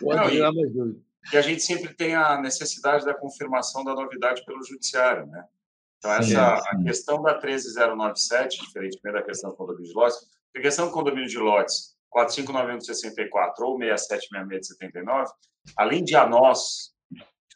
Pode 0.00 0.32
gerar 0.32 0.52
mais 0.52 0.72
dúvidas. 0.72 1.02
E 1.32 1.36
a 1.36 1.40
gente 1.40 1.62
sempre 1.62 1.94
tem 1.94 2.14
a 2.14 2.40
necessidade 2.40 3.04
da 3.04 3.14
confirmação 3.14 3.84
da 3.84 3.94
novidade 3.94 4.44
pelo 4.44 4.62
judiciário, 4.62 5.26
né? 5.26 5.44
Então, 5.98 6.12
essa, 6.12 6.56
sim, 6.56 6.62
sim. 6.62 6.68
a 6.68 6.84
questão 6.84 7.22
da 7.22 7.34
13097, 7.34 8.60
diferentemente 8.60 9.16
da 9.16 9.22
questão 9.22 9.50
do 9.50 9.56
condomínio 9.56 9.88
de 9.88 9.94
lotes, 9.94 10.18
a 10.54 10.60
questão 10.60 10.86
do 10.86 10.92
condomínio 10.92 11.28
de 11.28 11.38
lotes 11.38 11.94
4591 12.10 12.78
de 12.78 12.86
64 12.86 13.66
ou 13.66 13.78
6766 13.78 14.60
de 14.60 14.66
79, 14.66 15.32
além 15.76 16.04
de 16.04 16.14
a 16.14 16.28
nós 16.28 16.93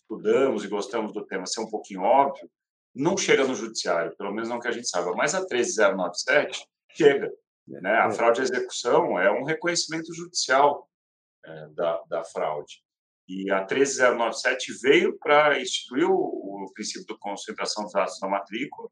estudamos 0.08 0.64
e 0.64 0.68
gostamos 0.68 1.12
do 1.12 1.24
tema 1.26 1.46
ser 1.46 1.60
um 1.60 1.68
pouquinho 1.68 2.00
óbvio, 2.00 2.50
não 2.94 3.16
chega 3.16 3.46
no 3.46 3.54
judiciário, 3.54 4.16
pelo 4.16 4.32
menos 4.32 4.48
não 4.48 4.58
que 4.58 4.66
a 4.66 4.72
gente 4.72 4.88
saiba. 4.88 5.12
Mas 5.14 5.34
a 5.34 5.44
13097 5.44 6.66
chega. 6.92 7.30
Né? 7.66 7.90
A 7.90 8.06
é. 8.06 8.10
fraude 8.12 8.40
à 8.40 8.44
execução 8.44 9.18
é 9.18 9.30
um 9.30 9.44
reconhecimento 9.44 10.12
judicial 10.14 10.88
é, 11.44 11.68
da, 11.68 12.02
da 12.08 12.24
fraude. 12.24 12.82
E 13.28 13.50
a 13.50 13.62
13097 13.64 14.72
veio 14.82 15.18
para 15.18 15.60
instituir 15.60 16.10
o, 16.10 16.14
o, 16.14 16.72
princípio 16.72 17.06
de 17.06 17.18
concentração 17.18 17.84
dos 17.84 17.94
atos 17.94 18.18
na 18.22 18.28
matrícula, 18.28 18.88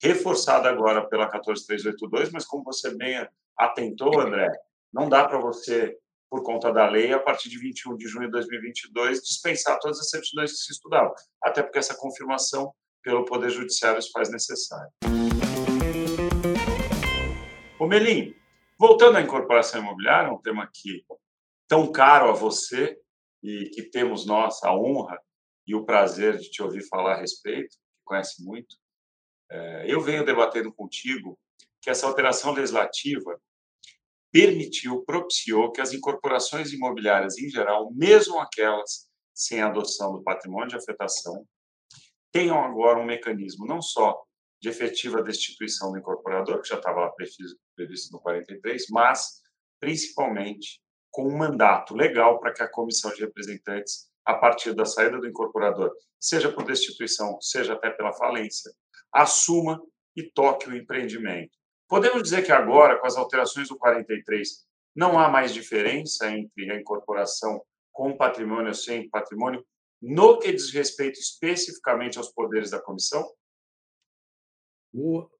reforçada 0.00 0.68
agora 0.68 1.08
pela 1.08 1.26
14382, 1.26 2.30
mas 2.30 2.44
como 2.44 2.62
você 2.62 2.94
bem 2.94 3.26
atentou, 3.56 4.12
André, 4.20 4.52
não 4.92 5.08
dá 5.08 5.26
para 5.26 5.40
você 5.40 5.96
por 6.30 6.42
conta 6.42 6.72
da 6.72 6.88
lei, 6.88 7.12
a 7.12 7.18
partir 7.18 7.48
de 7.48 7.58
21 7.58 7.96
de 7.96 8.06
junho 8.06 8.26
de 8.26 8.32
2022, 8.32 9.20
dispensar 9.22 9.78
todas 9.80 9.98
as 9.98 10.10
certidões 10.10 10.52
que 10.52 10.58
se 10.58 10.72
estudavam, 10.72 11.14
até 11.42 11.62
porque 11.62 11.78
essa 11.78 11.96
confirmação 11.96 12.72
pelo 13.02 13.24
Poder 13.24 13.50
Judiciário 13.50 14.00
se 14.02 14.10
faz 14.10 14.30
necessária. 14.30 14.90
O 17.78 17.86
Melim, 17.86 18.34
voltando 18.78 19.16
à 19.16 19.22
incorporação 19.22 19.80
imobiliária, 19.80 20.32
um 20.32 20.42
tema 20.42 20.68
que 20.72 21.04
tão 21.66 21.90
caro 21.90 22.28
a 22.28 22.32
você 22.32 22.98
e 23.42 23.70
que 23.70 23.84
temos 23.84 24.26
nós 24.26 24.62
a 24.64 24.74
honra 24.74 25.18
e 25.66 25.74
o 25.74 25.84
prazer 25.84 26.36
de 26.38 26.50
te 26.50 26.62
ouvir 26.62 26.82
falar 26.88 27.14
a 27.14 27.20
respeito, 27.20 27.76
conhece 28.04 28.42
muito. 28.44 28.76
É, 29.50 29.84
eu 29.86 30.00
venho 30.00 30.24
debatendo 30.24 30.72
contigo 30.72 31.38
que 31.80 31.90
essa 31.90 32.06
alteração 32.06 32.52
legislativa 32.52 33.40
permitiu, 34.32 35.02
propiciou 35.04 35.72
que 35.72 35.80
as 35.80 35.92
incorporações 35.92 36.72
imobiliárias 36.72 37.38
em 37.38 37.48
geral, 37.48 37.90
mesmo 37.92 38.38
aquelas 38.38 39.08
sem 39.34 39.60
adoção 39.60 40.12
do 40.12 40.22
patrimônio 40.22 40.68
de 40.68 40.76
afetação, 40.76 41.46
tenham 42.32 42.62
agora 42.62 42.98
um 42.98 43.06
mecanismo 43.06 43.66
não 43.66 43.80
só 43.80 44.20
de 44.60 44.68
efetiva 44.68 45.22
destituição 45.22 45.92
do 45.92 45.98
incorporador, 45.98 46.60
que 46.60 46.68
já 46.68 46.76
estava 46.76 47.00
lá 47.00 47.12
previsto 47.12 48.12
no 48.12 48.20
43, 48.20 48.86
mas 48.90 49.40
principalmente 49.80 50.80
com 51.10 51.28
um 51.28 51.36
mandato 51.36 51.94
legal 51.94 52.38
para 52.38 52.52
que 52.52 52.62
a 52.62 52.70
comissão 52.70 53.12
de 53.12 53.20
representantes, 53.20 54.08
a 54.24 54.34
partir 54.34 54.74
da 54.74 54.84
saída 54.84 55.18
do 55.18 55.26
incorporador, 55.26 55.90
seja 56.20 56.52
por 56.52 56.64
destituição, 56.64 57.40
seja 57.40 57.74
até 57.74 57.90
pela 57.90 58.12
falência, 58.12 58.70
assuma 59.12 59.80
e 60.14 60.22
toque 60.30 60.68
o 60.68 60.76
empreendimento. 60.76 61.56
Podemos 61.88 62.22
dizer 62.22 62.44
que 62.44 62.52
agora, 62.52 62.98
com 62.98 63.06
as 63.06 63.16
alterações 63.16 63.68
do 63.68 63.78
43, 63.78 64.66
não 64.94 65.18
há 65.18 65.28
mais 65.28 65.54
diferença 65.54 66.30
entre 66.30 66.70
a 66.70 66.78
incorporação 66.78 67.62
com 67.92 68.16
patrimônio 68.16 68.68
ou 68.68 68.74
sem 68.74 69.08
patrimônio, 69.08 69.64
no 70.00 70.38
que 70.38 70.52
diz 70.52 70.70
respeito 70.70 71.18
especificamente 71.18 72.18
aos 72.18 72.30
poderes 72.30 72.70
da 72.70 72.80
comissão? 72.80 73.26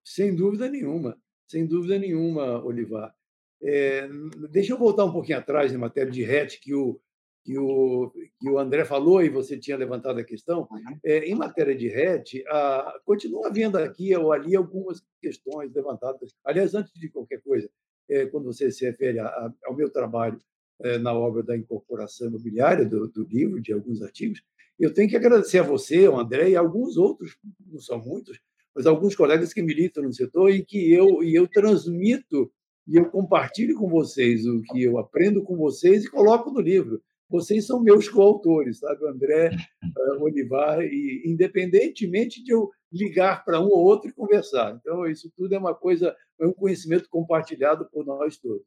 Sem 0.04 0.34
dúvida 0.34 0.68
nenhuma, 0.68 1.20
sem 1.46 1.66
dúvida 1.66 1.98
nenhuma, 1.98 2.64
Olivar. 2.64 3.14
É, 3.62 4.08
deixa 4.50 4.72
eu 4.72 4.78
voltar 4.78 5.04
um 5.04 5.12
pouquinho 5.12 5.38
atrás 5.38 5.72
em 5.72 5.76
matéria 5.76 6.10
de 6.10 6.22
RET, 6.22 6.58
que 6.60 6.74
o, 6.74 7.00
que 7.48 7.56
o, 7.56 8.12
que 8.38 8.50
o 8.50 8.58
André 8.58 8.84
falou 8.84 9.22
e 9.22 9.30
você 9.30 9.56
tinha 9.56 9.74
levantado 9.74 10.18
a 10.18 10.24
questão. 10.24 10.68
Uhum. 10.70 10.98
É, 11.02 11.20
em 11.20 11.34
matéria 11.34 11.74
de 11.74 11.88
RET, 11.88 12.44
a, 12.46 13.00
continua 13.06 13.48
havendo 13.48 13.78
aqui 13.78 14.14
ou 14.14 14.34
ali 14.34 14.54
algumas 14.54 15.02
questões 15.18 15.72
levantadas. 15.72 16.34
Aliás, 16.44 16.74
antes 16.74 16.92
de 16.92 17.08
qualquer 17.08 17.40
coisa, 17.40 17.70
é, 18.06 18.26
quando 18.26 18.44
você 18.44 18.70
se 18.70 18.84
refere 18.84 19.18
a, 19.18 19.24
a, 19.24 19.52
ao 19.64 19.74
meu 19.74 19.88
trabalho 19.88 20.38
é, 20.82 20.98
na 20.98 21.14
obra 21.14 21.42
da 21.42 21.56
incorporação 21.56 22.28
imobiliária 22.28 22.84
do, 22.84 23.08
do, 23.08 23.24
livro, 23.24 23.62
de 23.62 23.72
alguns 23.72 24.02
artigos, 24.02 24.42
eu 24.78 24.92
tenho 24.92 25.08
que 25.08 25.16
agradecer 25.16 25.60
a 25.60 25.62
você, 25.62 26.04
ao 26.04 26.20
André 26.20 26.50
e 26.50 26.56
a 26.56 26.60
alguns 26.60 26.98
outros, 26.98 27.38
não 27.66 27.80
são 27.80 27.98
muitos, 27.98 28.38
mas 28.74 28.84
alguns 28.84 29.16
colegas 29.16 29.54
que 29.54 29.62
militam 29.62 30.02
no 30.02 30.12
setor 30.12 30.50
e 30.50 30.62
que 30.62 30.92
eu, 30.92 31.22
e 31.24 31.34
eu 31.34 31.48
transmito 31.48 32.52
e 32.86 32.96
eu 32.96 33.06
compartilho 33.06 33.74
com 33.74 33.88
vocês 33.88 34.46
o 34.46 34.60
que 34.62 34.82
eu 34.82 34.98
aprendo 34.98 35.42
com 35.42 35.56
vocês 35.56 36.04
e 36.04 36.10
coloco 36.10 36.50
no 36.50 36.60
livro. 36.60 37.02
Vocês 37.28 37.66
são 37.66 37.82
meus 37.82 38.08
coautores, 38.08 38.78
sabe, 38.78 39.06
André, 39.06 39.50
uh, 39.50 40.22
Olivar, 40.22 40.82
e 40.82 41.22
independentemente 41.26 42.42
de 42.42 42.52
eu 42.52 42.70
ligar 42.90 43.44
para 43.44 43.60
um 43.60 43.66
ou 43.66 43.84
outro 43.84 44.08
e 44.08 44.12
conversar. 44.12 44.78
Então, 44.80 45.06
isso 45.06 45.30
tudo 45.36 45.54
é 45.54 45.58
uma 45.58 45.74
coisa, 45.74 46.16
é 46.40 46.46
um 46.46 46.52
conhecimento 46.52 47.08
compartilhado 47.10 47.86
por 47.90 48.06
nós 48.06 48.38
todos. 48.38 48.66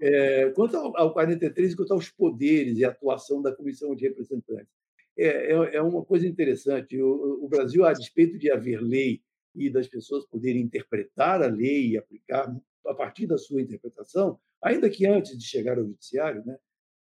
É, 0.00 0.50
quanto 0.50 0.76
ao, 0.76 0.96
ao 0.96 1.12
43, 1.12 1.74
quanto 1.74 1.92
aos 1.92 2.08
poderes 2.10 2.78
e 2.78 2.84
atuação 2.84 3.40
da 3.42 3.54
Comissão 3.54 3.94
de 3.94 4.08
Representantes, 4.08 4.72
é, 5.16 5.52
é, 5.52 5.76
é 5.76 5.82
uma 5.82 6.04
coisa 6.04 6.26
interessante. 6.26 7.00
O, 7.00 7.44
o 7.44 7.48
Brasil, 7.48 7.84
a 7.84 7.92
despeito 7.92 8.38
de 8.38 8.50
haver 8.50 8.80
lei 8.80 9.20
e 9.54 9.70
das 9.70 9.86
pessoas 9.86 10.26
poderem 10.26 10.62
interpretar 10.62 11.42
a 11.42 11.46
lei 11.46 11.90
e 11.90 11.98
aplicar 11.98 12.54
a 12.86 12.94
partir 12.94 13.26
da 13.26 13.38
sua 13.38 13.62
interpretação, 13.62 14.38
ainda 14.60 14.90
que 14.90 15.06
antes 15.06 15.38
de 15.38 15.44
chegar 15.44 15.78
ao 15.78 15.84
judiciário, 15.84 16.44
né, 16.44 16.58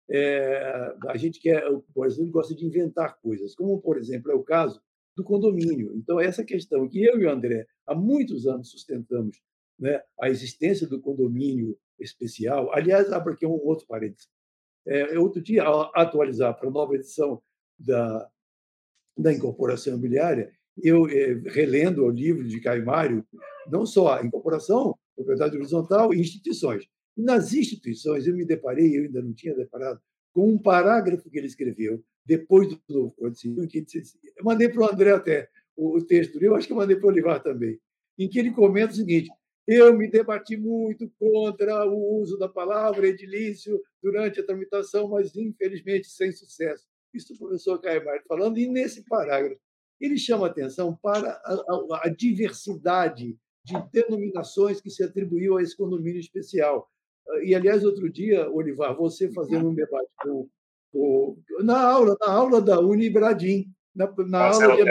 é, 0.10 0.96
a 1.08 1.18
gente 1.18 1.40
quer, 1.40 1.64
por 1.94 2.06
exemplo, 2.06 2.32
gosta 2.32 2.56
de 2.56 2.66
inventar 2.66 3.18
coisas, 3.22 3.56
como, 3.56 3.82
por 3.82 3.98
exemplo, 3.98 4.32
é 4.32 4.36
o 4.36 4.44
caso 4.44 4.82
do 5.16 5.24
condomínio. 5.24 5.96
Então, 5.96 6.20
essa 6.20 6.44
questão 6.44 6.88
que 6.88 7.04
eu 7.04 7.20
e 7.20 7.26
o 7.26 7.30
André 7.30 7.66
há 7.86 7.96
muitos 7.96 8.48
anos 8.48 8.72
sustentamos, 8.72 9.42
né, 9.80 10.02
a 10.20 10.30
existência 10.30 10.88
do 10.88 11.02
condomínio 11.02 11.78
especial. 12.00 12.74
Aliás, 12.74 13.12
abro 13.12 13.34
aqui 13.34 13.46
um 13.46 13.52
outro 13.52 13.86
parênteses. 13.88 14.28
É, 14.86 15.18
outro 15.18 15.42
dia, 15.42 15.64
ao 15.64 15.92
atualizar 15.96 16.58
para 16.58 16.68
a 16.68 16.72
nova 16.72 16.96
edição 16.96 17.42
da, 17.80 18.30
da 19.18 19.32
incorporação 19.32 19.94
imobiliária, 19.94 20.52
eu, 20.82 21.08
é, 21.08 21.34
relendo 21.50 22.04
o 22.04 22.10
livro 22.10 22.48
de 22.48 22.60
Caio 22.60 22.86
Mário, 22.86 23.26
não 23.70 23.86
só 23.86 24.16
a 24.16 24.26
incorporação, 24.26 24.98
propriedade 25.16 25.56
horizontal 25.56 26.14
e 26.14 26.20
instituições. 26.20 26.86
Nas 27.16 27.54
instituições, 27.54 28.28
eu 28.28 28.36
me 28.36 28.46
deparei, 28.46 28.98
eu 28.98 29.04
ainda 29.04 29.22
não 29.22 29.34
tinha 29.34 29.56
deparado, 29.56 30.02
com 30.34 30.50
um 30.50 30.58
parágrafo 30.58 31.30
que 31.30 31.38
ele 31.38 31.48
escreveu, 31.48 32.04
depois 32.26 32.68
do 32.68 32.82
novo 32.90 33.12
Código 33.12 33.38
Civil, 33.38 33.68
que 33.68 33.82
disse, 33.82 34.18
eu 34.36 34.44
mandei 34.44 34.70
para 34.70 34.82
o 34.82 34.90
André 34.90 35.12
até 35.12 35.50
o, 35.76 35.98
o 35.98 36.04
texto, 36.04 36.42
eu 36.42 36.56
acho 36.56 36.68
que 36.68 36.74
eu 36.74 36.78
mandei 36.78 36.96
para 36.96 37.06
o 37.06 37.10
Olivar 37.10 37.42
também, 37.44 37.80
em 38.18 38.28
que 38.28 38.40
ele 38.40 38.52
comenta 38.52 38.94
o 38.94 38.96
seguinte: 38.96 39.30
eu 39.68 39.96
me 39.98 40.10
debati 40.10 40.58
muito 40.58 41.10
contra 41.20 41.86
o 41.86 42.20
uso 42.20 42.38
da 42.38 42.50
palavra 42.50 43.08
edilício 43.08 43.82
durante 44.02 44.40
a 44.40 44.46
tramitação, 44.46 45.08
mas 45.08 45.36
infelizmente 45.36 46.08
sem 46.08 46.32
sucesso. 46.32 46.86
Isso 47.14 47.34
o 47.34 47.38
professor 47.38 47.80
Caimar 47.80 48.24
falando, 48.28 48.58
e 48.58 48.68
nesse 48.68 49.04
parágrafo 49.04 49.62
ele 50.02 50.18
chama 50.18 50.48
atenção 50.48 50.98
para 51.02 51.32
a, 51.32 51.54
a, 51.54 52.08
a 52.08 52.10
diversidade 52.10 53.38
de 53.64 53.74
denominações 53.92 54.82
que 54.82 54.90
se 54.90 55.04
atribuiu 55.04 55.58
a 55.58 55.64
esse 55.64 55.78
condomínio 55.78 56.20
especial. 56.20 56.92
E, 57.44 57.56
aliás, 57.56 57.84
outro 57.84 58.10
dia, 58.12 58.50
Olivar, 58.50 58.96
você 58.96 59.32
fazendo 59.32 59.70
um 59.70 59.74
debate 59.74 60.10
com, 60.22 60.48
com, 60.92 61.38
na 61.64 61.80
aula, 61.80 62.16
na 62.20 62.32
aula 62.32 62.62
da 62.62 62.80
Unibradim, 62.80 63.66
na, 63.96 64.12
na 64.28 64.50
aula 64.50 64.76
de 64.76 64.84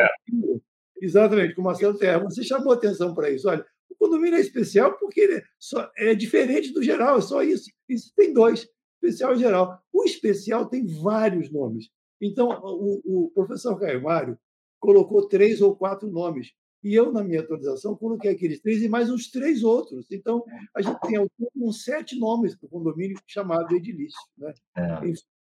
exatamente, 1.02 1.54
com 1.54 1.62
o 1.62 1.64
Marcelo 1.64 1.98
Terra, 1.98 2.20
você 2.20 2.44
chamou 2.44 2.72
atenção 2.72 3.12
para 3.12 3.28
isso. 3.28 3.48
Olha, 3.48 3.64
o 3.90 3.94
condomínio 3.96 4.36
é 4.36 4.40
especial 4.40 4.96
porque 4.98 5.20
ele 5.20 5.34
é, 5.34 5.42
só, 5.58 5.90
é 5.96 6.14
diferente 6.14 6.72
do 6.72 6.82
geral, 6.82 7.18
é 7.18 7.20
só 7.20 7.42
isso. 7.42 7.70
Isso 7.88 8.12
tem 8.16 8.32
dois, 8.32 8.68
especial 8.94 9.34
e 9.34 9.38
geral. 9.38 9.80
O 9.92 10.04
especial 10.04 10.66
tem 10.66 10.86
vários 10.86 11.50
nomes. 11.50 11.88
Então, 12.20 12.48
o, 12.62 13.26
o 13.26 13.30
professor 13.34 13.78
Caio 13.78 14.00
Mário 14.00 14.38
colocou 14.78 15.28
três 15.28 15.60
ou 15.60 15.76
quatro 15.76 16.08
nomes. 16.08 16.52
E 16.82 16.94
eu, 16.94 17.12
na 17.12 17.22
minha 17.22 17.40
atualização, 17.40 17.96
coloquei 17.96 18.32
aqueles 18.32 18.60
três 18.60 18.82
e 18.82 18.88
mais 18.88 19.08
uns 19.08 19.30
três 19.30 19.62
outros. 19.62 20.06
Então, 20.10 20.44
a 20.74 20.82
gente 20.82 20.98
tem 21.00 21.28
uns 21.56 21.84
sete 21.84 22.18
nomes 22.18 22.56
para 22.56 22.66
o 22.66 22.70
condomínio 22.70 23.16
chamado 23.26 23.74
edilício. 23.74 24.20
Né? 24.36 24.52
É. 24.76 24.82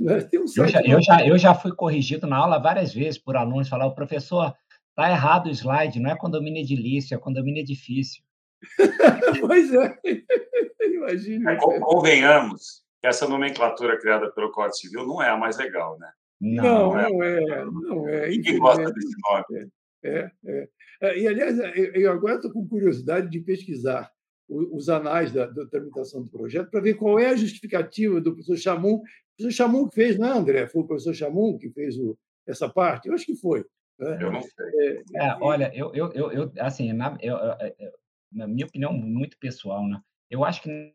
Né? 0.00 0.20
Tem 0.22 0.40
uns 0.40 0.56
eu, 0.56 0.66
já, 0.66 0.80
eu, 0.82 1.00
já, 1.00 1.24
eu 1.24 1.38
já 1.38 1.54
fui 1.54 1.70
corrigido 1.70 2.26
na 2.26 2.36
aula 2.36 2.58
várias 2.58 2.92
vezes 2.92 3.16
por 3.16 3.36
alunos 3.36 3.68
falar, 3.68 3.86
o 3.86 3.94
professor, 3.94 4.52
está 4.90 5.08
errado 5.08 5.46
o 5.46 5.50
slide, 5.50 6.00
não 6.00 6.10
é 6.10 6.16
condomínio 6.16 6.60
edilício, 6.60 7.14
é 7.14 7.18
condomínio 7.18 7.60
edifício. 7.60 8.20
pois 9.40 9.72
é, 9.72 9.96
imagina. 10.82 11.52
É, 11.52 11.56
convenhamos 11.56 12.82
que 13.00 13.06
essa 13.06 13.28
nomenclatura 13.28 13.96
criada 14.00 14.32
pelo 14.32 14.50
Código 14.50 14.74
Civil 14.74 15.06
não 15.06 15.22
é 15.22 15.30
a 15.30 15.36
mais 15.36 15.56
legal, 15.56 15.96
né? 15.96 16.10
Não, 16.40 16.64
não, 16.64 17.08
não 17.10 17.22
é. 17.22 17.42
é. 17.44 17.64
Não 17.64 18.08
é. 18.08 18.28
Ninguém 18.30 18.58
gosta 18.58 18.90
desse 18.90 19.14
nome. 19.30 19.70
É, 20.02 20.30
é. 20.44 20.68
é. 21.02 21.18
E, 21.18 21.26
aliás, 21.26 21.58
eu 21.94 22.12
agora 22.12 22.36
estou 22.36 22.52
com 22.52 22.68
curiosidade 22.68 23.30
de 23.30 23.40
pesquisar 23.40 24.10
os 24.48 24.88
anais 24.88 25.30
da, 25.30 25.46
da 25.46 25.66
tramitação 25.66 26.22
do 26.22 26.30
projeto 26.30 26.70
para 26.70 26.80
ver 26.80 26.94
qual 26.94 27.18
é 27.18 27.26
a 27.26 27.36
justificativa 27.36 28.20
do 28.20 28.32
professor 28.32 28.56
Chamum. 28.56 28.94
O 28.94 29.02
professor 29.36 29.56
Chamum 29.56 29.88
que 29.88 29.94
fez, 29.94 30.18
não 30.18 30.26
é, 30.26 30.30
André? 30.30 30.66
Foi 30.66 30.82
o 30.82 30.86
professor 30.86 31.14
Chamum 31.14 31.58
que 31.58 31.68
fez 31.70 31.98
o, 31.98 32.16
essa 32.46 32.68
parte? 32.68 33.08
Eu 33.08 33.14
acho 33.14 33.26
que 33.26 33.36
foi. 33.36 33.64
Né? 33.98 34.18
Eu 34.22 34.32
não 34.32 34.40
sei. 34.40 35.02
É, 35.14 35.26
é, 35.26 35.38
olha, 35.40 35.70
eu, 35.74 35.94
eu, 35.94 36.12
eu, 36.12 36.32
eu 36.32 36.52
assim, 36.58 36.92
na, 36.92 37.18
eu, 37.20 37.36
na, 38.32 38.46
minha 38.46 38.66
opinião 38.66 38.92
muito 38.92 39.36
pessoal, 39.38 39.86
né? 39.86 40.00
eu 40.30 40.44
acho 40.44 40.62
que 40.62 40.68
não 40.68 40.92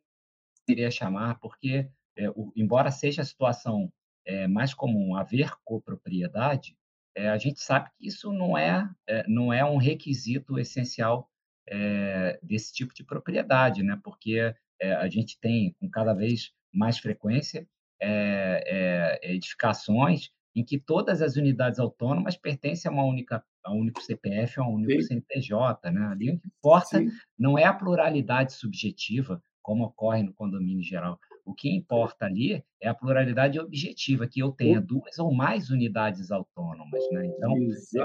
iria 0.67 0.89
chamar, 0.89 1.39
porque, 1.39 1.87
é, 2.15 2.29
o, 2.29 2.51
embora 2.55 2.89
seja 2.89 3.21
a 3.21 3.25
situação 3.25 3.91
é, 4.25 4.47
mais 4.47 4.73
comum 4.73 5.15
haver 5.15 5.51
copropriedade, 5.63 6.75
é, 7.15 7.29
a 7.29 7.37
gente 7.37 7.59
sabe 7.61 7.89
que 7.97 8.07
isso 8.07 8.31
não 8.31 8.57
é, 8.57 8.89
é 9.07 9.27
não 9.27 9.53
é 9.53 9.63
um 9.63 9.77
requisito 9.77 10.57
essencial 10.59 11.29
é, 11.67 12.39
desse 12.41 12.73
tipo 12.73 12.93
de 12.93 13.03
propriedade, 13.03 13.83
né? 13.83 13.99
porque 14.03 14.53
é, 14.81 14.93
a 14.93 15.07
gente 15.07 15.39
tem, 15.39 15.75
com 15.79 15.89
cada 15.89 16.13
vez 16.13 16.51
mais 16.73 16.97
frequência, 16.97 17.67
é, 18.01 19.19
edificações 19.23 20.29
em 20.55 20.63
que 20.63 20.77
todas 20.77 21.21
as 21.21 21.35
unidades 21.35 21.79
autônomas 21.79 22.35
pertencem 22.35 22.89
a 22.89 22.93
uma 22.93 23.05
única 23.05 23.43
a 23.63 23.71
um 23.71 23.79
único 23.79 24.01
CPF 24.01 24.59
ou 24.59 24.65
a 24.65 24.69
um 24.69 24.73
único 24.73 25.01
Sim. 25.01 25.07
CNPJ. 25.07 25.91
Né? 25.91 26.05
Ali 26.05 26.31
o 26.31 26.39
que 26.39 26.47
importa 26.47 26.97
Sim. 26.97 27.09
não 27.39 27.57
é 27.57 27.63
a 27.63 27.73
pluralidade 27.73 28.53
subjetiva, 28.53 29.41
como 29.61 29.85
ocorre 29.85 30.21
no 30.21 30.33
condomínio 30.33 30.83
geral, 30.83 31.17
o 31.45 31.53
que 31.53 31.69
importa 31.69 32.25
ali 32.25 32.63
é 32.81 32.87
a 32.87 32.93
pluralidade 32.93 33.59
objetiva, 33.59 34.27
que 34.27 34.39
eu 34.39 34.51
tenha 34.51 34.79
duas 34.79 35.19
ou 35.19 35.33
mais 35.33 35.69
unidades 35.69 36.31
autônomas. 36.31 37.03
Né? 37.11 37.25
Então, 37.25 37.53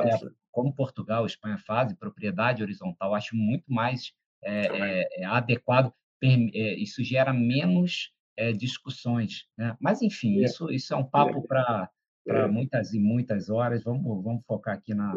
é, 0.02 0.18
como 0.50 0.74
Portugal, 0.74 1.24
Espanha 1.24 1.58
fazem, 1.58 1.96
propriedade 1.96 2.62
horizontal, 2.62 3.14
acho 3.14 3.36
muito 3.36 3.72
mais 3.72 4.12
é, 4.44 4.66
é, 4.66 5.22
é 5.22 5.24
adequado, 5.24 5.92
é, 6.22 6.74
isso 6.74 7.02
gera 7.04 7.32
menos 7.32 8.12
é, 8.36 8.52
discussões. 8.52 9.46
Né? 9.56 9.76
Mas, 9.80 10.02
enfim, 10.02 10.42
isso, 10.42 10.70
isso 10.70 10.92
é 10.92 10.96
um 10.96 11.04
papo 11.04 11.46
para 11.46 11.88
muitas 12.50 12.92
e 12.92 12.98
muitas 12.98 13.48
horas. 13.48 13.84
Vamos, 13.84 14.22
vamos 14.22 14.42
focar 14.46 14.74
aqui 14.74 14.94
na, 14.94 15.14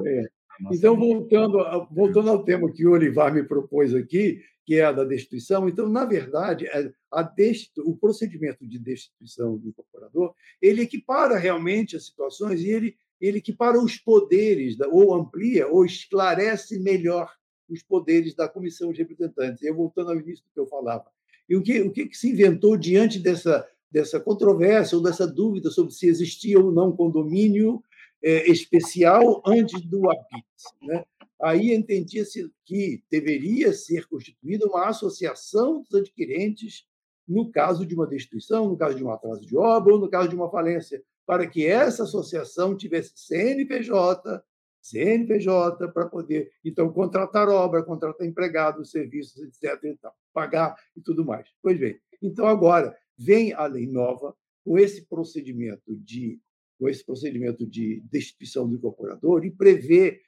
então, 0.72 0.96
voltando, 0.96 1.58
voltando 1.90 2.30
ao 2.30 2.44
tema 2.44 2.72
que 2.72 2.86
o 2.86 2.92
Olivar 2.92 3.34
me 3.34 3.44
propôs 3.44 3.96
aqui, 3.96 4.42
que 4.72 4.80
é 4.80 4.86
a 4.86 4.94
da 4.94 5.04
destituição, 5.04 5.68
então, 5.68 5.90
na 5.90 6.06
verdade, 6.06 6.66
é, 6.66 6.90
destitu... 7.36 7.82
o 7.86 7.94
procedimento 7.98 8.66
de 8.66 8.80
destituição 8.80 9.58
do 9.58 9.68
incorporador, 9.68 10.34
ele 10.62 10.84
equipara 10.84 11.38
realmente 11.38 11.98
as 11.98 12.06
situações 12.06 12.62
e 12.62 12.70
ele, 12.70 12.96
ele 13.20 13.40
equipara 13.40 13.78
os 13.78 13.98
poderes, 13.98 14.78
ou 14.90 15.14
amplia, 15.14 15.68
ou 15.68 15.84
esclarece 15.84 16.80
melhor 16.80 17.30
os 17.68 17.84
poderes 17.84 18.34
da 18.34 18.48
comissão 18.48 18.94
de 18.94 19.00
representantes. 19.00 19.62
Eu 19.62 19.76
voltando 19.76 20.12
ao 20.12 20.18
início 20.18 20.46
do 20.46 20.54
que 20.54 20.60
eu 20.62 20.68
falava. 20.68 21.12
E 21.50 21.58
o 21.58 21.62
que, 21.62 21.82
o 21.82 21.92
que 21.92 22.14
se 22.14 22.30
inventou 22.30 22.78
diante 22.78 23.20
dessa, 23.20 23.68
dessa 23.92 24.22
controvérsia 24.22 24.98
ou 24.98 25.04
dessa 25.04 25.28
dúvida 25.28 25.70
sobre 25.70 25.92
se 25.92 26.08
existia 26.08 26.58
ou 26.58 26.72
não 26.72 26.96
condomínio 26.96 27.84
é, 28.24 28.50
especial 28.50 29.44
antes 29.46 29.82
do 29.82 30.10
habite. 30.10 30.46
Né? 30.82 31.04
Aí 31.42 31.74
entendia-se 31.74 32.52
que 32.66 33.04
deveria 33.10 33.74
ser 33.74 34.08
constituída 34.08 34.68
uma 34.68 34.88
associação 34.88 35.82
dos 35.82 36.00
adquirentes 36.00 36.86
no 37.28 37.50
caso 37.50 37.86
de 37.86 37.96
uma 37.96 38.06
destituição, 38.06 38.68
no 38.68 38.78
caso 38.78 38.96
de 38.96 39.04
um 39.04 39.12
atraso 39.12 39.42
de 39.42 39.58
obra 39.58 39.94
ou 39.94 40.00
no 40.00 40.10
caso 40.10 40.30
de 40.30 40.36
uma 40.36 40.52
falência, 40.52 41.02
para 41.26 41.48
que 41.48 41.66
essa 41.66 42.04
associação 42.04 42.76
tivesse 42.76 43.14
CNPJ, 43.16 44.44
CNPJ 44.82 45.92
para 45.92 46.08
poder, 46.08 46.52
então, 46.66 46.92
contratar 46.92 47.48
obra, 47.48 47.84
contratar 47.84 48.28
empregados, 48.28 48.92
serviços, 48.92 49.42
etc. 49.42 49.84
E 49.84 49.96
tal, 49.96 50.14
pagar 50.34 50.76
e 50.96 51.02
tudo 51.02 51.24
mais. 51.24 51.48
Pois 51.62 51.80
bem, 51.80 52.00
então 52.22 52.48
agora 52.48 52.96
vem 53.18 53.54
a 53.54 53.66
lei 53.66 53.88
nova 53.88 54.36
com 54.64 54.78
esse 54.78 55.06
procedimento 55.08 55.96
de 55.96 56.40
com 56.78 56.90
esse 56.90 57.06
procedimento 57.06 57.64
de 57.64 58.02
destituição 58.12 58.68
do 58.68 58.74
incorporador 58.74 59.46
e 59.46 59.52
prevê 59.52 60.20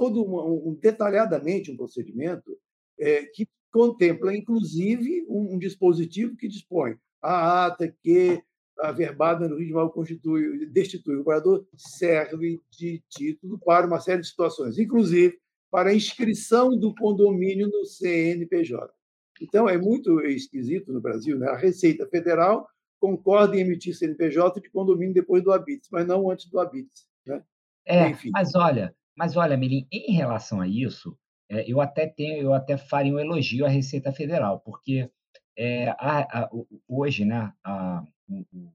todo 0.00 0.24
um, 0.24 0.70
um 0.70 0.74
detalhadamente 0.74 1.70
um 1.70 1.76
procedimento 1.76 2.56
é, 2.98 3.26
que 3.26 3.46
contempla, 3.70 4.34
inclusive, 4.34 5.26
um, 5.28 5.54
um, 5.54 5.58
dispositivo 5.58 6.36
que 6.36 6.48
dispõe 6.48 6.96
a 7.20 7.66
ata 7.66 7.94
que 8.02 8.42
a 8.78 8.92
verbada 8.92 9.46
no 9.46 9.58
ritmo 9.58 9.90
constitui, 9.90 10.64
destitui 10.66 11.16
o 11.16 11.20
incorporador 11.20 11.66
serve 11.76 12.58
de 12.70 13.02
título 13.10 13.58
para 13.58 13.86
uma 13.86 14.00
série 14.00 14.22
de 14.22 14.28
situações, 14.28 14.78
inclusive 14.78 15.38
para 15.70 15.90
a 15.90 15.94
inscrição 15.94 16.74
do 16.74 16.94
condomínio 16.94 17.68
no 17.68 17.84
CNPJ. 17.84 18.90
Então, 19.38 19.68
é 19.68 19.76
muito 19.76 20.18
esquisito 20.22 20.94
no 20.94 21.00
Brasil, 21.00 21.38
né? 21.38 21.48
a 21.48 21.56
Receita 21.58 22.08
Federal 22.08 22.66
concorda 22.98 23.54
em 23.54 23.60
emitir 23.60 23.94
CNPJ 23.94 24.62
de 24.62 24.70
condomínio 24.70 25.12
depois 25.12 25.44
do 25.44 25.52
habite, 25.52 25.88
mas 25.92 26.06
não 26.06 26.30
antes 26.30 26.46
do 26.46 26.58
habite. 26.58 27.06
Né? 27.26 27.42
É, 27.84 28.08
Enfim. 28.08 28.30
mas 28.32 28.54
olha, 28.54 28.94
mas 29.20 29.36
olha, 29.36 29.54
Mirim, 29.54 29.86
em 29.92 30.14
relação 30.14 30.62
a 30.62 30.66
isso, 30.66 31.14
é, 31.50 31.70
eu 31.70 31.78
até 31.78 32.06
tenho, 32.06 32.40
eu 32.42 32.54
até 32.54 32.78
faria 32.78 33.12
um 33.12 33.18
elogio 33.18 33.66
à 33.66 33.68
Receita 33.68 34.10
Federal, 34.14 34.60
porque 34.60 35.10
é, 35.58 35.90
a, 35.90 36.44
a, 36.44 36.50
hoje, 36.88 37.26
né, 37.26 37.52
a, 37.62 38.02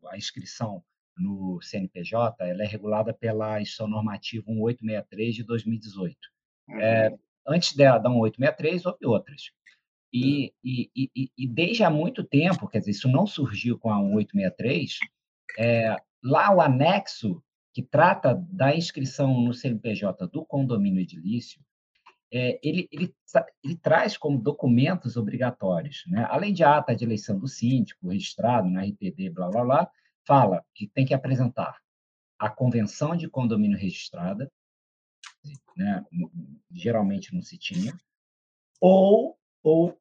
a 0.07 0.15
inscrição 0.15 0.83
no 1.17 1.59
CNPJ 1.63 2.47
ela 2.47 2.61
é 2.61 2.67
regulada 2.67 3.11
pela 3.11 3.59
Instituição 3.59 3.87
Normativa 3.87 4.43
1863 4.45 5.33
de 5.33 5.43
2018. 5.45 6.15
Uhum. 6.69 6.79
É, 6.79 7.17
antes 7.47 7.75
da, 7.75 7.97
da 7.97 8.07
1863, 8.07 8.85
houve 8.85 9.03
outras. 9.07 9.49
E, 10.13 10.53
e, 10.63 10.91
e, 10.95 11.31
e, 11.35 11.47
desde 11.47 11.83
há 11.83 11.89
muito 11.89 12.23
tempo, 12.23 12.67
quer 12.67 12.77
dizer, 12.77 12.91
isso 12.91 13.09
não 13.09 13.25
surgiu 13.25 13.79
com 13.79 13.89
a 13.89 13.97
1863, 13.97 14.99
é, 15.57 15.95
lá 16.23 16.53
o 16.53 16.61
anexo 16.61 17.41
que 17.75 17.83
trata 17.83 18.33
da 18.49 18.73
inscrição 18.73 19.41
no 19.41 19.53
CNPJ 19.53 20.27
do 20.29 20.45
condomínio 20.45 21.01
edilício, 21.01 21.61
é, 22.31 22.57
ele, 22.63 22.87
ele, 22.89 23.13
ele, 23.61 23.75
traz 23.75 24.17
como 24.17 24.41
documentos 24.41 25.17
obrigatórios, 25.17 26.05
né? 26.07 26.25
além 26.29 26.53
de 26.53 26.63
ata 26.63 26.95
de 26.95 27.03
eleição 27.03 27.37
do 27.37 27.49
síndico, 27.49 28.07
registrado 28.07 28.69
na 28.69 28.81
RPD, 28.83 29.29
blá, 29.29 29.49
blá, 29.49 29.63
blá, 29.65 29.91
fala 30.25 30.65
que 30.73 30.87
tem 30.87 31.05
que 31.05 31.13
apresentar 31.13 31.77
a 32.39 32.49
convenção 32.49 33.13
de 33.13 33.27
condomínio 33.27 33.77
registrada, 33.77 34.49
né? 35.75 36.01
geralmente 36.71 37.35
não 37.35 37.41
se 37.41 37.57
tinha, 37.57 37.93
ou, 38.79 39.37
ou 39.61 39.99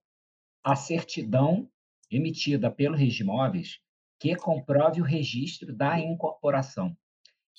a 0.63 0.77
certidão 0.77 1.69
emitida 2.09 2.71
pelo 2.71 2.95
Regimóveis 2.95 3.81
que 4.21 4.37
comprove 4.37 5.01
o 5.01 5.05
registro 5.05 5.75
da 5.75 5.99
incorporação. 5.99 6.97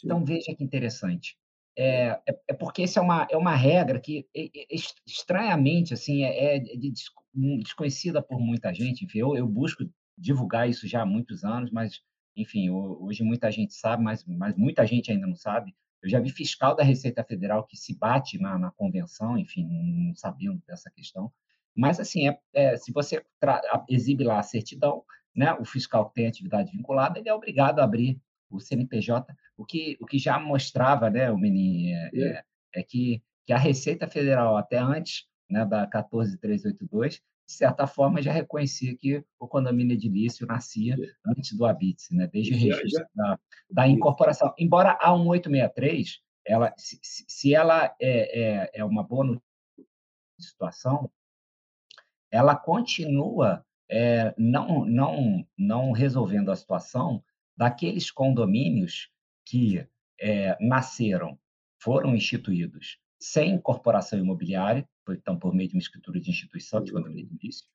Então, 0.03 0.23
veja 0.23 0.53
que 0.55 0.63
interessante. 0.63 1.37
É, 1.77 2.21
é, 2.27 2.39
é, 2.49 2.53
porque 2.53 2.83
essa 2.83 2.99
é 2.99 3.03
uma, 3.03 3.27
é 3.29 3.35
uma 3.35 3.55
regra 3.55 3.99
que, 3.99 4.25
estranhamente, 5.05 5.93
assim, 5.93 6.23
é, 6.23 6.55
é 6.55 6.59
de, 6.59 6.93
desconhecida 7.59 8.21
por 8.21 8.39
muita 8.39 8.73
gente. 8.73 9.03
Enfim, 9.03 9.19
eu, 9.19 9.35
eu 9.35 9.47
busco 9.47 9.83
divulgar 10.17 10.69
isso 10.69 10.87
já 10.87 11.01
há 11.01 11.05
muitos 11.05 11.43
anos, 11.43 11.69
mas, 11.71 12.01
enfim, 12.35 12.69
hoje 12.69 13.23
muita 13.23 13.51
gente 13.51 13.73
sabe, 13.73 14.03
mas, 14.03 14.23
mas 14.25 14.55
muita 14.55 14.85
gente 14.85 15.11
ainda 15.11 15.27
não 15.27 15.35
sabe. 15.35 15.75
Eu 16.01 16.09
já 16.09 16.19
vi 16.19 16.29
fiscal 16.29 16.75
da 16.75 16.83
Receita 16.83 17.23
Federal 17.23 17.65
que 17.65 17.75
se 17.75 17.97
bate 17.97 18.39
na, 18.39 18.57
na 18.57 18.71
convenção, 18.71 19.37
enfim, 19.37 19.67
não 19.67 20.15
sabendo 20.15 20.61
dessa 20.65 20.89
questão. 20.91 21.31
Mas, 21.75 21.99
assim, 21.99 22.29
é, 22.29 22.39
é 22.53 22.77
se 22.77 22.93
você 22.93 23.21
exibe 23.89 24.23
lá 24.23 24.39
a 24.39 24.43
certidão, 24.43 25.03
né, 25.35 25.53
o 25.55 25.65
fiscal 25.65 26.07
que 26.07 26.13
tem 26.13 26.27
atividade 26.27 26.71
vinculada, 26.71 27.19
ele 27.19 27.27
é 27.27 27.33
obrigado 27.33 27.79
a 27.79 27.83
abrir 27.83 28.17
o 28.49 28.59
CNPJ, 28.59 29.33
o 29.57 29.65
que, 29.65 29.97
o 29.99 30.05
que 30.05 30.17
já 30.17 30.39
mostrava, 30.39 31.09
né, 31.09 31.31
o 31.31 31.37
Menin, 31.37 31.91
é, 31.91 32.09
é, 32.13 32.43
é, 32.75 32.83
que, 32.83 33.21
que 33.45 33.53
a 33.53 33.57
Receita 33.57 34.07
Federal, 34.07 34.57
até 34.57 34.77
antes 34.77 35.25
né, 35.49 35.65
da 35.65 35.87
14382, 35.87 37.21
de 37.47 37.53
certa 37.53 37.85
forma, 37.85 38.21
já 38.21 38.31
reconhecia 38.31 38.95
que 38.97 39.23
o 39.39 39.47
condomínio 39.47 39.93
edilício 39.93 40.47
nascia 40.47 40.95
antes 41.25 41.55
do 41.55 41.65
habite, 41.65 42.13
né, 42.15 42.27
desde 42.27 42.53
o 42.53 42.57
registro 42.57 43.05
da, 43.13 43.39
da 43.69 43.87
incorporação. 43.87 44.53
Embora 44.57 44.97
a 44.99 45.15
1863, 45.15 46.21
ela, 46.45 46.73
se, 46.77 46.99
se 47.01 47.53
ela 47.53 47.95
é, 47.99 48.63
é, 48.63 48.71
é 48.75 48.85
uma 48.85 49.03
boa 49.03 49.39
situação, 50.39 51.09
ela 52.31 52.55
continua 52.55 53.65
é, 53.89 54.33
não, 54.37 54.85
não, 54.85 55.47
não 55.57 55.91
resolvendo 55.91 56.51
a 56.51 56.55
situação 56.55 57.23
daqueles 57.55 58.11
condomínios 58.11 59.09
que 59.45 59.87
é, 60.19 60.57
nasceram, 60.59 61.37
foram 61.79 62.15
instituídos 62.15 62.99
sem 63.19 63.55
incorporação 63.55 64.19
imobiliária, 64.19 64.87
então 65.09 65.37
por 65.37 65.53
meio 65.53 65.69
de 65.69 65.75
uma 65.75 65.81
escritura 65.81 66.19
de 66.19 66.29
instituição 66.29 66.83
de 66.83 66.91
condomínio 66.91 67.25
edilício. 67.25 67.65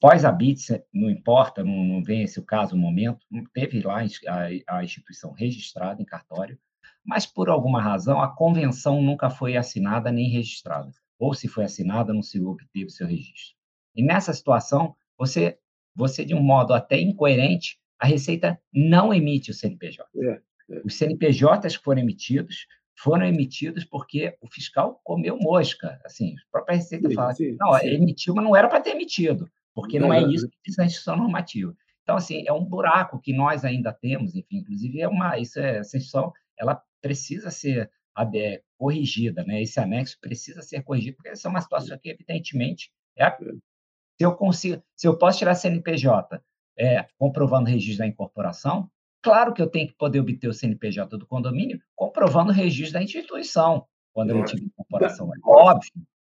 Pós-habite, 0.00 0.82
não 0.92 1.08
importa, 1.08 1.62
não, 1.62 1.84
não 1.84 2.02
vem 2.02 2.22
esse 2.22 2.40
o 2.40 2.44
caso, 2.44 2.74
o 2.74 2.78
momento, 2.78 3.24
teve 3.52 3.80
lá 3.82 4.00
a, 4.00 4.78
a 4.78 4.84
instituição 4.84 5.32
registrada 5.32 6.02
em 6.02 6.04
cartório, 6.04 6.58
mas 7.04 7.26
por 7.26 7.48
alguma 7.48 7.80
razão 7.80 8.20
a 8.20 8.34
convenção 8.34 9.02
nunca 9.02 9.30
foi 9.30 9.56
assinada 9.56 10.10
nem 10.10 10.28
registrada. 10.28 10.90
Ou 11.18 11.34
se 11.34 11.46
foi 11.46 11.64
assinada, 11.64 12.12
não 12.12 12.22
se 12.22 12.40
obteve 12.40 12.90
seu 12.90 13.06
registro. 13.06 13.54
E 13.94 14.02
nessa 14.02 14.32
situação, 14.32 14.96
você, 15.16 15.58
você 15.94 16.24
de 16.24 16.34
um 16.34 16.42
modo 16.42 16.74
até 16.74 17.00
incoerente, 17.00 17.78
a 18.02 18.06
Receita 18.06 18.60
não 18.74 19.14
emite 19.14 19.52
o 19.52 19.54
CNPJ. 19.54 20.04
É, 20.16 20.40
é. 20.70 20.82
Os 20.84 20.96
CNPJs 20.96 21.76
que 21.76 21.84
foram 21.84 22.00
emitidos 22.00 22.66
foram 22.98 23.24
emitidos 23.24 23.84
porque 23.84 24.36
o 24.40 24.48
fiscal 24.48 25.00
comeu 25.04 25.38
mosca. 25.38 26.00
Assim, 26.04 26.34
a 26.34 26.50
própria 26.50 26.76
Receita 26.76 27.08
sim, 27.08 27.14
fala, 27.14 27.32
sim, 27.32 27.56
não, 27.60 27.72
sim. 27.78 27.86
emitiu, 27.86 28.34
mas 28.34 28.44
não 28.44 28.56
era 28.56 28.68
para 28.68 28.80
ter 28.80 28.90
emitido, 28.90 29.48
porque 29.72 30.00
não, 30.00 30.08
não 30.08 30.14
é 30.14 30.22
isso 30.22 30.48
que 30.48 30.56
diz 30.66 30.78
a 30.80 30.84
instituição 30.84 31.16
normativa. 31.16 31.72
Então, 32.02 32.16
assim, 32.16 32.42
é 32.44 32.52
um 32.52 32.64
buraco 32.64 33.20
que 33.20 33.32
nós 33.32 33.64
ainda 33.64 33.92
temos, 33.92 34.34
enfim, 34.34 34.56
inclusive 34.56 35.00
é 35.00 35.06
uma, 35.06 35.38
isso 35.38 35.60
é, 35.60 35.78
essa 35.78 35.96
instituição, 35.96 36.32
ela 36.58 36.82
precisa 37.00 37.52
ser 37.52 37.88
é, 38.34 38.62
corrigida, 38.76 39.44
né? 39.44 39.62
Esse 39.62 39.78
anexo 39.78 40.18
precisa 40.20 40.60
ser 40.60 40.82
corrigido, 40.82 41.18
porque 41.18 41.28
essa 41.28 41.46
é 41.46 41.50
uma 41.50 41.60
situação 41.60 41.96
que, 41.98 42.10
evidentemente, 42.10 42.90
é, 43.16 43.26
é 43.26 43.30
se 43.30 44.24
eu 44.24 44.34
consigo, 44.34 44.82
se 44.96 45.06
eu 45.06 45.16
posso 45.16 45.38
tirar 45.38 45.54
CNPJ 45.54 46.42
é, 46.82 47.06
comprovando 47.16 47.68
o 47.68 47.72
registro 47.72 47.98
da 47.98 48.08
incorporação, 48.08 48.90
claro 49.22 49.54
que 49.54 49.62
eu 49.62 49.68
tenho 49.68 49.86
que 49.86 49.94
poder 49.94 50.18
obter 50.18 50.48
o 50.48 50.52
CNPJ 50.52 51.16
do 51.16 51.26
condomínio 51.26 51.80
comprovando 51.94 52.50
o 52.50 52.54
registro 52.54 52.94
da 52.94 53.02
instituição 53.02 53.86
quando 54.12 54.30
eu 54.30 54.44
tive 54.44 54.64
incorporação. 54.64 55.32
É 55.32 55.38
óbvio, 55.44 55.92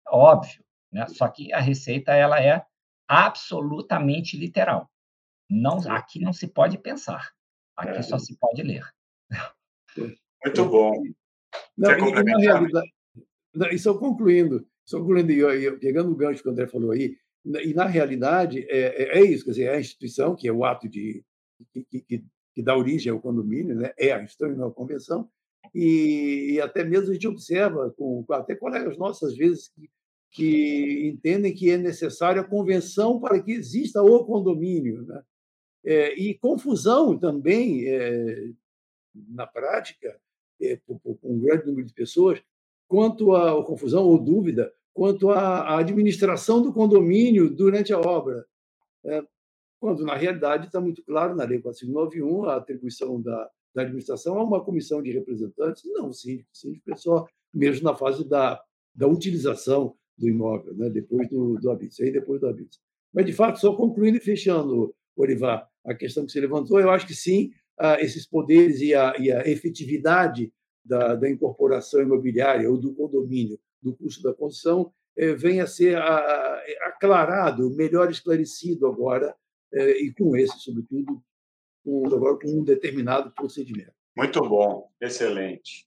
é 0.07 0.11
óbvio. 0.11 0.65
Né? 0.93 1.05
Só 1.09 1.27
que 1.27 1.53
a 1.53 1.61
receita 1.61 2.15
ela 2.15 2.41
é 2.41 2.65
absolutamente 3.09 4.37
literal. 4.37 4.89
não, 5.51 5.79
aqui 5.91 6.21
não 6.21 6.33
se 6.33 6.47
pode 6.47 6.79
pensar, 6.79 7.33
aqui 7.77 8.03
só 8.05 8.17
se 8.17 8.37
pode 8.39 8.63
ler. 8.63 8.85
Muito 9.97 10.65
bom. 10.67 10.93
Não, 11.77 11.91
e, 11.91 12.23
na 12.23 12.39
realidade, 12.39 12.93
e 13.73 13.79
só 13.79 13.99
concluindo, 13.99 14.67
só 14.85 14.99
concluindo, 15.01 15.79
pegando 15.81 16.13
o 16.13 16.17
gancho 16.17 16.43
que 16.43 16.49
o 16.49 16.53
André 16.53 16.69
falou 16.69 16.93
aí, 16.93 17.17
e 17.63 17.73
na 17.73 17.87
realidade 17.87 18.67
é, 18.69 19.19
é, 19.19 19.19
é 19.19 19.25
isso, 19.25 19.45
quer 19.45 19.51
dizer, 19.53 19.65
é 19.65 19.77
a 19.77 19.81
instituição, 19.81 20.35
que 20.35 20.49
é 20.49 20.53
o 20.53 20.65
ato 20.65 20.89
de, 20.89 21.25
que, 21.73 22.03
que, 22.03 22.25
que 22.55 22.63
dá 22.63 22.77
origem 22.77 23.13
ao 23.13 23.21
condomínio, 23.21 23.75
né? 23.75 23.93
é 23.99 24.13
a 24.13 24.23
instituição 24.23 24.55
e 24.55 24.59
não 24.59 24.69
a 24.69 24.75
convenção, 24.75 25.31
e, 25.75 26.53
e, 26.53 26.61
até 26.61 26.85
mesmo 26.85 27.11
a 27.11 27.15
gente 27.15 27.29
observa, 27.29 27.93
com, 27.97 28.25
até 28.31 28.55
colegas 28.55 28.97
nossos, 28.97 29.31
às 29.31 29.37
vezes, 29.37 29.69
que, 29.69 29.91
que 30.31 31.09
entendem 31.09 31.55
que 31.55 31.71
é 31.71 31.77
necessária 31.77 32.41
a 32.41 32.49
convenção 32.49 33.21
para 33.21 33.43
que 33.43 33.53
exista 33.53 34.03
o 34.03 34.25
condomínio. 34.25 35.03
Né? 35.03 35.23
É, 35.85 36.15
e 36.15 36.39
confusão 36.39 37.19
também, 37.19 37.87
é, 37.89 38.51
na 39.15 39.47
prática, 39.47 40.19
é, 40.63 40.77
com 40.87 41.19
um 41.23 41.41
grande 41.41 41.67
número 41.67 41.87
de 41.87 41.93
pessoas, 41.93 42.43
quanto 42.89 43.35
a 43.35 43.65
confusão 43.65 44.05
ou 44.05 44.19
dúvida 44.19 44.73
quanto 44.97 45.31
à 45.31 45.79
administração 45.79 46.63
do 46.63 46.73
condomínio 46.73 47.51
durante 47.51 47.93
a 47.93 48.01
obra. 48.01 48.47
É, 49.05 49.23
quando, 49.79 50.03
na 50.07 50.17
realidade, 50.17 50.69
está 50.69 50.81
muito 50.81 51.05
claro 51.05 51.37
na 51.37 51.45
Lei 51.45 51.61
4591 51.61 52.45
a 52.47 52.57
atribuição 52.57 53.21
da, 53.21 53.51
da 53.75 53.83
administração 53.83 54.39
a 54.39 54.43
uma 54.43 54.65
comissão 54.65 55.03
de 55.03 55.13
representantes, 55.13 55.83
não 55.85 56.09
o 56.09 56.15
síndico. 56.15 56.49
O 56.51 56.57
síndico 56.57 56.91
é 56.91 56.97
só 56.97 57.27
mesmo 57.53 57.85
na 57.85 57.95
fase 57.95 58.27
da, 58.27 58.59
da 58.95 59.07
utilização 59.07 59.95
do 60.17 60.27
imóvel, 60.27 60.75
né? 60.75 60.89
depois 60.89 61.29
do, 61.29 61.59
do 61.59 61.71
habite, 61.71 62.03
aí 62.03 62.11
depois 62.11 62.41
do 62.41 62.49
habite. 62.49 62.79
Mas, 63.13 63.27
de 63.27 63.35
fato, 63.35 63.61
só 63.61 63.77
concluindo 63.77 64.17
e 64.17 64.21
fechando, 64.21 64.95
Olivar, 65.15 65.69
a 65.85 65.95
questão 65.95 66.25
que 66.25 66.33
você 66.33 66.41
levantou, 66.41 66.81
eu 66.81 66.91
acho 66.91 67.07
que 67.07 67.15
sim, 67.15 67.51
ah, 67.79 68.01
esses 68.01 68.27
poderes 68.27 68.81
e 68.81 68.95
a, 68.95 69.15
e 69.19 69.31
a 69.31 69.47
efetividade 69.47 70.51
da, 70.83 71.15
da, 71.15 71.29
incorporação 71.29 72.01
imobiliária 72.01 72.71
ou 72.71 72.79
do 72.79 72.95
condomínio, 72.95 73.59
do 73.83 73.97
custo 73.97 74.23
da 74.23 74.35
construção, 74.35 74.93
eh, 75.17 75.35
venha 75.35 75.65
a 75.65 75.67
ser 75.67 75.97
a, 75.97 76.63
aclarado, 76.85 77.75
melhor 77.75 78.11
esclarecido 78.11 78.87
agora, 78.87 79.35
eh, 79.73 80.05
e 80.05 80.15
com 80.15 80.37
esse, 80.37 80.59
sobretudo, 80.61 81.23
com, 81.85 82.07
agora 82.07 82.39
com 82.39 82.49
um 82.49 82.65
determinado 82.65 83.31
procedimento. 83.33 83.93
Muito 84.17 84.41
bom, 84.41 84.89
excelente. 85.01 85.85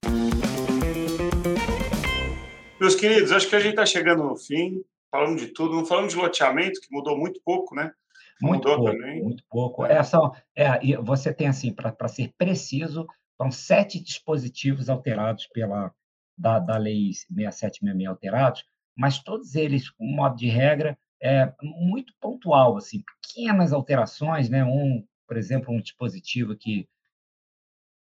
Meus 2.79 2.95
queridos, 2.95 3.31
acho 3.31 3.49
que 3.49 3.55
a 3.55 3.59
gente 3.59 3.71
está 3.71 3.85
chegando 3.85 4.23
no 4.23 4.37
fim, 4.37 4.81
falando 5.11 5.37
de 5.37 5.47
tudo, 5.47 5.75
não 5.75 5.85
falando 5.85 6.09
de 6.09 6.15
loteamento, 6.15 6.79
que 6.79 6.87
mudou 6.91 7.17
muito 7.17 7.41
pouco, 7.43 7.75
né? 7.75 7.91
Muito 8.41 8.67
mudou 8.67 8.85
pouco, 8.85 8.91
também. 8.91 9.23
muito 9.23 9.43
pouco. 9.49 9.85
É, 9.85 10.01
só, 10.01 10.31
é, 10.55 10.97
você 11.01 11.33
tem, 11.33 11.47
assim, 11.47 11.73
para 11.73 12.07
ser 12.07 12.31
preciso, 12.37 13.05
são 13.35 13.51
sete 13.51 14.01
dispositivos 14.01 14.89
alterados 14.89 15.47
pela 15.47 15.93
da, 16.39 16.57
da 16.57 16.77
Lei 16.77 17.11
6766 17.13 18.07
alterados, 18.07 18.65
mas 18.95 19.19
todos 19.19 19.55
eles, 19.55 19.89
com 19.89 20.05
modo 20.05 20.37
de 20.37 20.47
regra, 20.47 20.97
é 21.21 21.53
muito 21.61 22.13
pontual, 22.19 22.77
assim, 22.77 23.03
pequenas 23.21 23.73
alterações, 23.73 24.49
né? 24.49 24.63
Um, 24.63 25.05
por 25.27 25.37
exemplo, 25.37 25.73
um 25.73 25.81
dispositivo 25.81 26.55
que 26.55 26.87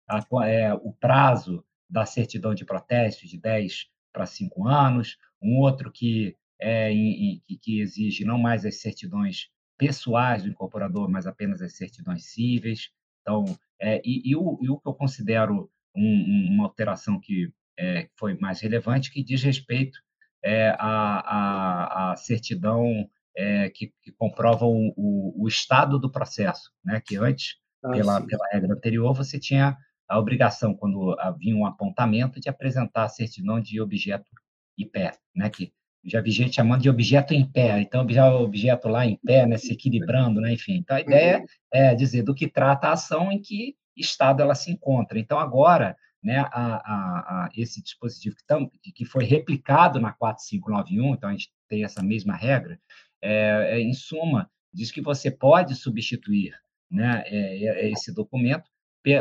a, 0.09 0.25
é, 0.47 0.73
o 0.73 0.93
prazo 0.93 1.65
da 1.89 2.07
certidão 2.07 2.55
de 2.55 2.65
protesto 2.65 3.27
de 3.27 3.39
10 3.39 3.87
para 4.13 4.27
5 4.27 4.67
anos, 4.67 5.19
um 5.41 5.59
outro 5.59 5.93
que, 5.93 6.37
é, 6.59 6.91
em, 6.91 7.43
em, 7.49 7.59
que 7.59 7.81
exige 7.81 8.25
não 8.25 8.39
mais 8.39 8.65
as 8.65 8.81
certidões 8.81 9.49
pessoais 9.77 10.43
do 10.43 10.49
incorporador, 10.49 11.11
mas 11.11 11.27
apenas 11.27 11.61
as 11.61 11.77
certidões 11.77 12.25
cíveis. 12.27 12.91
Então, 13.21 13.45
é, 13.81 14.01
e, 14.05 14.31
e, 14.31 14.37
o, 14.37 14.59
e, 14.63 14.71
o, 14.71 14.79
que 14.79 14.89
eu 14.89 14.95
considero 14.95 15.71
um, 15.95 16.49
uma 16.53 16.65
alteração 16.65 17.21
que 17.21 17.53
é, 17.79 18.09
foi 18.17 18.37
mais 18.39 18.61
relevante, 18.61 19.11
que 19.11 19.23
diz 19.23 19.43
respeito 19.43 19.99
é, 20.43 20.71
à, 20.79 21.19
à, 21.21 22.13
à, 22.13 22.17
certidão 22.17 23.09
é, 23.37 23.71
que, 23.71 23.93
que, 24.03 24.13
comprova 24.13 24.65
o, 24.67 24.93
o, 24.97 25.45
o, 25.45 25.49
estado 25.49 25.99
do 25.99 26.11
processo, 26.11 26.71
né? 26.85 27.03
que 27.05 27.17
antes, 27.17 27.57
ah, 27.83 27.91
pela, 27.91 28.21
pela 28.25 28.49
regra 28.53 28.75
anterior, 28.75 29.13
você 29.15 29.39
tinha 29.39 29.77
a 30.09 30.19
obrigação, 30.19 30.75
quando 30.75 31.19
havia 31.19 31.57
um 31.57 31.67
apontamento, 31.67 32.41
de 32.41 32.49
apresentar 32.49 33.05
a 33.05 33.09
certidão 33.09 33.61
de 33.61 33.81
objeto 33.81 34.31
em 34.79 34.89
pé, 34.89 35.13
né? 35.35 35.49
que 35.51 35.73
já 36.05 36.21
vi 36.21 36.31
gente 36.31 36.57
chamando 36.57 36.83
de 36.83 36.91
objeto 36.91 37.33
em 37.33 37.51
pé, 37.51 37.81
então 37.81 38.07
já 38.11 38.31
o 38.31 38.45
objeto 38.45 38.89
lá 38.89 39.07
em 39.07 39.17
pé, 39.17 39.47
né, 39.47 39.57
se 39.57 39.73
equilibrando, 39.73 40.41
né, 40.41 40.53
enfim. 40.53 40.75
Então 40.75 40.97
a 40.97 41.01
ideia 41.01 41.39
uhum. 41.39 41.47
é 41.73 41.95
dizer 41.95 42.23
do 42.23 42.35
que 42.35 42.47
trata 42.47 42.89
a 42.89 42.93
ação 42.93 43.33
em 43.33 43.41
que 43.41 43.75
estado 43.97 44.43
ela 44.43 44.55
se 44.55 44.71
encontra. 44.71 45.19
Então 45.19 45.39
agora, 45.39 45.97
né, 46.25 46.39
a, 46.39 46.47
a, 46.53 47.45
a 47.45 47.51
esse 47.55 47.83
dispositivo 47.83 48.35
que, 48.83 48.93
que 48.93 49.05
foi 49.05 49.25
replicado 49.25 50.01
na 50.01 50.11
4591, 50.11 51.15
então 51.15 51.29
a 51.29 51.33
gente 51.33 51.53
tem 51.69 51.85
essa 51.85 52.03
mesma 52.03 52.35
regra, 52.35 52.81
é, 53.21 53.77
é, 53.77 53.81
em 53.81 53.93
suma, 53.93 54.51
diz 54.73 54.91
que 54.91 55.03
você 55.03 55.31
pode 55.31 55.75
substituir 55.75 56.59
né, 56.91 57.23
é, 57.27 57.87
é 57.87 57.91
esse 57.91 58.13
documento 58.13 58.71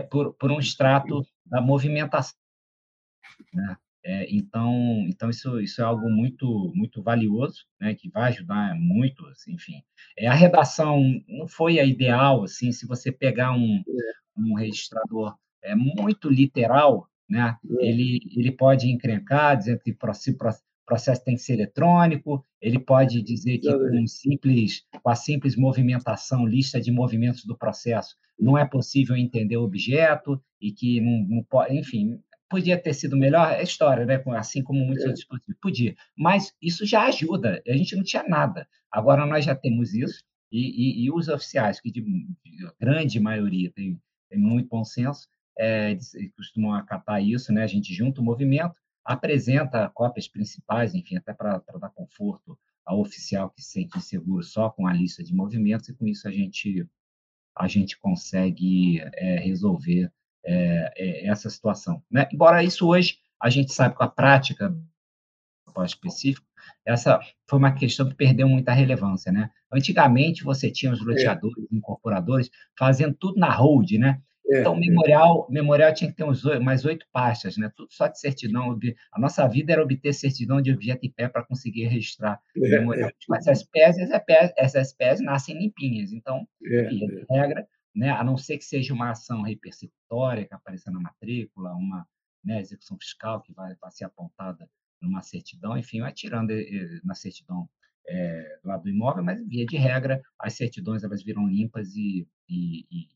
por, 0.09 0.33
por 0.35 0.49
um 0.49 0.59
extrato 0.59 1.21
da 1.45 1.61
movimentação. 1.61 2.37
Né? 3.53 3.75
É, 4.05 4.27
então, 4.33 5.05
então 5.07 5.29
isso, 5.29 5.59
isso 5.59 5.81
é 5.81 5.83
algo 5.83 6.09
muito 6.09 6.71
muito 6.75 7.01
valioso, 7.01 7.65
né, 7.79 7.95
que 7.95 8.09
vai 8.09 8.29
ajudar 8.31 8.75
muito, 8.75 9.25
assim, 9.27 9.53
enfim. 9.53 9.81
É, 10.17 10.27
a 10.27 10.33
redação 10.33 11.01
não 11.27 11.47
foi 11.47 11.79
a 11.79 11.85
ideal, 11.85 12.43
assim, 12.43 12.71
se 12.71 12.85
você 12.85 13.11
pegar 13.11 13.53
um, 13.53 13.81
um 14.37 14.55
registrador 14.55 15.37
é, 15.63 15.75
muito 15.75 16.29
literal, 16.29 17.07
né, 17.29 17.55
ele, 17.79 18.19
ele 18.35 18.51
pode 18.51 18.89
encrencar, 18.91 19.57
dizendo 19.57 19.79
que 19.79 19.91
o 19.91 19.97
processo 20.85 21.23
tem 21.23 21.35
que 21.35 21.41
ser 21.41 21.53
eletrônico, 21.53 22.45
ele 22.61 22.79
pode 22.79 23.21
dizer 23.21 23.57
que 23.59 23.71
com, 23.71 24.07
simples, 24.07 24.83
com 25.01 25.09
a 25.09 25.15
simples 25.15 25.55
movimentação, 25.55 26.45
lista 26.45 26.79
de 26.79 26.91
movimentos 26.91 27.45
do 27.45 27.57
processo, 27.57 28.15
não 28.39 28.57
é 28.57 28.65
possível 28.65 29.15
entender 29.15 29.57
o 29.57 29.63
objeto 29.63 30.41
e 30.61 30.71
que 30.71 30.99
não, 30.99 31.37
não 31.37 31.43
pode, 31.43 31.77
enfim, 31.77 32.19
Podia 32.53 32.77
ter 32.77 32.93
sido 32.93 33.17
melhor, 33.17 33.51
é 33.51 33.63
história, 33.63 34.05
né? 34.05 34.21
assim 34.37 34.61
como 34.61 34.85
muitos 34.85 35.03
é. 35.03 35.07
outros 35.07 35.21
dispositivos. 35.21 35.59
Podia. 35.59 35.95
Mas 36.15 36.53
isso 36.61 36.85
já 36.85 37.07
ajuda. 37.07 37.59
A 37.67 37.75
gente 37.75 37.95
não 37.95 38.03
tinha 38.03 38.21
nada. 38.27 38.67
Agora 38.91 39.25
nós 39.25 39.43
já 39.43 39.55
temos 39.55 39.95
isso, 39.95 40.23
e, 40.51 40.59
e, 40.59 41.05
e 41.05 41.11
os 41.11 41.27
oficiais, 41.29 41.81
que 41.81 41.91
de, 41.91 42.01
de 42.01 42.71
grande 42.79 43.19
maioria 43.19 43.71
têm, 43.73 43.99
têm 44.29 44.39
muito 44.39 44.69
bom 44.69 44.83
senso, 44.83 45.27
é, 45.57 45.97
costumam 46.35 46.73
acatar 46.73 47.23
isso, 47.23 47.51
né? 47.53 47.63
A 47.63 47.67
gente 47.67 47.93
junta 47.93 48.21
o 48.21 48.23
movimento, 48.23 48.75
apresenta 49.03 49.89
cópias 49.89 50.27
principais, 50.27 50.95
enfim, 50.95 51.17
até 51.17 51.33
para 51.33 51.61
dar 51.79 51.89
conforto 51.89 52.57
ao 52.85 52.99
oficial 52.99 53.49
que 53.49 53.61
se 53.61 53.71
sente 53.71 53.97
inseguro 53.97 54.43
só 54.43 54.69
com 54.69 54.87
a 54.87 54.93
lista 54.93 55.23
de 55.23 55.33
movimentos, 55.33 55.89
e 55.89 55.93
com 55.93 56.07
isso 56.07 56.27
a 56.27 56.31
gente, 56.31 56.87
a 57.55 57.67
gente 57.67 57.97
consegue 57.97 58.99
é, 59.13 59.39
resolver 59.39 60.11
é, 60.45 60.93
é, 60.95 61.27
essa 61.27 61.49
situação. 61.49 62.03
Né? 62.09 62.27
Embora 62.31 62.63
isso 62.63 62.87
hoje 62.87 63.17
a 63.41 63.49
gente 63.49 63.73
sabe 63.73 63.95
com 63.95 64.03
a 64.03 64.09
prática 64.09 64.75
específico, 65.85 66.45
essa 66.85 67.19
foi 67.49 67.57
uma 67.57 67.73
questão 67.73 68.07
que 68.07 68.15
perdeu 68.15 68.47
muita 68.47 68.71
relevância, 68.71 69.31
né? 69.31 69.49
Antigamente 69.71 70.43
você 70.43 70.69
tinha 70.69 70.91
os 70.91 71.01
é. 71.01 71.03
loteadores, 71.03 71.65
incorporadores 71.71 72.49
fazendo 72.77 73.15
tudo 73.15 73.39
na 73.39 73.51
hold, 73.51 73.91
né? 73.93 74.21
É, 74.47 74.59
então, 74.59 74.73
o 74.73 74.79
memorial, 74.79 75.47
memorial 75.49 75.93
tinha 75.93 76.09
que 76.11 76.17
ter 76.17 76.23
uns, 76.23 76.43
mais 76.61 76.83
oito 76.85 77.05
pastas, 77.11 77.57
né? 77.57 77.71
Tudo 77.75 77.91
só 77.91 78.07
de 78.07 78.19
certidão. 78.19 78.77
A 79.11 79.19
nossa 79.19 79.47
vida 79.47 79.71
era 79.71 79.81
obter 79.81 80.13
certidão 80.13 80.61
de 80.61 80.71
objeto 80.71 81.05
em 81.05 81.11
pé 81.11 81.29
para 81.29 81.43
conseguir 81.43 81.85
registrar 81.85 82.39
o 82.55 82.61
memorial. 82.61 83.09
Mas 83.29 83.47
as 83.47 83.63
PES, 83.63 83.97
essas 84.57 84.93
PES 84.93 85.21
nascem 85.21 85.57
limpinhas. 85.57 86.11
Então, 86.11 86.45
enfim, 86.61 87.07
regra, 87.29 87.67
né? 87.95 88.09
a 88.09 88.23
não 88.23 88.37
ser 88.37 88.57
que 88.57 88.65
seja 88.65 88.93
uma 88.93 89.11
ação 89.11 89.41
repersecutória 89.41 90.45
que 90.45 90.53
apareça 90.53 90.91
na 90.91 90.99
matrícula, 90.99 91.73
uma 91.73 92.05
né, 92.43 92.59
execução 92.59 92.97
fiscal 92.97 93.41
que 93.41 93.53
vai, 93.53 93.73
vai 93.81 93.91
ser 93.91 94.05
apontada 94.05 94.69
numa 95.01 95.21
certidão, 95.21 95.77
enfim, 95.77 96.01
vai 96.01 96.13
tirando 96.13 96.51
eh, 96.51 96.61
eh, 96.61 96.99
na 97.03 97.13
certidão 97.13 97.69
é, 98.07 98.59
lá 98.63 98.77
do 98.77 98.89
imóvel, 98.89 99.23
mas 99.23 99.45
via 99.47 99.65
de 99.65 99.77
regra 99.77 100.21
as 100.39 100.53
certidões 100.53 101.03
elas 101.03 101.23
viram 101.23 101.47
limpas 101.47 101.95
e, 101.95 102.27
e, 102.49 102.85
e, 102.91 103.01
e 103.01 103.07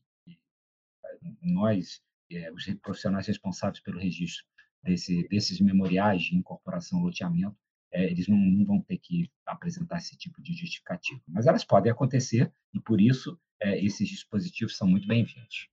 nós, 1.42 2.00
é, 2.30 2.52
os 2.52 2.64
profissionais 2.82 3.26
responsáveis 3.26 3.80
pelo 3.80 3.98
registro 3.98 4.44
desse, 4.82 5.26
desses 5.28 5.60
memoriais 5.60 6.22
de 6.22 6.36
incorporação 6.36 7.02
loteamento, 7.02 7.56
é, 7.92 8.04
eles 8.04 8.28
não, 8.28 8.36
não, 8.36 8.66
vão 8.66 8.80
ter 8.82 8.98
que 8.98 9.30
apresentar 9.46 9.98
esse 9.98 10.16
tipo 10.16 10.42
de 10.42 10.52
justificativa. 10.52 11.20
Mas 11.26 11.46
elas 11.46 11.64
podem 11.64 11.90
acontecer 11.90 12.52
e, 12.74 12.80
por 12.80 13.00
isso, 13.00 13.38
é, 13.60 13.82
esses 13.82 14.08
dispositivos 14.08 14.76
são 14.76 14.86
muito 14.86 15.08
bem-vindos. 15.08 15.68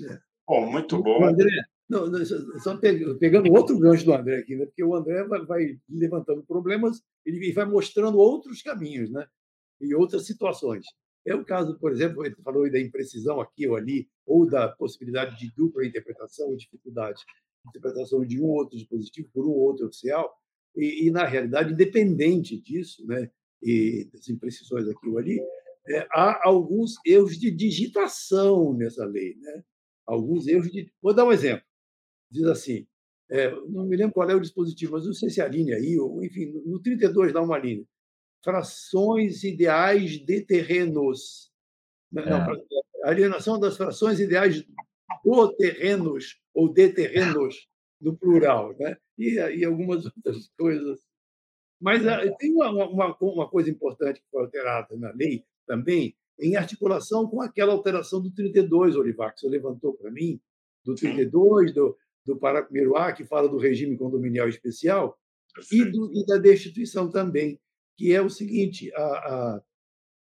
É. 0.00 0.20
Bom, 0.46 0.70
muito 0.70 1.02
bom. 1.02 1.24
André, 1.24 1.50
não, 1.88 2.06
só 2.60 2.76
pegando 2.76 3.52
outro 3.52 3.78
gancho 3.78 4.04
do 4.04 4.14
André 4.14 4.38
aqui, 4.38 4.56
né? 4.56 4.66
porque 4.66 4.84
o 4.84 4.94
André 4.94 5.24
vai, 5.24 5.44
vai 5.44 5.80
levantando 5.88 6.42
problemas 6.44 7.02
e 7.26 7.52
vai 7.52 7.64
mostrando 7.64 8.18
outros 8.18 8.62
caminhos 8.62 9.10
né? 9.10 9.26
e 9.80 9.94
outras 9.94 10.26
situações. 10.26 10.86
É 11.28 11.34
o 11.34 11.44
caso, 11.44 11.78
por 11.78 11.92
exemplo, 11.92 12.24
ele 12.24 12.34
falou 12.36 12.70
da 12.70 12.80
imprecisão 12.80 13.40
aqui 13.40 13.68
ou 13.68 13.76
ali, 13.76 14.08
ou 14.26 14.48
da 14.48 14.68
possibilidade 14.68 15.38
de 15.38 15.52
dupla 15.54 15.84
interpretação 15.84 16.48
ou 16.48 16.56
dificuldade 16.56 17.18
de 17.18 17.68
interpretação 17.68 18.24
de 18.24 18.40
um 18.40 18.46
ou 18.46 18.56
outro 18.56 18.78
dispositivo 18.78 19.28
por 19.32 19.46
um 19.46 19.50
ou 19.50 19.60
outro 19.60 19.86
oficial, 19.86 20.32
e, 20.74 21.06
e, 21.06 21.10
na 21.10 21.24
realidade, 21.24 21.72
independente 21.72 22.58
disso, 22.60 23.04
né, 23.06 23.30
e 23.62 24.08
das 24.12 24.28
imprecisões 24.28 24.88
aqui 24.88 25.08
ou 25.08 25.18
ali, 25.18 25.40
é, 25.88 26.06
há 26.12 26.48
alguns 26.48 26.94
erros 27.04 27.38
de 27.38 27.50
digitação 27.50 28.74
nessa 28.74 29.04
lei. 29.04 29.34
Né? 29.36 29.64
Alguns 30.06 30.46
erros 30.46 30.70
de. 30.70 30.90
Vou 31.02 31.14
dar 31.14 31.24
um 31.24 31.32
exemplo. 31.32 31.64
Diz 32.30 32.44
assim: 32.44 32.86
é, 33.30 33.50
não 33.68 33.86
me 33.86 33.96
lembro 33.96 34.14
qual 34.14 34.30
é 34.30 34.34
o 34.34 34.40
dispositivo, 34.40 34.92
mas 34.92 35.06
não 35.06 35.12
sei 35.12 35.30
se 35.30 35.40
é 35.40 35.44
a 35.44 35.48
linha 35.48 35.76
aí, 35.76 35.98
ou, 35.98 36.22
enfim, 36.24 36.46
no 36.64 36.80
32 36.80 37.32
dá 37.32 37.42
uma 37.42 37.58
linha. 37.58 37.84
Frações 38.48 39.44
ideais 39.44 40.12
de 40.12 40.40
terrenos. 40.40 41.52
Não, 42.10 42.22
é. 42.22 42.64
alienação 43.04 43.60
das 43.60 43.76
frações 43.76 44.18
ideais 44.18 44.64
do 45.22 45.52
terrenos, 45.52 46.40
ou 46.54 46.72
de 46.72 46.88
terrenos, 46.88 47.68
no 48.00 48.16
plural, 48.16 48.74
né? 48.78 48.96
e, 49.18 49.34
e 49.34 49.64
algumas 49.66 50.06
outras 50.06 50.48
coisas. 50.56 51.00
Mas 51.78 52.06
é. 52.06 52.30
tem 52.38 52.54
uma, 52.54 52.70
uma, 52.70 53.16
uma 53.20 53.48
coisa 53.48 53.68
importante 53.68 54.20
que 54.20 54.30
foi 54.30 54.42
alterada 54.42 54.96
na 54.96 55.12
lei 55.12 55.44
também, 55.66 56.16
em 56.40 56.56
articulação 56.56 57.28
com 57.28 57.42
aquela 57.42 57.74
alteração 57.74 58.22
do 58.22 58.30
32, 58.30 58.96
Olivar, 58.96 59.34
que 59.34 59.40
você 59.40 59.48
levantou 59.48 59.92
para 59.92 60.10
mim, 60.10 60.40
do 60.84 60.94
32, 60.94 61.74
do, 61.74 61.96
do 62.24 62.38
1A, 62.38 63.14
que 63.14 63.24
fala 63.24 63.48
do 63.48 63.58
regime 63.58 63.98
condominial 63.98 64.48
especial, 64.48 65.18
e, 65.70 65.84
do, 65.84 66.10
e, 66.14 66.24
da 66.24 66.38
destituição 66.38 67.10
também, 67.10 67.60
que 67.98 68.14
é 68.14 68.22
o 68.22 68.30
seguinte: 68.30 68.90
a, 68.94 69.02
a, 69.02 69.62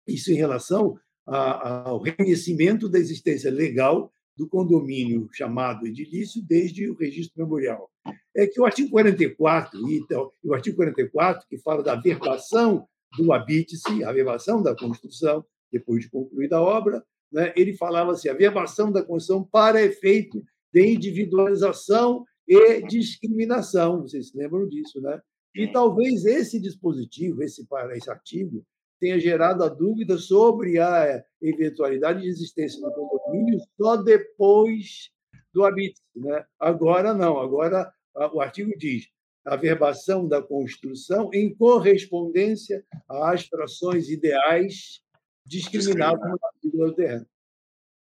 isso 0.06 0.30
em 0.30 0.36
relação 0.36 0.96
a, 1.26 1.88
ao 1.88 2.00
reconhecimento 2.00 2.88
da 2.88 2.98
existência 2.98 3.50
legal 3.50 4.12
do 4.36 4.48
condomínio 4.48 5.28
chamado 5.32 5.86
edilício 5.86 6.42
desde 6.42 6.88
o 6.88 6.94
registro 6.94 7.42
memorial. 7.42 7.90
É 8.34 8.46
que 8.46 8.60
o 8.60 8.64
artigo 8.64 8.90
44, 8.90 9.90
então, 9.90 10.30
o 10.44 10.54
artigo 10.54 10.76
44, 10.76 11.46
que 11.48 11.58
fala 11.58 11.82
da 11.82 11.96
verbação 11.96 12.86
do 13.16 13.32
habite-se, 13.32 14.04
a 14.04 14.12
verbação 14.12 14.62
da 14.62 14.74
construção, 14.74 15.44
depois 15.70 16.04
de 16.04 16.10
concluída 16.10 16.56
a 16.56 16.62
obra, 16.62 17.04
né, 17.30 17.52
ele 17.56 17.74
falava 17.74 18.12
assim: 18.12 18.28
a 18.28 18.34
verbação 18.34 18.92
da 18.92 19.02
construção 19.02 19.44
para 19.44 19.82
efeito 19.82 20.42
de 20.72 20.94
individualização 20.94 22.24
e 22.48 22.82
discriminação. 22.86 24.02
Vocês 24.02 24.30
se 24.30 24.36
lembram 24.36 24.66
disso, 24.68 25.00
né? 25.00 25.20
E 25.54 25.70
talvez 25.70 26.24
esse 26.24 26.60
dispositivo, 26.60 27.42
esse, 27.42 27.66
esse 27.94 28.10
artigo, 28.10 28.64
tenha 28.98 29.18
gerado 29.18 29.64
a 29.64 29.68
dúvida 29.68 30.16
sobre 30.16 30.78
a 30.78 31.22
eventualidade 31.40 32.22
de 32.22 32.28
existência 32.28 32.80
do 32.80 32.92
condomínio 32.92 33.58
só 33.76 33.96
depois 33.96 35.10
do 35.52 35.64
habite. 35.64 36.00
Né? 36.14 36.44
Agora 36.58 37.12
não, 37.12 37.38
agora 37.38 37.92
o 38.32 38.40
artigo 38.40 38.72
diz 38.78 39.08
a 39.44 39.56
verbação 39.56 40.28
da 40.28 40.40
construção 40.40 41.30
em 41.32 41.52
correspondência 41.54 42.84
às 43.08 43.44
frações 43.46 44.08
ideais 44.08 45.02
discriminadas 45.44 46.20
no 46.20 46.38
artigo 46.46 46.86
do 46.86 46.94
terreno. 46.94 47.26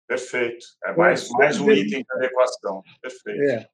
Perfeito. 0.06 0.64
É 0.84 0.94
mais, 0.94 1.28
mais 1.30 1.58
um 1.58 1.70
item 1.70 2.02
de 2.02 2.12
adequação. 2.12 2.82
Perfeito. 3.00 3.42
É. 3.42 3.68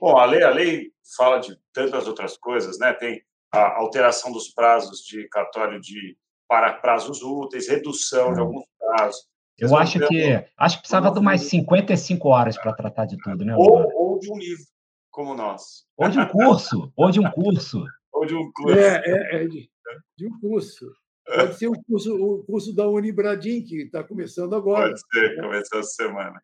Bom, 0.00 0.16
a 0.16 0.24
lei, 0.24 0.42
a 0.42 0.50
lei 0.50 0.92
fala 1.16 1.38
de 1.38 1.58
tantas 1.72 2.06
outras 2.06 2.36
coisas, 2.36 2.78
né? 2.78 2.92
Tem 2.92 3.22
a 3.52 3.78
alteração 3.78 4.30
dos 4.30 4.48
prazos 4.48 5.00
de 5.00 5.28
cartório 5.28 5.80
de 5.80 6.16
para 6.48 6.72
prazos 6.72 7.22
úteis, 7.22 7.68
redução 7.68 8.32
de 8.32 8.40
alguns 8.40 8.64
prazos. 8.78 9.26
Eu 9.58 9.76
acho 9.76 9.98
que 10.06 10.44
acho 10.56 10.76
que 10.76 10.82
precisava 10.82 11.10
de 11.10 11.20
mais 11.20 11.42
55 11.42 12.28
horas 12.28 12.56
para 12.56 12.72
tratar 12.72 13.06
de 13.06 13.18
tudo, 13.18 13.44
né? 13.44 13.54
Ou, 13.56 13.90
ou, 13.94 14.18
de 14.18 14.32
um 14.32 14.38
livro, 14.38 14.64
como 15.10 15.34
nós. 15.34 15.84
Ou 15.96 16.08
de 16.08 16.18
um 16.18 16.28
curso, 16.28 16.92
ou 16.96 17.10
de 17.10 17.20
um 17.20 17.30
curso. 17.30 17.84
ou 18.12 18.24
de 18.24 18.34
um 18.34 18.50
curso. 18.52 18.78
É, 18.78 19.02
é, 19.04 19.42
é 19.42 19.46
de, 19.46 19.68
de 20.16 20.26
um 20.26 20.40
curso. 20.40 20.86
Pode 21.26 21.58
ser 21.58 21.66
o 21.66 21.82
curso, 21.86 22.14
o 22.14 22.44
curso 22.44 22.74
da 22.74 22.88
Unibradim, 22.88 23.62
que 23.62 23.82
está 23.82 24.02
começando 24.02 24.54
agora. 24.54 24.88
Pode 24.88 25.00
ser, 25.12 25.36
começou 25.36 25.80
essa 25.80 25.90
semana. 25.90 26.40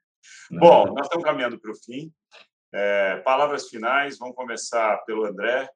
Não. 0.51 0.61
Bom, 0.61 0.87
nós 0.93 1.07
estamos 1.07 1.25
caminhando 1.25 1.59
para 1.59 1.71
o 1.71 1.75
fim. 1.77 2.13
É, 2.77 3.19
palavras 3.19 3.69
finais, 3.69 4.19
vamos 4.19 4.35
começar 4.35 4.99
pelo 5.05 5.25
André. 5.25 5.71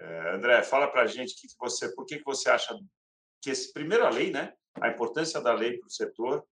É, 0.00 0.30
André, 0.30 0.62
fala 0.62 0.88
para 0.88 1.02
a 1.02 1.06
gente 1.06 1.34
que 1.34 1.46
você, 1.58 1.94
por 1.94 2.06
que, 2.06 2.16
que 2.16 2.24
você 2.24 2.48
acha 2.48 2.74
que 3.42 3.50
esse 3.50 3.70
primeiro 3.74 4.06
a 4.06 4.08
lei, 4.08 4.30
né, 4.30 4.54
a 4.80 4.88
importância 4.88 5.38
da 5.38 5.52
lei 5.52 5.76
para 5.76 5.86
o 5.86 5.90
setor, 5.90 6.46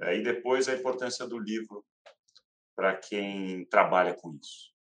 é, 0.00 0.16
e 0.16 0.24
depois 0.24 0.68
a 0.68 0.74
importância 0.74 1.24
do 1.24 1.38
livro 1.38 1.84
para 2.74 2.96
quem 2.96 3.64
trabalha 3.66 4.12
com 4.12 4.34
isso. 4.34 4.74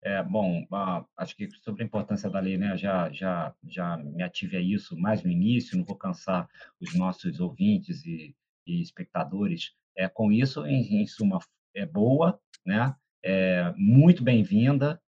É, 0.00 0.22
bom, 0.22 0.66
acho 1.14 1.36
que 1.36 1.50
sobre 1.56 1.82
a 1.82 1.86
importância 1.86 2.30
da 2.30 2.40
lei, 2.40 2.56
né, 2.56 2.78
já, 2.78 3.12
já, 3.12 3.54
já 3.62 3.98
me 3.98 4.22
ative 4.22 4.56
a 4.56 4.60
isso 4.60 4.96
mais 4.96 5.22
no 5.22 5.30
início, 5.30 5.76
não 5.76 5.84
vou 5.84 5.98
cansar 5.98 6.48
os 6.80 6.94
nossos 6.94 7.40
ouvintes 7.40 8.06
e, 8.06 8.34
e 8.66 8.80
espectadores 8.80 9.76
é, 9.94 10.08
com 10.08 10.32
isso, 10.32 10.64
em, 10.64 11.02
em, 11.02 11.06
suma, 11.06 11.38
é 11.74 11.84
boa, 11.84 12.40
né, 12.64 12.96
é 13.28 13.74
muito 13.76 14.22
bem-vinda, 14.22 15.00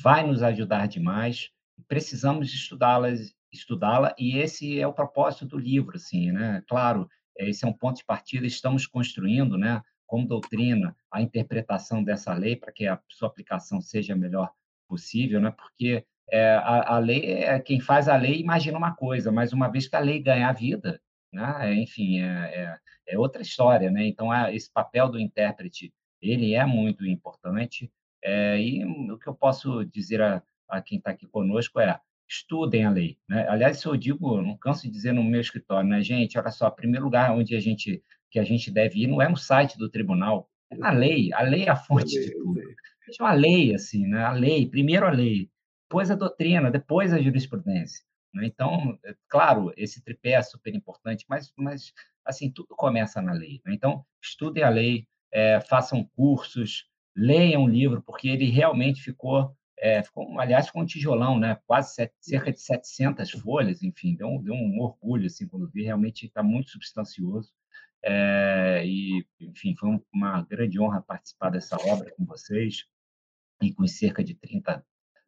vai 0.00 0.26
nos 0.26 0.42
ajudar 0.42 0.86
demais, 0.86 1.50
precisamos 1.86 2.52
estudá-las, 2.52 3.34
estudá-la, 3.52 4.14
e 4.18 4.38
esse 4.38 4.80
é 4.80 4.86
o 4.86 4.92
propósito 4.92 5.46
do 5.46 5.58
livro, 5.58 5.96
assim, 5.96 6.32
né, 6.32 6.62
claro, 6.68 7.08
esse 7.36 7.64
é 7.64 7.68
um 7.68 7.72
ponto 7.72 7.98
de 7.98 8.04
partida, 8.04 8.46
estamos 8.46 8.86
construindo, 8.86 9.56
né, 9.56 9.80
como 10.08 10.26
doutrina 10.26 10.96
a 11.12 11.20
interpretação 11.20 12.02
dessa 12.02 12.32
lei 12.32 12.56
para 12.56 12.72
que 12.72 12.86
a 12.86 12.98
sua 13.08 13.28
aplicação 13.28 13.80
seja 13.80 14.14
a 14.14 14.16
melhor 14.16 14.50
possível, 14.88 15.38
né? 15.38 15.52
porque 15.52 16.04
é, 16.30 16.54
a, 16.54 16.94
a, 16.96 16.98
lei, 16.98 17.44
é, 17.44 17.60
quem 17.60 17.78
faz 17.78 18.08
a 18.08 18.16
lei 18.16 18.40
imagina 18.40 18.78
uma 18.78 18.96
coisa, 18.96 19.30
mas 19.30 19.52
uma 19.52 19.68
vez 19.68 19.86
que 19.86 19.94
a 19.94 20.00
lei 20.00 20.20
ganhar 20.20 20.50
vida, 20.52 21.00
né? 21.32 21.74
enfim, 21.74 22.20
é, 22.20 22.26
é, 22.26 22.78
é 23.14 23.18
outra 23.18 23.42
história. 23.42 23.90
Né? 23.90 24.06
Então, 24.06 24.32
esse 24.48 24.72
papel 24.72 25.10
do 25.10 25.20
intérprete 25.20 25.92
ele 26.20 26.54
é 26.54 26.64
muito 26.64 27.06
importante, 27.06 27.90
é, 28.22 28.60
e 28.60 28.84
o 28.84 29.18
que 29.18 29.28
eu 29.28 29.34
posso 29.34 29.84
dizer 29.84 30.20
a, 30.20 30.42
a 30.68 30.82
quem 30.82 30.98
está 30.98 31.10
aqui 31.10 31.26
conosco 31.26 31.80
é 31.80 32.00
estudem 32.28 32.84
a 32.84 32.90
lei. 32.90 33.18
Né? 33.28 33.48
Aliás, 33.48 33.78
isso 33.78 33.88
eu 33.88 33.96
digo, 33.96 34.42
não 34.42 34.56
canso 34.56 34.82
de 34.82 34.90
dizer 34.90 35.12
no 35.12 35.24
meu 35.24 35.40
escritório, 35.40 35.88
né, 35.88 36.02
gente? 36.02 36.38
Olha 36.38 36.50
só, 36.50 36.70
primeiro 36.70 37.04
lugar 37.04 37.32
onde 37.32 37.56
a 37.56 37.60
gente 37.60 38.02
que 38.30 38.38
a 38.38 38.44
gente 38.44 38.70
deve 38.70 39.02
ir 39.02 39.06
não 39.06 39.22
é 39.22 39.28
no 39.28 39.38
site 39.38 39.78
do 39.78 39.88
tribunal, 39.88 40.50
é 40.70 40.76
na 40.76 40.90
lei. 40.92 41.32
A 41.32 41.42
lei 41.42 41.64
é 41.64 41.70
a 41.70 41.76
fonte 41.76 42.20
de 42.20 42.30
tudo. 42.32 42.60
Veja 43.06 43.24
a 43.24 43.32
lei, 43.32 43.74
assim, 43.74 44.06
né? 44.06 44.22
A 44.22 44.32
lei, 44.32 44.66
primeiro 44.66 45.06
a 45.06 45.10
lei, 45.10 45.50
depois 45.88 46.10
a 46.10 46.14
doutrina, 46.14 46.70
depois 46.70 47.12
a 47.12 47.20
jurisprudência. 47.22 48.04
Né? 48.34 48.46
Então, 48.46 48.98
é 49.04 49.14
claro, 49.28 49.72
esse 49.76 50.02
tripé 50.04 50.32
é 50.32 50.42
super 50.42 50.74
importante, 50.74 51.24
mas, 51.26 51.50
mas 51.56 51.94
assim, 52.24 52.50
tudo 52.50 52.76
começa 52.76 53.22
na 53.22 53.32
lei. 53.32 53.62
Né? 53.64 53.72
Então, 53.72 54.04
estudem 54.22 54.62
a 54.62 54.68
lei, 54.68 55.06
é, 55.32 55.60
façam 55.60 56.04
cursos, 56.16 56.86
leiam 57.16 57.64
o 57.64 57.68
livro, 57.68 58.02
porque 58.02 58.28
ele 58.28 58.50
realmente 58.50 59.02
ficou, 59.02 59.54
é, 59.78 60.02
ficou 60.02 60.38
aliás, 60.40 60.66
ficou 60.66 60.82
um 60.82 60.86
tijolão, 60.86 61.38
né? 61.38 61.58
quase 61.66 61.94
set, 61.94 62.12
cerca 62.20 62.52
de 62.52 62.60
700 62.60 63.30
folhas, 63.32 63.82
enfim, 63.82 64.14
deu, 64.14 64.40
deu 64.42 64.54
um 64.54 64.80
orgulho 64.80 65.26
assim, 65.26 65.46
quando 65.48 65.70
vi, 65.70 65.82
realmente 65.82 66.26
está 66.26 66.42
muito 66.42 66.70
substancioso. 66.70 67.52
É, 68.02 68.84
e, 68.86 69.26
enfim, 69.40 69.74
foi 69.76 70.00
uma 70.12 70.42
grande 70.42 70.80
honra 70.80 71.02
participar 71.02 71.50
dessa 71.50 71.76
obra 71.76 72.12
com 72.16 72.24
vocês 72.24 72.84
e 73.60 73.72
com 73.72 73.86
cerca 73.86 74.22
de 74.22 74.34
30 74.34 74.84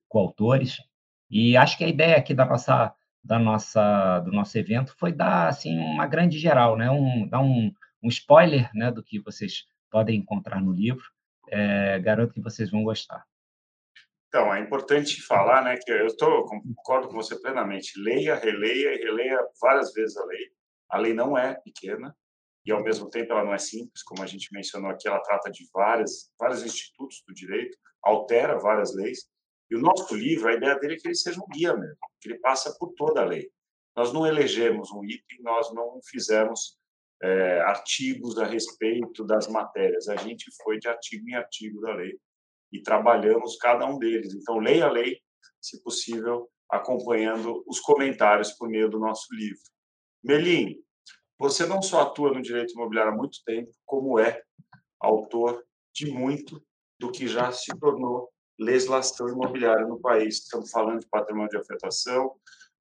coautores. 0.08 0.78
E 1.28 1.56
acho 1.56 1.76
que 1.76 1.84
a 1.84 1.88
ideia 1.88 2.16
aqui 2.16 2.32
da 2.34 2.44
nossa, 2.44 2.94
da 3.22 3.38
nossa, 3.38 4.20
do 4.20 4.32
nosso 4.32 4.56
evento 4.56 4.94
foi 4.98 5.12
dar 5.12 5.48
assim, 5.48 5.76
uma 5.78 6.06
grande 6.06 6.38
geral, 6.38 6.76
né? 6.76 6.90
um, 6.90 7.26
dar 7.28 7.40
um, 7.40 7.72
um 8.02 8.08
spoiler 8.08 8.70
né, 8.74 8.90
do 8.90 9.02
que 9.02 9.20
vocês 9.20 9.64
podem 9.90 10.18
encontrar 10.18 10.60
no 10.60 10.72
livro. 10.72 11.04
É, 11.48 11.98
garanto 11.98 12.32
que 12.32 12.40
vocês 12.40 12.70
vão 12.70 12.84
gostar. 12.84 13.24
Então, 14.28 14.54
é 14.54 14.60
importante 14.60 15.20
falar 15.22 15.64
né, 15.64 15.76
que 15.76 15.90
eu 15.90 16.16
tô, 16.16 16.44
concordo 16.44 17.08
com 17.08 17.14
você 17.14 17.40
plenamente. 17.40 18.00
Leia, 18.00 18.36
releia 18.36 18.94
e 18.94 18.98
releia 18.98 19.38
várias 19.60 19.92
vezes 19.92 20.16
a 20.16 20.24
lei. 20.24 20.50
A 20.88 20.98
lei 20.98 21.12
não 21.12 21.36
é 21.36 21.54
pequena, 21.54 22.14
e 22.64 22.70
ao 22.72 22.82
mesmo 22.82 23.08
tempo 23.08 23.32
ela 23.32 23.44
não 23.44 23.54
é 23.54 23.58
simples, 23.58 24.02
como 24.02 24.22
a 24.22 24.26
gente 24.26 24.52
mencionou 24.52 24.90
aqui, 24.90 25.08
ela 25.08 25.20
trata 25.22 25.50
de 25.50 25.68
várias, 25.72 26.30
vários 26.38 26.62
institutos 26.62 27.22
do 27.26 27.34
direito, 27.34 27.76
altera 28.02 28.58
várias 28.58 28.94
leis. 28.94 29.28
E 29.70 29.76
o 29.76 29.80
nosso 29.80 30.14
livro, 30.14 30.48
a 30.48 30.54
ideia 30.54 30.78
dele 30.78 30.94
é 30.94 30.96
que 30.96 31.08
ele 31.08 31.14
seja 31.14 31.40
um 31.40 31.48
guia 31.48 31.76
mesmo, 31.76 31.98
que 32.20 32.28
ele 32.28 32.38
passa 32.38 32.76
por 32.78 32.92
toda 32.94 33.22
a 33.22 33.24
lei. 33.24 33.50
Nós 33.96 34.12
não 34.12 34.26
elegemos 34.26 34.90
um 34.92 35.04
item, 35.04 35.42
nós 35.42 35.72
não 35.72 36.00
fizemos 36.04 36.78
é, 37.22 37.60
artigos 37.60 38.38
a 38.38 38.44
respeito 38.44 39.24
das 39.24 39.48
matérias. 39.48 40.08
A 40.08 40.16
gente 40.16 40.50
foi 40.62 40.78
de 40.78 40.88
artigo 40.88 41.28
em 41.28 41.34
artigo 41.34 41.80
da 41.80 41.94
lei 41.94 42.18
e 42.72 42.82
trabalhamos 42.82 43.56
cada 43.56 43.86
um 43.86 43.98
deles. 43.98 44.34
Então, 44.34 44.58
leia 44.58 44.86
a 44.86 44.90
lei, 44.90 45.18
se 45.60 45.82
possível, 45.82 46.48
acompanhando 46.70 47.62
os 47.66 47.80
comentários 47.80 48.52
por 48.52 48.68
meio 48.68 48.88
do 48.88 48.98
nosso 48.98 49.26
livro. 49.34 49.62
Melim, 50.22 50.76
você 51.38 51.66
não 51.66 51.82
só 51.82 52.02
atua 52.02 52.32
no 52.32 52.42
direito 52.42 52.72
imobiliário 52.72 53.12
há 53.12 53.16
muito 53.16 53.38
tempo, 53.44 53.70
como 53.84 54.18
é 54.18 54.42
autor 55.00 55.64
de 55.94 56.10
muito 56.10 56.62
do 56.98 57.10
que 57.10 57.26
já 57.26 57.50
se 57.50 57.70
tornou 57.78 58.30
legislação 58.58 59.28
imobiliária 59.28 59.86
no 59.86 59.98
país. 59.98 60.42
Estamos 60.42 60.70
falando 60.70 61.00
de 61.00 61.08
patrimônio 61.08 61.48
de 61.48 61.56
afetação, 61.56 62.36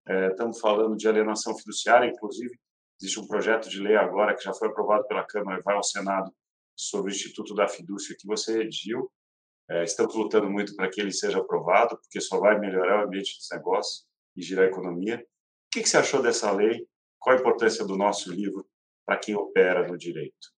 é, 0.08 0.28
estamos 0.28 0.60
falando 0.60 0.98
de 0.98 1.08
alienação 1.08 1.58
fiduciária, 1.58 2.10
inclusive 2.10 2.54
existe 3.02 3.20
um 3.20 3.28
projeto 3.28 3.70
de 3.70 3.80
lei 3.80 3.96
agora 3.96 4.36
que 4.36 4.44
já 4.44 4.54
foi 4.54 4.68
aprovado 4.68 5.08
pela 5.08 5.24
Câmara 5.24 5.60
e 5.60 5.64
vai 5.64 5.76
ao 5.76 5.84
Senado 5.84 6.32
sobre 6.76 7.12
o 7.12 7.14
Instituto 7.14 7.56
da 7.56 7.68
Fidúcia 7.68 8.16
que 8.18 8.28
você 8.28 8.58
redigiu. 8.58 9.12
É, 9.70 9.84
estamos 9.84 10.16
lutando 10.16 10.50
muito 10.50 10.76
para 10.76 10.90
que 10.90 11.00
ele 11.00 11.12
seja 11.12 11.40
aprovado, 11.40 11.98
porque 11.98 12.20
só 12.20 12.40
vai 12.40 12.60
melhorar 12.60 13.02
o 13.02 13.08
ambiente 13.08 13.38
dos 13.38 13.48
negócios 13.52 14.06
e 14.36 14.42
girar 14.42 14.66
a 14.66 14.70
economia. 14.70 15.18
O 15.18 15.72
que, 15.72 15.84
que 15.84 15.90
você 15.90 15.98
achou 15.98 16.22
dessa 16.22 16.52
lei? 16.52 16.88
Qual 17.20 17.36
a 17.36 17.40
importância 17.40 17.86
do 17.86 17.96
nosso 17.96 18.32
livro 18.32 18.68
para 19.06 19.18
quem 19.18 19.36
opera 19.36 19.88
no 19.88 19.98
direito? 19.98 20.54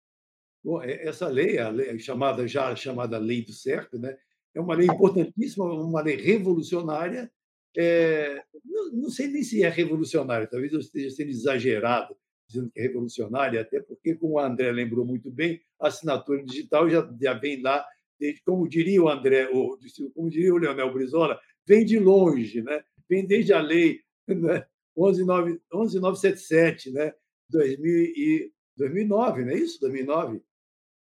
Bom, 0.62 0.82
essa 0.82 1.26
lei, 1.26 1.58
a 1.58 1.70
lei 1.70 1.98
chamada 1.98 2.46
já 2.46 2.74
chamada 2.76 3.18
Lei 3.18 3.42
do 3.42 3.52
Certo, 3.52 3.98
né, 3.98 4.16
é 4.54 4.60
uma 4.60 4.74
lei 4.74 4.86
importantíssima, 4.86 5.64
uma 5.64 6.02
lei 6.02 6.16
revolucionária. 6.16 7.30
É, 7.76 8.44
não, 8.64 8.92
não, 8.92 9.10
sei 9.10 9.28
nem 9.28 9.42
se 9.42 9.62
é 9.62 9.68
revolucionária, 9.68 10.46
talvez 10.46 10.72
eu 10.72 10.80
esteja 10.80 11.10
sendo 11.10 11.30
exagerado 11.30 12.14
dizendo 12.50 12.70
que 12.70 12.80
é 12.80 12.82
revolucionária, 12.82 13.60
até 13.60 13.80
porque, 13.80 14.14
como 14.14 14.34
o 14.34 14.38
André 14.38 14.72
lembrou 14.72 15.04
muito 15.04 15.30
bem, 15.30 15.60
a 15.80 15.86
assinatura 15.88 16.42
digital 16.44 16.90
já, 16.90 17.08
já 17.20 17.34
vem 17.34 17.62
lá, 17.62 17.86
desde, 18.18 18.42
como 18.42 18.68
diria 18.68 19.02
o 19.02 19.08
André, 19.08 19.48
ou 19.48 19.78
como 20.14 20.28
diria 20.28 20.52
o 20.52 20.58
Leonel 20.58 20.92
Brizola, 20.92 21.40
vem 21.66 21.84
de 21.84 21.98
longe, 21.98 22.62
né? 22.62 22.82
vem 23.08 23.26
desde 23.26 23.52
a 23.52 23.60
lei 23.60 24.00
né? 24.26 24.66
11977, 24.96 26.90
né? 26.90 27.14
2000 27.48 27.92
e 27.92 28.52
2009, 28.76 29.44
não 29.44 29.52
é 29.52 29.56
isso? 29.56 29.80
2009 29.80 30.42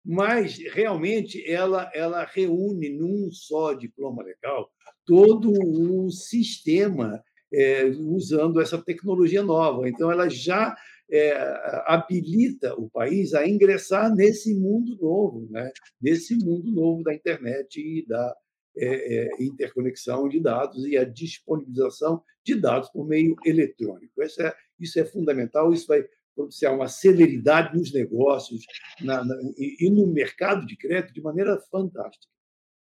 mas 0.08 0.58
realmente 0.72 1.44
ela, 1.50 1.90
ela 1.92 2.24
reúne 2.24 2.88
num 2.90 3.28
só 3.32 3.72
diploma 3.72 4.22
legal 4.22 4.70
todo 5.04 5.50
o 5.50 6.08
sistema 6.12 7.20
é, 7.52 7.86
usando 7.86 8.60
essa 8.60 8.78
tecnologia 8.78 9.42
nova. 9.42 9.88
Então, 9.88 10.10
ela 10.10 10.28
já 10.28 10.76
é, 11.10 11.32
habilita 11.86 12.74
o 12.74 12.90
país 12.90 13.32
a 13.34 13.46
ingressar 13.46 14.14
nesse 14.14 14.54
mundo 14.54 14.96
novo, 15.00 15.46
né? 15.50 15.70
nesse 16.00 16.36
mundo 16.36 16.70
novo 16.70 17.02
da 17.02 17.14
internet 17.14 17.80
e 17.80 18.06
da 18.06 18.36
é, 18.78 19.24
é 19.24 19.42
interconexão 19.42 20.28
de 20.28 20.38
dados 20.38 20.84
e 20.86 20.98
a 20.98 21.04
disponibilização 21.04 22.22
de 22.44 22.54
dados 22.54 22.90
por 22.90 23.06
meio 23.06 23.34
eletrônico. 23.44 24.22
Isso 24.22 24.42
é, 24.42 24.54
isso 24.78 25.00
é 25.00 25.04
fundamental, 25.04 25.72
isso 25.72 25.86
vai 25.86 26.04
propiciar 26.34 26.74
uma 26.74 26.86
celeridade 26.86 27.76
nos 27.76 27.92
negócios 27.92 28.64
na, 29.00 29.24
na, 29.24 29.34
e, 29.56 29.86
e, 29.86 29.90
no 29.90 30.06
mercado 30.06 30.66
de 30.66 30.76
crédito 30.76 31.14
de 31.14 31.22
maneira 31.22 31.58
fantástica. 31.70 32.30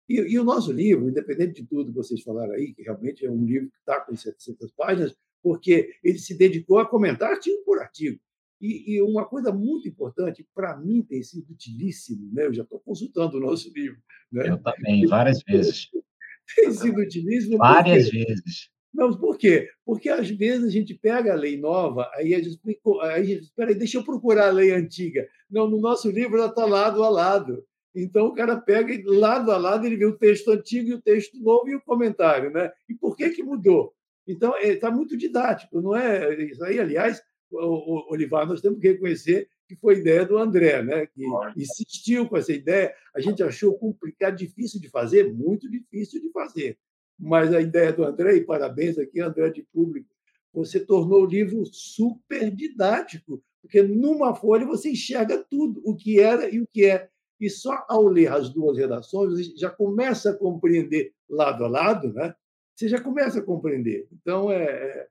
E, 0.07 0.33
e, 0.33 0.39
o 0.39 0.43
nosso 0.43 0.71
livro, 0.71 1.09
independente 1.09 1.61
de 1.61 1.67
tudo 1.67 1.91
que 1.91 1.97
vocês 1.97 2.21
falaram 2.21 2.53
aí, 2.53 2.73
que 2.73 2.83
realmente 2.83 3.25
é 3.25 3.31
um 3.31 3.43
livro 3.43 3.69
que 3.69 3.77
está 3.77 3.99
com 4.01 4.15
700 4.15 4.71
páginas, 4.73 5.15
porque 5.41 5.91
ele 6.03 6.19
se 6.19 6.37
dedicou 6.37 6.79
a 6.79 6.85
comentar 6.85 7.31
artigo 7.31 7.63
por 7.65 7.79
artigo. 7.79 8.19
E, 8.61 8.95
e 8.95 9.01
uma 9.01 9.25
coisa 9.25 9.53
muito 9.53 9.87
importante, 9.87 10.45
para 10.53 10.77
mim 10.77 11.01
tem 11.01 11.23
sido 11.23 11.49
utilíssimo, 11.49 12.33
né? 12.33 12.45
eu 12.45 12.53
já 12.53 12.63
estou 12.63 12.79
consultando 12.79 13.37
o 13.37 13.39
nosso 13.39 13.71
livro. 13.73 13.97
Né? 14.31 14.49
Eu 14.49 14.57
também, 14.61 15.05
várias 15.05 15.41
vezes. 15.43 15.87
tem 16.55 16.71
sido 16.71 16.99
utilíssimo. 16.99 17.57
Várias 17.57 18.09
porque... 18.09 18.25
vezes 18.25 18.69
não, 18.93 19.15
por 19.15 19.37
quê? 19.37 19.69
Porque 19.85 20.09
às 20.09 20.29
vezes 20.29 20.65
a 20.65 20.69
gente 20.69 20.93
pega 20.95 21.31
a 21.31 21.35
lei 21.35 21.57
nova, 21.57 22.09
aí 22.15 22.33
a 22.33 22.41
gente, 22.41 22.59
aí 23.01 23.21
a 23.21 23.23
gente 23.23 23.43
espera 23.43 23.69
aí, 23.69 23.75
deixa 23.75 23.97
eu 23.97 24.03
procurar 24.03 24.47
a 24.47 24.51
lei 24.51 24.71
antiga. 24.71 25.27
Não, 25.49 25.69
no 25.69 25.79
nosso 25.79 26.09
livro 26.09 26.37
ela 26.37 26.47
está 26.47 26.65
lado 26.65 27.03
a 27.03 27.09
lado. 27.09 27.63
Então 27.95 28.27
o 28.27 28.33
cara 28.33 28.59
pega 28.59 28.93
e 28.93 29.03
lado 29.03 29.51
a 29.51 29.57
lado 29.57 29.85
ele 29.85 29.97
vê 29.97 30.05
o 30.05 30.17
texto 30.17 30.51
antigo 30.51 30.89
e 30.89 30.93
o 30.93 31.01
texto 31.01 31.39
novo 31.39 31.69
e 31.69 31.75
o 31.75 31.81
comentário, 31.81 32.51
né? 32.51 32.71
E 32.87 32.95
por 32.95 33.15
que 33.15 33.29
que 33.29 33.43
mudou? 33.43 33.93
Então 34.31 34.57
está 34.57 34.87
é, 34.87 34.91
muito 34.91 35.17
didático, 35.17 35.81
não 35.81 35.95
é? 35.95 36.43
Isso 36.43 36.63
aí, 36.63 36.79
aliás, 36.79 37.21
o, 37.51 37.57
o, 37.57 38.13
Olivar, 38.13 38.47
nós 38.47 38.61
temos 38.61 38.79
que 38.79 38.89
reconhecer 38.89 39.49
que 39.67 39.75
foi 39.75 39.99
ideia 39.99 40.25
do 40.25 40.37
André, 40.37 40.81
né? 40.81 41.05
Que 41.07 41.23
insistiu 41.55 42.27
com 42.27 42.37
essa 42.37 42.51
ideia. 42.51 42.93
A 43.15 43.19
gente 43.19 43.43
achou 43.43 43.77
complicado, 43.77 44.35
difícil 44.35 44.79
de 44.79 44.89
fazer, 44.89 45.31
muito 45.31 45.69
difícil 45.69 46.21
de 46.21 46.31
fazer 46.31 46.77
mas 47.19 47.53
a 47.53 47.59
ideia 47.59 47.91
do 47.91 48.03
André, 48.03 48.37
e 48.37 48.45
parabéns 48.45 48.97
aqui, 48.97 49.19
André 49.19 49.49
de 49.49 49.63
Público, 49.73 50.07
você 50.53 50.79
tornou 50.79 51.23
o 51.23 51.27
livro 51.27 51.65
super 51.65 52.49
didático, 52.49 53.43
porque 53.61 53.83
numa 53.83 54.33
folha 54.33 54.65
você 54.65 54.91
enxerga 54.91 55.43
tudo, 55.49 55.81
o 55.83 55.95
que 55.95 56.19
era 56.19 56.49
e 56.49 56.61
o 56.61 56.67
que 56.71 56.85
é. 56.85 57.09
E 57.39 57.49
só 57.49 57.85
ao 57.89 58.07
ler 58.07 58.31
as 58.31 58.49
duas 58.49 58.77
redações, 58.77 59.33
você 59.33 59.57
já 59.57 59.69
começa 59.69 60.31
a 60.31 60.37
compreender 60.37 61.13
lado 61.29 61.65
a 61.65 61.67
lado, 61.67 62.13
né? 62.13 62.33
Você 62.79 62.87
já 62.87 63.01
começa 63.01 63.39
a 63.39 63.43
compreender. 63.43 64.07
Então, 64.13 64.49
é, 64.49 65.05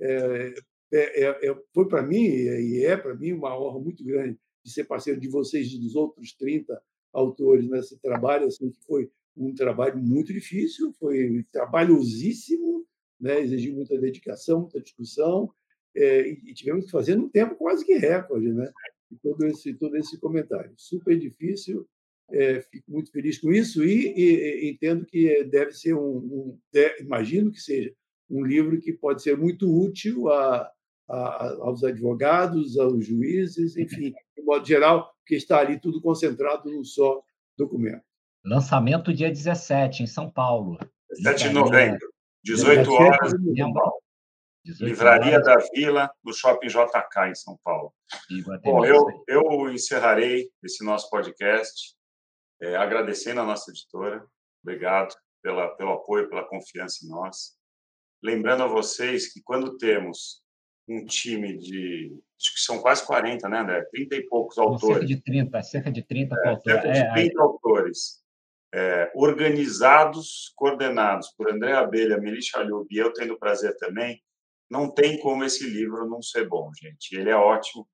é, 0.00 0.54
é, 0.90 1.50
é 1.50 1.62
foi 1.74 1.86
para 1.86 2.02
mim, 2.02 2.24
e 2.24 2.84
é 2.86 2.96
para 2.96 3.14
mim, 3.14 3.32
uma 3.32 3.58
honra 3.58 3.78
muito 3.78 4.02
grande 4.02 4.38
de 4.64 4.72
ser 4.72 4.84
parceiro 4.84 5.20
de 5.20 5.28
vocês 5.28 5.70
e 5.70 5.78
dos 5.78 5.94
outros 5.94 6.32
30 6.32 6.80
autores 7.12 7.68
nesse 7.68 7.98
trabalho, 7.98 8.46
assim, 8.46 8.70
que 8.70 8.82
foi 8.86 9.10
um 9.36 9.54
trabalho 9.54 9.98
muito 9.98 10.32
difícil, 10.32 10.90
foi 10.98 11.44
trabalhosíssimo, 11.52 12.86
né? 13.20 13.40
exigiu 13.40 13.74
muita 13.74 13.98
dedicação, 13.98 14.60
muita 14.60 14.80
discussão, 14.80 15.50
é, 15.94 16.28
e 16.30 16.54
tivemos 16.54 16.86
que 16.86 16.90
fazer 16.90 17.16
num 17.16 17.28
tempo 17.28 17.54
quase 17.56 17.84
que 17.84 17.94
recorde, 17.94 18.50
né? 18.50 18.72
E 19.10 19.16
todo 19.16 19.44
esse 19.46 19.74
todo 19.74 19.94
esse 19.98 20.18
comentário 20.18 20.72
super 20.78 21.18
difícil. 21.18 21.86
É, 22.30 22.60
fico 22.62 22.90
muito 22.90 23.10
feliz 23.10 23.38
com 23.38 23.52
isso 23.52 23.84
e, 23.84 24.14
e, 24.16 24.66
e 24.66 24.70
entendo 24.70 25.04
que 25.04 25.44
deve 25.44 25.72
ser 25.72 25.94
um, 25.94 26.16
um 26.16 26.58
de, 26.72 27.02
imagino 27.02 27.52
que 27.52 27.60
seja 27.60 27.92
um 28.30 28.42
livro 28.44 28.80
que 28.80 28.92
pode 28.92 29.22
ser 29.22 29.36
muito 29.36 29.70
útil 29.70 30.30
a, 30.30 30.70
a, 31.08 31.56
aos 31.60 31.84
advogados, 31.84 32.78
aos 32.78 33.06
juízes, 33.06 33.76
enfim, 33.76 34.14
de 34.36 34.42
modo 34.42 34.66
geral, 34.66 35.12
porque 35.18 35.36
está 35.36 35.58
ali 35.58 35.78
tudo 35.78 36.00
concentrado 36.00 36.70
num 36.70 36.82
só 36.82 37.22
documento. 37.56 38.02
Lançamento 38.44 39.12
dia 39.12 39.28
17, 39.28 40.02
em 40.02 40.06
São 40.06 40.30
Paulo. 40.30 40.78
7 41.22 41.48
de 41.48 41.54
novembro, 41.54 42.12
18 42.42 42.90
horas. 42.90 43.32
Livraria 44.80 45.34
horas. 45.34 45.44
da 45.44 45.56
Vila, 45.74 46.10
no 46.24 46.32
Shopping 46.32 46.68
JK, 46.68 47.28
em 47.28 47.34
São 47.34 47.58
Paulo. 47.62 47.92
Bom, 48.64 48.84
eu, 48.84 49.04
eu 49.28 49.70
encerrarei 49.70 50.48
esse 50.62 50.84
nosso 50.84 51.10
podcast 51.10 51.94
é, 52.62 52.76
agradecendo 52.76 53.40
a 53.40 53.44
nossa 53.44 53.70
editora. 53.70 54.24
Obrigado 54.62 55.14
pela, 55.42 55.68
pelo 55.76 55.92
apoio, 55.92 56.28
pela 56.28 56.48
confiança 56.48 57.04
em 57.04 57.08
nós. 57.08 57.56
Lembrando 58.22 58.62
a 58.62 58.68
vocês 58.68 59.32
que 59.32 59.42
quando 59.42 59.76
temos 59.76 60.42
um 60.88 61.04
time 61.04 61.56
de. 61.58 62.16
Acho 62.40 62.54
que 62.54 62.60
são 62.60 62.80
quase 62.80 63.04
40, 63.04 63.48
né, 63.48 63.58
André? 63.58 63.82
30 63.90 64.16
e 64.16 64.26
poucos 64.28 64.58
autores. 64.58 64.98
Cerca 64.98 65.06
de 65.06 65.22
30, 65.22 65.62
cerca 65.62 65.92
de 65.92 66.02
30 66.02 66.34
é, 66.34 66.48
autores. 66.48 66.62
Cerca 66.64 66.92
de 66.92 67.12
30 67.12 67.34
é, 67.34 67.42
autores 67.42 68.22
é, 68.74 69.12
organizados, 69.14 70.52
coordenados 70.56 71.28
por 71.36 71.50
André 71.50 71.72
Abelha, 71.72 72.18
Meli 72.18 72.42
Chalhub 72.42 72.86
e 72.90 72.98
eu 72.98 73.12
tendo 73.12 73.38
prazer 73.38 73.76
também, 73.76 74.22
não 74.70 74.90
tem 74.90 75.18
como 75.20 75.44
esse 75.44 75.68
livro 75.68 76.08
não 76.08 76.22
ser 76.22 76.48
bom, 76.48 76.70
gente. 76.80 77.14
Ele 77.14 77.30
é 77.30 77.36
ótimo. 77.36 77.86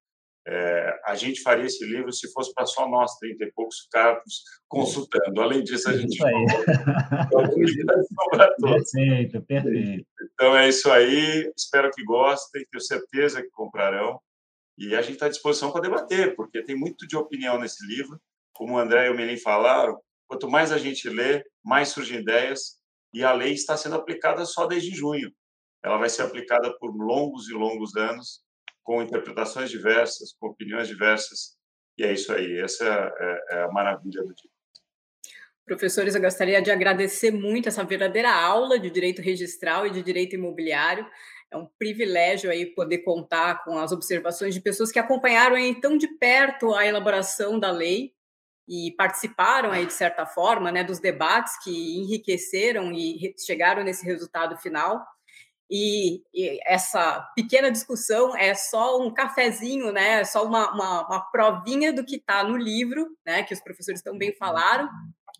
É, 0.51 1.01
a 1.05 1.15
gente 1.15 1.43
faria 1.43 1.67
esse 1.67 1.85
livro 1.85 2.11
se 2.11 2.33
fosse 2.33 2.55
para 2.55 2.65
só 2.65 2.89
nós, 2.89 3.17
30 3.19 3.45
e 3.45 3.53
poucos, 3.53 3.81
ficarmos 3.81 4.43
consultando. 4.67 5.43
Além 5.43 5.63
disso, 5.63 5.91
a 5.91 5.97
gente 5.97 6.15
isso 6.15 6.27
aí. 6.27 6.35
Perfeito, 8.61 9.43
perfeito. 9.43 10.07
Então 10.33 10.57
é 10.57 10.69
isso 10.69 10.91
aí. 10.91 11.53
Espero 11.57 11.91
que 11.91 12.03
gostem, 12.03 12.65
tenho 12.71 12.83
certeza 12.83 13.43
que 13.43 13.51
comprarão. 13.51 14.19
E 14.79 14.95
a 14.95 15.03
gente 15.03 15.15
está 15.15 15.27
à 15.27 15.29
disposição 15.29 15.71
para 15.71 15.83
debater, 15.83 16.35
porque 16.35 16.63
tem 16.63 16.77
muito 16.77 17.07
de 17.07 17.17
opinião 17.17 17.59
nesse 17.59 17.85
livro. 17.87 18.19
Como 18.55 18.75
o 18.75 18.79
André 18.79 19.07
e 19.07 19.11
o 19.11 19.15
Melim 19.15 19.37
falaram, 19.37 20.01
Quanto 20.29 20.51
mais 20.51 20.71
a 20.71 20.77
gente 20.77 21.09
lê, 21.09 21.43
mais 21.65 21.89
surgem 21.89 22.21
ideias, 22.21 22.77
e 23.15 23.25
a 23.25 23.33
lei 23.33 23.55
está 23.55 23.77
sendo 23.79 23.97
aplicada 23.97 24.45
só 24.45 24.67
desde 24.67 24.95
junho. 24.95 25.33
Ela 25.83 25.97
vai 25.97 26.11
ser 26.11 26.23
aplicada 26.23 26.77
por 26.79 26.95
longos 26.95 27.49
e 27.49 27.55
longos 27.55 27.97
anos, 27.97 28.43
com 28.89 29.03
interpretações 29.03 29.69
diversas, 29.69 30.33
com 30.41 30.47
opiniões 30.47 30.89
diversas, 30.89 31.59
e 31.99 32.05
é 32.05 32.11
isso 32.11 32.33
aí. 32.33 32.59
Essa 32.59 32.87
é, 32.87 33.57
é 33.57 33.63
a 33.65 33.69
maravilha 33.69 34.23
do 34.23 34.35
dia. 34.35 34.51
Professores, 35.67 36.15
eu 36.15 36.23
gostaria 36.23 36.63
de 36.63 36.71
agradecer 36.71 37.31
muito 37.31 37.69
essa 37.69 37.85
verdadeira 37.85 38.33
aula 38.33 38.79
de 38.79 38.89
direito 38.89 39.21
registral 39.21 39.87
e 39.87 39.91
de 39.91 40.03
direito 40.03 40.37
imobiliário. 40.37 41.07
É 41.53 41.57
um 41.59 41.67
privilégio 41.79 42.51
aí 42.51 42.65
poder 42.65 43.01
contar 43.01 43.63
com 43.63 43.77
as 43.77 43.93
observações 43.93 44.55
de 44.55 44.61
pessoas 44.63 44.91
que 44.91 44.99
acompanharam 44.99 45.57
aí 45.57 45.79
tão 45.79 45.99
de 45.99 46.09
perto 46.17 46.75
a 46.75 46.87
elaboração 46.87 47.61
da 47.61 47.71
lei 47.71 48.15
e 48.67 48.95
participaram 48.97 49.71
aí 49.71 49.85
de 49.85 49.93
certa 49.93 50.25
forma, 50.25 50.73
né, 50.73 50.83
dos 50.83 50.99
debates 50.99 51.63
que 51.63 51.99
enriqueceram 51.99 52.91
e 52.91 53.35
chegaram 53.37 53.85
nesse 53.85 54.07
resultado 54.07 54.57
final. 54.57 55.05
E, 55.71 56.23
e, 56.35 56.59
essa 56.67 57.21
pequena 57.35 57.71
discussão 57.71 58.35
é 58.37 58.55
só 58.55 59.01
um 59.01 59.13
cafezinho, 59.13 59.93
né? 59.93 60.21
É 60.21 60.25
só 60.25 60.45
uma, 60.45 60.73
uma, 60.73 61.07
uma 61.07 61.21
provinha 61.31 61.93
do 61.93 62.05
que 62.05 62.17
está 62.17 62.43
no 62.43 62.57
livro, 62.57 63.07
né? 63.27 63.43
Que 63.43 63.53
os 63.53 63.61
professores 63.61 64.03
também 64.03 64.35
falaram, 64.35 64.89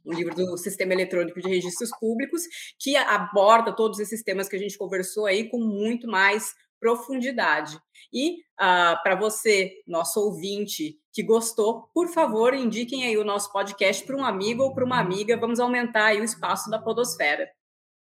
o 0.05 0.13
livro 0.13 0.35
do 0.35 0.57
Sistema 0.57 0.93
Eletrônico 0.93 1.41
de 1.41 1.49
Registros 1.49 1.91
Públicos, 1.99 2.43
que 2.79 2.97
aborda 2.97 3.75
todos 3.75 3.99
esses 3.99 4.23
temas 4.23 4.49
que 4.49 4.57
a 4.57 4.59
gente 4.59 4.79
conversou 4.79 5.27
aí 5.27 5.49
com 5.49 5.59
muito 5.59 6.07
mais 6.07 6.55
profundidade. 6.81 7.79
E 8.13 8.37
uh, 8.37 9.03
para 9.03 9.17
você, 9.17 9.73
nosso 9.87 10.21
ouvinte, 10.21 10.99
que 11.13 11.23
gostou, 11.23 11.89
por 11.93 12.09
favor, 12.09 12.55
indiquem 12.55 13.05
aí 13.05 13.19
o 13.19 13.25
nosso 13.25 13.53
podcast 13.53 14.05
para 14.05 14.17
um 14.17 14.25
amigo 14.25 14.63
ou 14.63 14.75
para 14.75 14.85
uma 14.85 14.99
amiga. 14.99 15.37
Vamos 15.37 15.61
aumentar 15.61 16.07
aí 16.07 16.21
o 16.21 16.25
espaço 16.25 16.71
da 16.71 16.79
podosfera. 16.79 17.51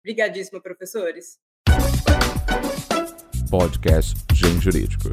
Obrigadíssima, 0.03 0.61
professores. 0.61 1.39
Podcast 3.51 4.17
Gen 4.33 4.61
Jurídico. 4.61 5.11